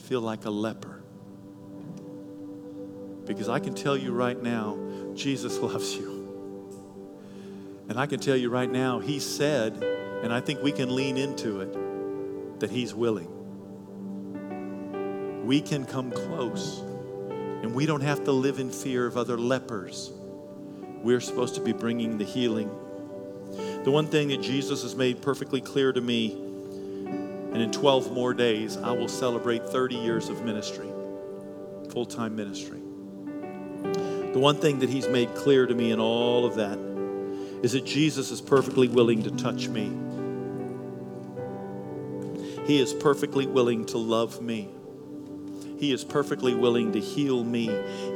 feel 0.02 0.20
like 0.20 0.44
a 0.44 0.50
leper? 0.50 1.02
Because 3.24 3.48
I 3.48 3.58
can 3.58 3.74
tell 3.74 3.96
you 3.96 4.12
right 4.12 4.40
now, 4.40 4.78
Jesus 5.14 5.58
loves 5.60 5.94
you. 5.94 6.20
And 7.88 7.98
I 7.98 8.06
can 8.06 8.20
tell 8.20 8.36
you 8.36 8.50
right 8.50 8.70
now, 8.70 8.98
He 8.98 9.20
said, 9.20 9.82
and 10.22 10.32
I 10.32 10.40
think 10.40 10.62
we 10.62 10.72
can 10.72 10.94
lean 10.94 11.16
into 11.16 11.60
it, 11.60 12.60
that 12.60 12.70
He's 12.70 12.94
willing 12.94 13.32
we 15.44 15.60
can 15.60 15.84
come 15.84 16.10
close 16.10 16.80
and 16.80 17.74
we 17.74 17.84
don't 17.84 18.00
have 18.00 18.24
to 18.24 18.32
live 18.32 18.58
in 18.58 18.70
fear 18.70 19.06
of 19.06 19.16
other 19.16 19.36
lepers. 19.36 20.10
We're 21.02 21.20
supposed 21.20 21.56
to 21.56 21.60
be 21.60 21.72
bringing 21.72 22.16
the 22.16 22.24
healing. 22.24 22.70
The 23.84 23.90
one 23.90 24.06
thing 24.06 24.28
that 24.28 24.40
Jesus 24.40 24.82
has 24.82 24.94
made 24.94 25.20
perfectly 25.20 25.60
clear 25.60 25.92
to 25.92 26.00
me, 26.00 26.36
and 27.52 27.60
in 27.60 27.70
12 27.70 28.12
more 28.12 28.32
days, 28.32 28.78
I 28.78 28.92
will 28.92 29.08
celebrate 29.08 29.68
30 29.68 29.96
years 29.96 30.28
of 30.30 30.42
ministry, 30.42 30.88
full 31.90 32.06
time 32.06 32.34
ministry. 32.34 32.80
The 34.32 34.38
one 34.38 34.56
thing 34.56 34.78
that 34.78 34.88
He's 34.88 35.06
made 35.08 35.34
clear 35.34 35.66
to 35.66 35.74
me 35.74 35.90
in 35.90 36.00
all 36.00 36.46
of 36.46 36.54
that 36.54 36.78
is 37.62 37.72
that 37.72 37.84
Jesus 37.84 38.30
is 38.30 38.40
perfectly 38.40 38.88
willing 38.88 39.22
to 39.24 39.30
touch 39.32 39.68
me. 39.68 39.92
He 42.66 42.80
is 42.80 42.94
perfectly 42.94 43.46
willing 43.46 43.84
to 43.86 43.98
love 43.98 44.40
me. 44.40 44.70
He 45.78 45.92
is 45.92 46.04
perfectly 46.04 46.54
willing 46.54 46.92
to 46.92 47.00
heal 47.00 47.44
me. 47.44 47.66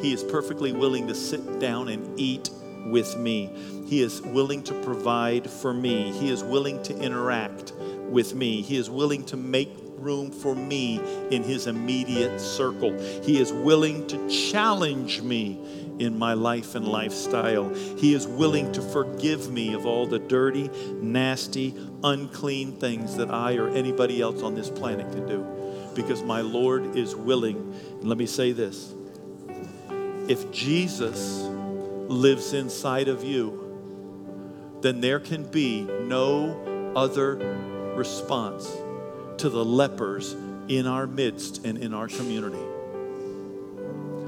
He 0.01 0.13
is 0.13 0.23
perfectly 0.23 0.73
willing 0.73 1.09
to 1.09 1.15
sit 1.15 1.59
down 1.59 1.89
and 1.89 2.19
eat 2.19 2.49
with 2.87 3.17
me. 3.17 3.51
He 3.87 4.03
is 4.03 4.23
willing 4.23 4.63
to 4.65 4.75
provide 4.83 5.51
for 5.51 5.75
me. 5.75 6.13
He 6.13 6.31
is 6.31 6.43
willing 6.43 6.83
to 6.85 6.97
interact 6.99 7.73
with 8.11 8.35
me. 8.35 8.63
He 8.63 8.77
is 8.77 8.91
willing 8.91 9.25
to 9.27 9.37
make 9.37 9.71
room 9.99 10.31
for 10.31 10.55
me 10.55 11.01
in 11.31 11.43
his 11.43 11.67
immediate 11.67 12.41
circle. 12.41 12.99
He 13.23 13.41
is 13.41 13.53
willing 13.53 14.07
to 14.09 14.29
challenge 14.29 15.23
me 15.23 15.59
in 15.99 16.19
my 16.19 16.35
life 16.35 16.75
and 16.75 16.87
lifestyle. 16.87 17.73
He 17.97 18.15
is 18.15 18.27
willing 18.27 18.73
to 18.73 18.83
forgive 18.83 19.51
me 19.51 19.75
of 19.75 19.87
all 19.87 20.07
the 20.07 20.19
dirty, 20.19 20.71
nasty, 21.01 21.75
unclean 22.05 22.73
things 22.73 23.17
that 23.17 23.31
I 23.31 23.57
or 23.57 23.69
anybody 23.69 24.21
else 24.21 24.43
on 24.43 24.55
this 24.55 24.69
planet 24.69 25.11
can 25.13 25.27
do 25.27 25.47
because 25.95 26.23
my 26.23 26.43
Lord 26.43 26.97
is 26.97 27.17
willing. 27.17 27.75
Let 28.03 28.19
me 28.19 28.27
say 28.27 28.53
this 28.53 28.93
if 30.29 30.51
Jesus 30.53 31.43
lives 32.09 32.53
inside 32.53 33.09
of 33.09 33.25
you, 33.25 33.63
then 34.83 35.01
there 35.01 35.21
can 35.21 35.45
be 35.45 35.83
no 35.83 36.93
other 36.95 37.37
response 37.97 38.71
to 39.39 39.49
the 39.49 39.65
lepers 39.65 40.35
in 40.69 40.87
our 40.87 41.07
midst 41.07 41.65
and 41.65 41.79
in 41.79 41.95
our 41.95 42.09
community. 42.09 42.63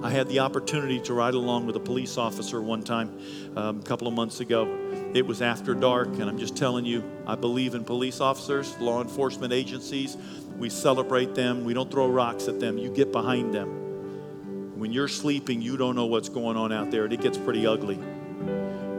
I 0.03 0.11
had 0.11 0.29
the 0.29 0.41
opportunity 0.41 1.01
to 1.01 1.15
ride 1.15 1.35
along 1.35 1.67
with 1.67 1.75
a 1.75 1.81
police 1.81 2.19
officer 2.19 2.63
one 2.63 2.83
time 2.83 3.19
um, 3.57 3.81
a 3.81 3.83
couple 3.83 4.07
of 4.07 4.15
months 4.15 4.39
ago. 4.39 4.69
It 5.13 5.27
was 5.27 5.43
after 5.43 5.75
dark, 5.75 6.09
and 6.09 6.25
I'm 6.25 6.39
just 6.39 6.57
telling 6.57 6.85
you, 6.85 7.03
I 7.27 7.35
believe 7.35 7.75
in 7.75 7.85
police 7.85 8.21
officers, 8.21 8.79
law 8.79 9.03
enforcement 9.03 9.53
agencies. 9.53 10.17
We 10.57 10.71
celebrate 10.71 11.35
them. 11.35 11.65
We 11.65 11.75
don't 11.75 11.91
throw 11.91 12.09
rocks 12.09 12.47
at 12.47 12.61
them. 12.61 12.79
You 12.79 12.91
get 12.91 13.11
behind 13.11 13.53
them. 13.53 14.79
When 14.79 14.93
you're 14.93 15.09
sleeping, 15.09 15.61
you 15.61 15.77
don't 15.77 15.97
know 15.97 16.07
what's 16.07 16.29
going 16.29 16.57
on 16.57 16.73
out 16.73 16.93
there, 16.93 17.05
and 17.05 17.13
it 17.13 17.21
gets 17.21 17.37
pretty 17.37 17.67
ugly. 17.67 17.99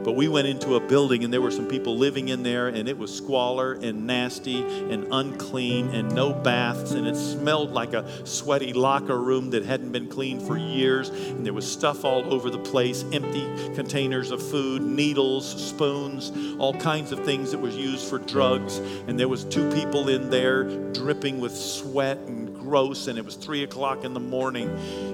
But 0.04 0.12
we 0.12 0.28
went 0.28 0.48
into 0.48 0.76
a 0.76 0.80
building 0.80 1.24
and 1.24 1.32
there 1.32 1.40
were 1.40 1.50
some 1.50 1.66
people 1.66 1.96
living 1.96 2.28
in 2.28 2.42
there, 2.42 2.68
and 2.68 2.88
it 2.88 2.96
was 2.96 3.14
squalor 3.14 3.74
and 3.74 4.06
nasty 4.06 4.62
and 4.62 5.06
unclean 5.10 5.88
and 5.88 6.14
no 6.14 6.32
baths, 6.32 6.92
and 6.92 7.06
it 7.06 7.16
smelled 7.16 7.72
like 7.72 7.92
a 7.92 8.06
sweaty 8.26 8.72
locker 8.72 9.18
room 9.18 9.50
that 9.50 9.64
hadn't 9.64 9.92
been 9.92 10.08
cleaned 10.08 10.42
for 10.42 10.56
years. 10.56 11.10
And 11.10 11.44
there 11.44 11.52
was 11.52 11.70
stuff 11.70 12.04
all 12.04 12.32
over 12.32 12.50
the 12.50 12.58
place 12.58 13.04
empty 13.12 13.46
containers 13.74 14.30
of 14.30 14.42
food, 14.42 14.82
needles, 14.82 15.46
spoons, 15.46 16.32
all 16.58 16.74
kinds 16.74 17.12
of 17.12 17.24
things 17.24 17.50
that 17.50 17.58
was 17.58 17.76
used 17.76 18.08
for 18.08 18.18
drugs. 18.18 18.78
And 19.06 19.18
there 19.18 19.28
was 19.28 19.44
two 19.44 19.70
people 19.72 20.08
in 20.08 20.30
there 20.30 20.64
dripping 20.92 21.40
with 21.40 21.54
sweat 21.56 22.18
and 22.18 22.49
gross, 22.70 23.08
and 23.08 23.18
it 23.18 23.24
was 23.24 23.34
three 23.34 23.64
o'clock 23.64 24.04
in 24.04 24.14
the 24.14 24.20
morning. 24.20 24.68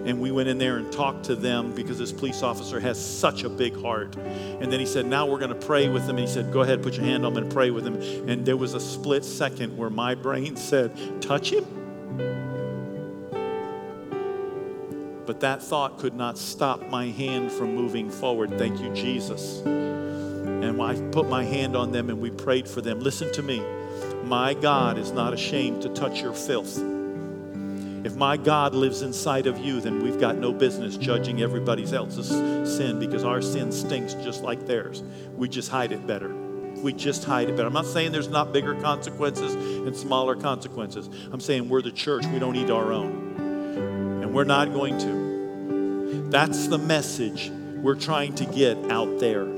And 0.07 0.21
we 0.21 0.31
went 0.31 0.47
in 0.47 0.59
there 0.59 0.77
and 0.77 0.93
talked 0.93 1.25
to 1.25 1.35
them 1.35 1.75
because 1.75 1.97
this 1.97 2.13
police 2.13 2.43
officer 2.43 2.79
has 2.79 3.03
such 3.03 3.45
a 3.45 3.49
big 3.49 3.81
heart. 3.81 4.15
And 4.17 4.71
then 4.71 4.79
he 4.79 4.85
said, 4.85 5.07
Now 5.07 5.25
we're 5.25 5.39
going 5.39 5.59
to 5.59 5.67
pray 5.67 5.89
with 5.89 6.07
them. 6.07 6.19
And 6.19 6.29
he 6.29 6.33
said, 6.33 6.53
Go 6.53 6.61
ahead, 6.61 6.83
put 6.83 6.97
your 6.97 7.07
hand 7.07 7.25
on 7.25 7.33
him 7.33 7.45
and 7.45 7.53
pray 7.53 7.71
with 7.71 7.87
him. 7.87 8.29
And 8.29 8.45
there 8.45 8.59
was 8.59 8.75
a 8.75 8.81
split 8.81 9.25
second 9.25 9.75
where 9.75 9.89
my 9.89 10.15
brain 10.15 10.55
said, 10.55 10.93
Touch 11.23 11.51
him? 11.51 11.65
But 15.25 15.41
that 15.41 15.63
thought 15.63 15.99
could 15.99 16.15
not 16.15 16.37
stop 16.37 16.87
my 16.91 17.07
hand 17.07 17.51
from 17.51 17.75
moving 17.75 18.11
forward. 18.11 18.59
Thank 18.59 18.81
you, 18.81 18.93
Jesus. 18.93 19.63
And 19.65 20.81
I 20.83 20.95
put 21.11 21.27
my 21.27 21.43
hand 21.43 21.75
on 21.75 21.91
them 21.91 22.11
and 22.11 22.21
we 22.21 22.31
prayed 22.31 22.69
for 22.69 22.83
them. 22.83 23.01
Listen 23.01 23.33
to 23.33 23.43
me. 23.43 23.63
My 24.25 24.53
God 24.53 24.99
is 24.99 25.11
not 25.11 25.33
ashamed 25.33 25.81
to 25.83 25.89
touch 25.89 26.21
your 26.21 26.35
filth. 26.35 26.96
If 28.07 28.15
my 28.15 28.37
God 28.37 28.73
lives 28.73 29.03
inside 29.03 29.49
of 29.49 29.59
you, 29.59 29.81
then 29.81 30.01
we've 30.01 30.21
got 30.21 30.37
no 30.37 30.53
business 30.53 30.97
judging 30.97 31.43
everybody 31.43 31.83
else's 31.93 32.29
sin 32.29 33.01
because 33.01 33.25
our 33.25 33.43
sin 33.43 33.73
stinks 33.73 34.15
just 34.15 34.45
like 34.45 34.65
theirs. 34.65 35.03
We 35.35 35.49
just 35.49 35.73
hide 35.73 35.91
it 35.91 36.07
better. 36.07 36.33
We 36.33 36.93
just 36.93 37.25
hide 37.25 37.49
it 37.49 37.57
better. 37.57 37.67
I'm 37.67 37.73
not 37.73 37.85
saying 37.85 38.13
there's 38.13 38.29
not 38.29 38.53
bigger 38.53 38.77
consequences 38.81 39.57
and 39.57 39.97
smaller 39.97 40.37
consequences. 40.37 41.11
I'm 41.33 41.41
saying 41.41 41.69
we're 41.69 41.83
the 41.83 41.91
church, 41.91 42.25
we 42.27 42.39
don't 42.39 42.55
eat 42.55 42.71
our 42.71 42.93
own. 42.93 44.23
And 44.23 44.33
we're 44.33 44.45
not 44.45 44.73
going 44.73 44.99
to. 44.99 46.29
That's 46.31 46.69
the 46.69 46.79
message 46.79 47.51
we're 47.83 47.97
trying 47.97 48.37
to 48.37 48.45
get 48.45 48.77
out 48.89 49.19
there. 49.19 49.49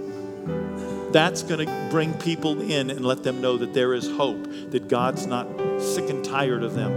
That's 1.13 1.43
going 1.43 1.67
to 1.67 1.89
bring 1.91 2.15
people 2.15 2.63
in 2.63 2.89
and 2.89 3.05
let 3.05 3.25
them 3.25 3.43
know 3.43 3.59
that 3.59 3.75
there 3.75 3.93
is 3.93 4.09
hope, 4.09 4.43
that 4.71 4.89
God's 4.89 5.27
not 5.27 5.47
sick 5.81 6.11
and 6.11 6.25
tired 6.25 6.63
of 6.63 6.75
them, 6.75 6.93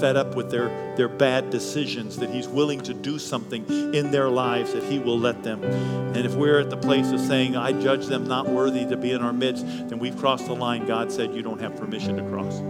fed 0.00 0.16
up 0.16 0.34
with 0.34 0.50
their, 0.50 0.68
their 0.96 1.08
bad 1.08 1.50
decisions, 1.50 2.16
that 2.18 2.30
He's 2.30 2.48
willing 2.48 2.80
to 2.82 2.94
do 2.94 3.18
something 3.18 3.64
in 3.94 4.10
their 4.10 4.28
lives, 4.28 4.72
that 4.72 4.84
He 4.84 4.98
will 4.98 5.18
let 5.18 5.42
them. 5.42 5.62
And 5.64 6.18
if 6.18 6.34
we're 6.34 6.60
at 6.60 6.70
the 6.70 6.76
place 6.76 7.10
of 7.12 7.20
saying, 7.20 7.56
I 7.56 7.72
judge 7.72 8.06
them 8.06 8.26
not 8.26 8.48
worthy 8.48 8.86
to 8.86 8.96
be 8.96 9.12
in 9.12 9.22
our 9.22 9.32
midst, 9.32 9.66
then 9.66 9.98
we've 9.98 10.16
crossed 10.16 10.46
the 10.46 10.54
line 10.54 10.86
God 10.86 11.12
said 11.12 11.34
you 11.34 11.42
don't 11.42 11.60
have 11.60 11.76
permission 11.76 12.16
to 12.16 12.22
cross. 12.30 12.60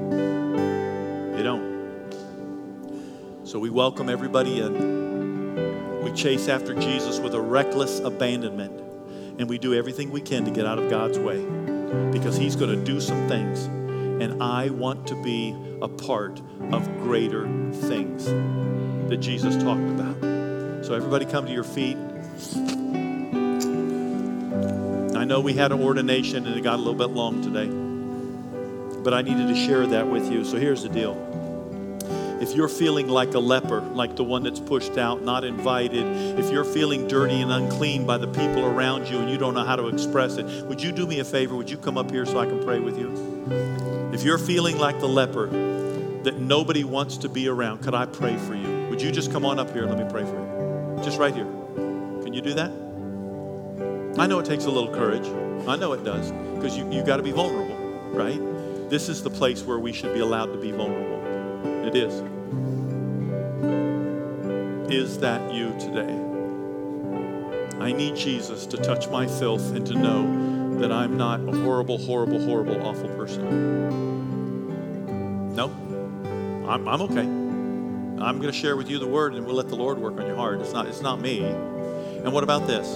You 1.36 1.42
don't. 1.42 1.76
So 3.44 3.58
we 3.58 3.70
welcome 3.70 4.08
everybody 4.08 4.60
in. 4.60 6.02
We 6.02 6.12
chase 6.12 6.48
after 6.48 6.74
Jesus 6.74 7.20
with 7.20 7.34
a 7.34 7.40
reckless 7.40 8.00
abandonment 8.00 8.82
and 9.38 9.48
we 9.48 9.58
do 9.58 9.74
everything 9.74 10.10
we 10.10 10.20
can 10.20 10.44
to 10.44 10.50
get 10.50 10.66
out 10.66 10.78
of 10.78 10.88
God's 10.88 11.18
way 11.18 11.44
because 12.10 12.36
He's 12.36 12.56
going 12.56 12.70
to 12.70 12.84
do 12.84 13.00
some 13.00 13.28
things. 13.28 13.68
And 14.20 14.42
I 14.42 14.70
want 14.70 15.06
to 15.08 15.22
be 15.22 15.54
a 15.82 15.88
part 15.88 16.40
of 16.72 16.86
greater 16.98 17.46
things 17.72 18.26
that 19.08 19.18
Jesus 19.18 19.56
talked 19.62 19.80
about. 19.80 20.84
So, 20.84 20.94
everybody, 20.94 21.24
come 21.24 21.46
to 21.46 21.52
your 21.52 21.64
feet. 21.64 21.96
I 25.16 25.24
know 25.24 25.40
we 25.40 25.54
had 25.54 25.72
an 25.72 25.82
ordination 25.82 26.46
and 26.46 26.56
it 26.56 26.62
got 26.62 26.74
a 26.74 26.82
little 26.82 26.94
bit 26.94 27.10
long 27.10 27.42
today, 27.42 27.66
but 29.02 29.12
I 29.12 29.22
needed 29.22 29.48
to 29.48 29.56
share 29.56 29.86
that 29.86 30.06
with 30.08 30.30
you. 30.30 30.44
So, 30.44 30.56
here's 30.56 30.82
the 30.82 30.88
deal. 30.88 31.22
If 32.40 32.54
you're 32.54 32.68
feeling 32.68 33.08
like 33.08 33.32
a 33.34 33.38
leper, 33.38 33.80
like 33.80 34.14
the 34.14 34.22
one 34.22 34.42
that's 34.42 34.60
pushed 34.60 34.98
out, 34.98 35.22
not 35.22 35.42
invited, 35.42 36.38
if 36.38 36.52
you're 36.52 36.64
feeling 36.64 37.08
dirty 37.08 37.40
and 37.40 37.50
unclean 37.50 38.06
by 38.06 38.18
the 38.18 38.28
people 38.28 38.64
around 38.64 39.08
you 39.08 39.18
and 39.18 39.30
you 39.30 39.38
don't 39.38 39.54
know 39.54 39.64
how 39.64 39.76
to 39.76 39.88
express 39.88 40.36
it, 40.36 40.44
would 40.66 40.82
you 40.82 40.92
do 40.92 41.06
me 41.06 41.20
a 41.20 41.24
favor? 41.24 41.56
Would 41.56 41.70
you 41.70 41.78
come 41.78 41.96
up 41.96 42.10
here 42.10 42.26
so 42.26 42.38
I 42.38 42.44
can 42.44 42.62
pray 42.62 42.78
with 42.78 42.98
you? 42.98 43.85
If 44.12 44.22
you're 44.22 44.38
feeling 44.38 44.78
like 44.78 45.00
the 45.00 45.08
leper 45.08 45.46
that 46.22 46.38
nobody 46.38 46.84
wants 46.84 47.16
to 47.18 47.28
be 47.28 47.48
around, 47.48 47.82
could 47.82 47.94
I 47.94 48.06
pray 48.06 48.36
for 48.36 48.54
you? 48.54 48.86
Would 48.88 49.02
you 49.02 49.10
just 49.10 49.32
come 49.32 49.44
on 49.44 49.58
up 49.58 49.70
here 49.72 49.82
and 49.82 49.90
let 49.90 50.04
me 50.04 50.10
pray 50.10 50.24
for 50.24 50.36
you? 50.98 51.04
Just 51.04 51.18
right 51.18 51.34
here. 51.34 51.44
Can 52.22 52.32
you 52.32 52.40
do 52.40 52.54
that? 52.54 52.70
I 54.18 54.26
know 54.26 54.38
it 54.38 54.46
takes 54.46 54.64
a 54.64 54.70
little 54.70 54.94
courage. 54.94 55.26
I 55.68 55.76
know 55.76 55.92
it 55.92 56.04
does 56.04 56.32
because 56.54 56.76
you, 56.76 56.90
you've 56.90 57.04
got 57.04 57.18
to 57.18 57.22
be 57.22 57.32
vulnerable, 57.32 57.76
right? 58.10 58.40
This 58.88 59.08
is 59.08 59.22
the 59.22 59.30
place 59.30 59.64
where 59.64 59.78
we 59.78 59.92
should 59.92 60.14
be 60.14 60.20
allowed 60.20 60.52
to 60.52 60.58
be 60.58 60.70
vulnerable. 60.70 61.86
It 61.86 61.94
is. 61.96 62.22
Is 64.90 65.18
that 65.18 65.52
you 65.52 65.76
today? 65.78 66.14
I 67.80 67.92
need 67.92 68.16
Jesus 68.16 68.66
to 68.66 68.76
touch 68.76 69.08
my 69.08 69.26
filth 69.26 69.74
and 69.74 69.84
to 69.86 69.94
know 69.94 70.22
that 70.80 70.92
I'm 70.92 71.16
not 71.16 71.40
a 71.40 71.52
horrible, 71.52 71.98
horrible, 71.98 72.38
horrible, 72.44 72.86
awful 72.86 73.08
person. 73.10 73.44
No, 75.54 75.66
I'm, 76.68 76.86
I'm 76.86 77.00
okay. 77.02 77.20
I'm 77.20 78.38
going 78.38 78.52
to 78.52 78.58
share 78.58 78.76
with 78.76 78.88
you 78.88 78.98
the 78.98 79.06
word 79.06 79.34
and 79.34 79.46
we'll 79.46 79.56
let 79.56 79.68
the 79.68 79.76
Lord 79.76 79.98
work 79.98 80.18
on 80.18 80.26
your 80.26 80.36
heart. 80.36 80.60
It's 80.60 80.72
not, 80.72 80.86
it's 80.86 81.00
not 81.00 81.20
me. 81.20 81.44
And 81.44 82.32
what 82.32 82.44
about 82.44 82.66
this? 82.66 82.86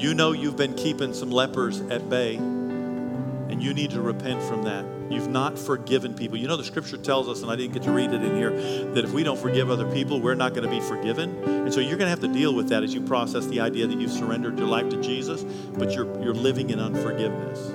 You 0.00 0.14
know 0.14 0.32
you've 0.32 0.56
been 0.56 0.74
keeping 0.74 1.12
some 1.12 1.30
lepers 1.30 1.80
at 1.82 2.08
bay 2.08 2.36
and 2.36 3.62
you 3.62 3.74
need 3.74 3.90
to 3.90 4.00
repent 4.00 4.42
from 4.42 4.62
that. 4.64 4.84
You've 5.10 5.28
not 5.28 5.58
forgiven 5.58 6.14
people. 6.14 6.36
You 6.36 6.48
know, 6.48 6.56
the 6.56 6.64
scripture 6.64 6.98
tells 6.98 7.28
us, 7.28 7.42
and 7.42 7.50
I 7.50 7.56
didn't 7.56 7.72
get 7.72 7.82
to 7.84 7.90
read 7.92 8.12
it 8.12 8.22
in 8.22 8.36
here, 8.36 8.50
that 8.92 9.04
if 9.04 9.12
we 9.12 9.22
don't 9.22 9.38
forgive 9.38 9.70
other 9.70 9.90
people, 9.90 10.20
we're 10.20 10.34
not 10.34 10.54
going 10.54 10.68
to 10.68 10.70
be 10.70 10.80
forgiven. 10.80 11.42
And 11.44 11.72
so 11.72 11.80
you're 11.80 11.96
going 11.96 12.06
to 12.06 12.10
have 12.10 12.20
to 12.20 12.28
deal 12.28 12.54
with 12.54 12.68
that 12.68 12.82
as 12.82 12.92
you 12.92 13.00
process 13.00 13.46
the 13.46 13.60
idea 13.60 13.86
that 13.86 13.98
you've 13.98 14.12
surrendered 14.12 14.58
your 14.58 14.68
life 14.68 14.88
to 14.90 15.00
Jesus, 15.00 15.44
but 15.78 15.92
you're, 15.92 16.06
you're 16.22 16.34
living 16.34 16.70
in 16.70 16.78
unforgiveness. 16.78 17.70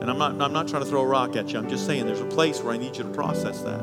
And 0.00 0.10
I'm 0.10 0.18
not, 0.18 0.40
I'm 0.40 0.52
not 0.52 0.68
trying 0.68 0.82
to 0.82 0.88
throw 0.88 1.02
a 1.02 1.06
rock 1.06 1.36
at 1.36 1.52
you. 1.52 1.58
I'm 1.58 1.68
just 1.68 1.86
saying 1.86 2.06
there's 2.06 2.20
a 2.20 2.26
place 2.26 2.60
where 2.62 2.74
I 2.74 2.76
need 2.76 2.96
you 2.96 3.04
to 3.04 3.10
process 3.10 3.62
that. 3.62 3.82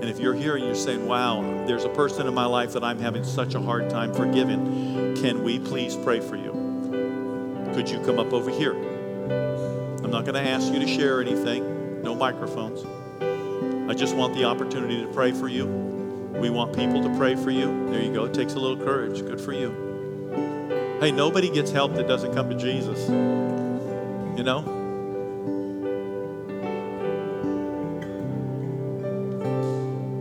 And 0.00 0.14
if 0.14 0.20
you're 0.20 0.34
here 0.34 0.54
and 0.54 0.64
you're 0.64 0.74
saying, 0.76 1.06
wow, 1.06 1.42
there's 1.66 1.84
a 1.84 1.88
person 1.88 2.28
in 2.28 2.34
my 2.34 2.46
life 2.46 2.72
that 2.74 2.84
I'm 2.84 3.00
having 3.00 3.24
such 3.24 3.54
a 3.56 3.60
hard 3.60 3.90
time 3.90 4.14
forgiving, 4.14 5.16
can 5.16 5.42
we 5.42 5.58
please 5.58 5.96
pray 5.96 6.20
for 6.20 6.36
you? 6.36 6.52
Could 7.74 7.90
you 7.90 7.98
come 8.00 8.20
up 8.20 8.32
over 8.32 8.50
here? 8.50 8.95
I'm 10.06 10.12
not 10.12 10.24
going 10.24 10.36
to 10.36 10.48
ask 10.48 10.72
you 10.72 10.78
to 10.78 10.86
share 10.86 11.20
anything, 11.20 12.00
no 12.00 12.14
microphones. 12.14 12.84
I 13.90 13.92
just 13.92 14.14
want 14.14 14.34
the 14.34 14.44
opportunity 14.44 15.02
to 15.04 15.12
pray 15.12 15.32
for 15.32 15.48
you. 15.48 15.66
We 15.66 16.48
want 16.48 16.76
people 16.76 17.02
to 17.02 17.18
pray 17.18 17.34
for 17.34 17.50
you. 17.50 17.90
There 17.90 18.00
you 18.00 18.14
go. 18.14 18.24
It 18.24 18.32
takes 18.32 18.52
a 18.52 18.60
little 18.60 18.76
courage. 18.76 19.20
Good 19.22 19.40
for 19.40 19.52
you. 19.52 20.96
Hey, 21.00 21.10
nobody 21.10 21.50
gets 21.50 21.72
help 21.72 21.94
that 21.94 22.06
doesn't 22.06 22.32
come 22.34 22.48
to 22.48 22.54
Jesus. 22.54 23.08
You 23.08 24.44
know? 24.44 24.58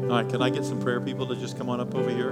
All 0.09 0.19
right, 0.19 0.27
can 0.27 0.41
I 0.41 0.49
get 0.49 0.65
some 0.65 0.81
prayer 0.81 0.99
people 0.99 1.27
to 1.27 1.35
just 1.35 1.59
come 1.59 1.69
on 1.69 1.79
up 1.79 1.93
over 1.93 2.09
here? 2.09 2.31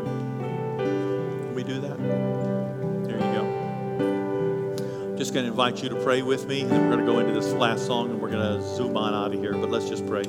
Just 5.24 5.34
going 5.34 5.46
to 5.46 5.52
invite 5.52 5.82
you 5.82 5.88
to 5.88 5.96
pray 6.04 6.22
with 6.22 6.48
me, 6.48 6.64
and 6.64 6.70
we're 6.70 6.88
going 6.88 7.00
to 7.00 7.06
go 7.06 7.20
into 7.20 7.32
this 7.32 7.54
last 7.54 7.86
song 7.86 8.12
and 8.12 8.22
we're 8.22 8.30
going 8.30 8.44
to 8.44 8.62
zoom 8.76 8.98
on 8.98 9.14
out 9.14 9.34
of 9.34 9.40
here. 9.40 9.54
But 9.54 9.70
let's 9.70 9.88
just 9.88 10.06
pray. 10.06 10.24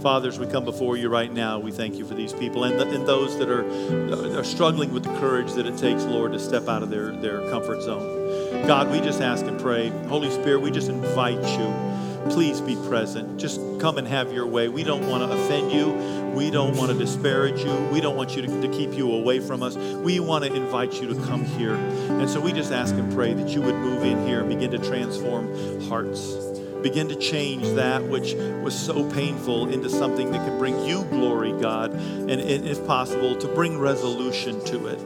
Father, 0.00 0.30
as 0.30 0.38
we 0.38 0.46
come 0.46 0.64
before 0.64 0.96
you 0.96 1.10
right 1.10 1.30
now, 1.30 1.58
we 1.58 1.70
thank 1.70 1.96
you 1.96 2.06
for 2.06 2.14
these 2.14 2.32
people 2.32 2.64
and, 2.64 2.80
the, 2.80 2.88
and 2.88 3.06
those 3.06 3.38
that 3.38 3.50
are, 3.50 4.38
are 4.38 4.44
struggling 4.44 4.90
with 4.90 5.02
the 5.04 5.14
courage 5.18 5.52
that 5.52 5.66
it 5.66 5.76
takes, 5.76 6.04
Lord, 6.04 6.32
to 6.32 6.38
step 6.38 6.66
out 6.66 6.82
of 6.82 6.88
their, 6.88 7.12
their 7.12 7.46
comfort 7.50 7.82
zone. 7.82 8.66
God, 8.66 8.90
we 8.90 9.00
just 9.00 9.20
ask 9.20 9.44
and 9.44 9.60
pray. 9.60 9.90
Holy 10.06 10.30
Spirit, 10.30 10.60
we 10.60 10.70
just 10.70 10.88
invite 10.88 11.42
you. 11.60 12.30
Please 12.30 12.62
be 12.62 12.74
present. 12.88 13.38
Just 13.38 13.60
come 13.80 13.98
and 13.98 14.08
have 14.08 14.32
your 14.32 14.46
way. 14.46 14.68
We 14.68 14.82
don't 14.82 15.06
want 15.10 15.30
to 15.30 15.36
offend 15.36 15.72
you. 15.72 15.90
We 16.34 16.50
don't 16.50 16.76
want 16.76 16.92
to 16.92 16.98
disparage 16.98 17.60
you. 17.60 17.74
We 17.92 18.00
don't 18.00 18.16
want 18.16 18.36
you 18.36 18.42
to, 18.42 18.60
to 18.62 18.68
keep 18.68 18.94
you 18.94 19.12
away 19.12 19.40
from 19.40 19.62
us. 19.62 19.76
We 19.76 20.20
want 20.20 20.44
to 20.44 20.54
invite 20.54 21.00
you 21.00 21.08
to 21.08 21.14
come 21.26 21.44
here. 21.44 21.74
And 21.74 22.28
so 22.28 22.40
we 22.40 22.52
just 22.52 22.72
ask 22.72 22.94
and 22.94 23.12
pray 23.12 23.34
that 23.34 23.48
you 23.48 23.62
would 23.62 23.74
move 23.74 24.02
in 24.02 24.26
here 24.26 24.40
and 24.40 24.48
begin 24.48 24.70
to 24.72 24.78
transform 24.78 25.80
hearts. 25.88 26.34
Begin 26.82 27.08
to 27.08 27.16
change 27.16 27.64
that 27.74 28.04
which 28.04 28.34
was 28.62 28.78
so 28.78 29.10
painful 29.10 29.68
into 29.68 29.90
something 29.90 30.30
that 30.30 30.46
can 30.46 30.58
bring 30.58 30.84
you 30.84 31.04
glory, 31.04 31.52
God, 31.60 31.92
and, 31.92 32.30
and 32.30 32.66
if 32.66 32.86
possible, 32.86 33.34
to 33.36 33.48
bring 33.48 33.78
resolution 33.78 34.64
to 34.66 34.86
it 34.86 35.00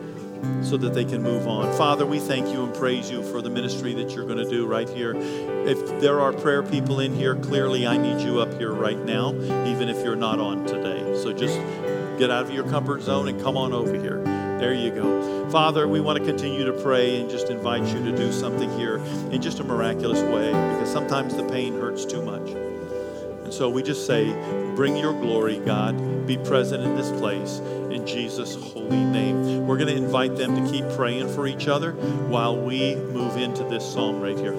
so 0.63 0.77
that 0.77 0.95
they 0.95 1.05
can 1.05 1.23
move 1.23 1.47
on. 1.47 1.73
Father, 1.77 2.07
we 2.07 2.19
thank 2.19 2.49
you 2.49 2.65
and 2.65 2.75
praise 2.75 3.11
you 3.11 3.23
for 3.23 3.43
the 3.43 3.51
ministry 3.51 3.95
that 3.95 4.11
you're 4.11 4.25
going 4.25 4.39
to 4.39 4.49
do 4.49 4.67
right 4.67 4.89
here. 4.89 5.15
If 5.67 6.01
there 6.01 6.21
are 6.21 6.33
prayer 6.33 6.63
people 6.63 7.01
in 7.01 7.15
here, 7.15 7.37
clearly 7.37 7.87
I 7.87 7.97
need 7.97 8.21
you 8.21 8.41
up 8.41 8.53
here 8.55 8.73
right 8.73 8.99
now, 8.99 9.33
even 9.67 9.89
if 9.89 10.03
you're 10.05 10.17
not 10.17 10.41
on 10.41 10.67
today. 10.67 11.21
So 11.23 11.33
just 11.33 11.59
get 12.19 12.31
out 12.31 12.45
of 12.45 12.51
your 12.53 12.69
comfort 12.69 13.03
zone 13.03 13.29
and 13.29 13.41
come 13.41 13.57
on 13.57 13.73
over 13.73 13.95
here. 13.95 14.23
There 14.59 14.75
you 14.75 14.91
go. 14.91 15.51
Father, 15.51 15.89
we 15.89 16.01
want 16.01 16.19
to 16.19 16.25
continue 16.25 16.65
to 16.65 16.73
pray 16.73 17.21
and 17.21 17.29
just 17.29 17.51
invite 17.51 17.85
you 17.93 18.03
to 18.05 18.17
do 18.17 18.33
something 18.33 18.71
here 18.79 18.99
in 19.31 19.43
just 19.43 19.61
a 19.61 19.65
miraculous 19.65 20.21
way 20.23 20.47
because 20.47 20.91
sometimes 20.91 21.35
the 21.35 21.45
pain 21.49 21.75
hurts 21.75 22.05
too 22.05 22.23
much. 22.23 22.72
And 23.53 23.59
so 23.59 23.69
we 23.69 23.83
just 23.83 24.07
say, 24.07 24.33
bring 24.75 24.97
your 24.97 25.13
glory, 25.13 25.59
God. 25.59 26.27
Be 26.27 26.39
present 26.39 26.83
in 26.83 26.97
this 26.97 27.11
place 27.21 27.59
in 27.91 28.07
Jesus' 28.07 28.55
holy 28.55 29.05
name. 29.05 29.67
We're 29.67 29.77
going 29.77 29.95
to 29.95 29.95
invite 29.95 30.37
them 30.37 30.57
to 30.57 30.73
keep 30.73 30.89
praying 30.97 31.29
for 31.35 31.47
each 31.47 31.69
other 31.69 31.93
while 31.93 32.57
we 32.57 32.95
move 32.95 33.37
into 33.37 33.63
this 33.65 33.85
psalm 33.85 34.23
right 34.23 34.39
here. 34.39 34.55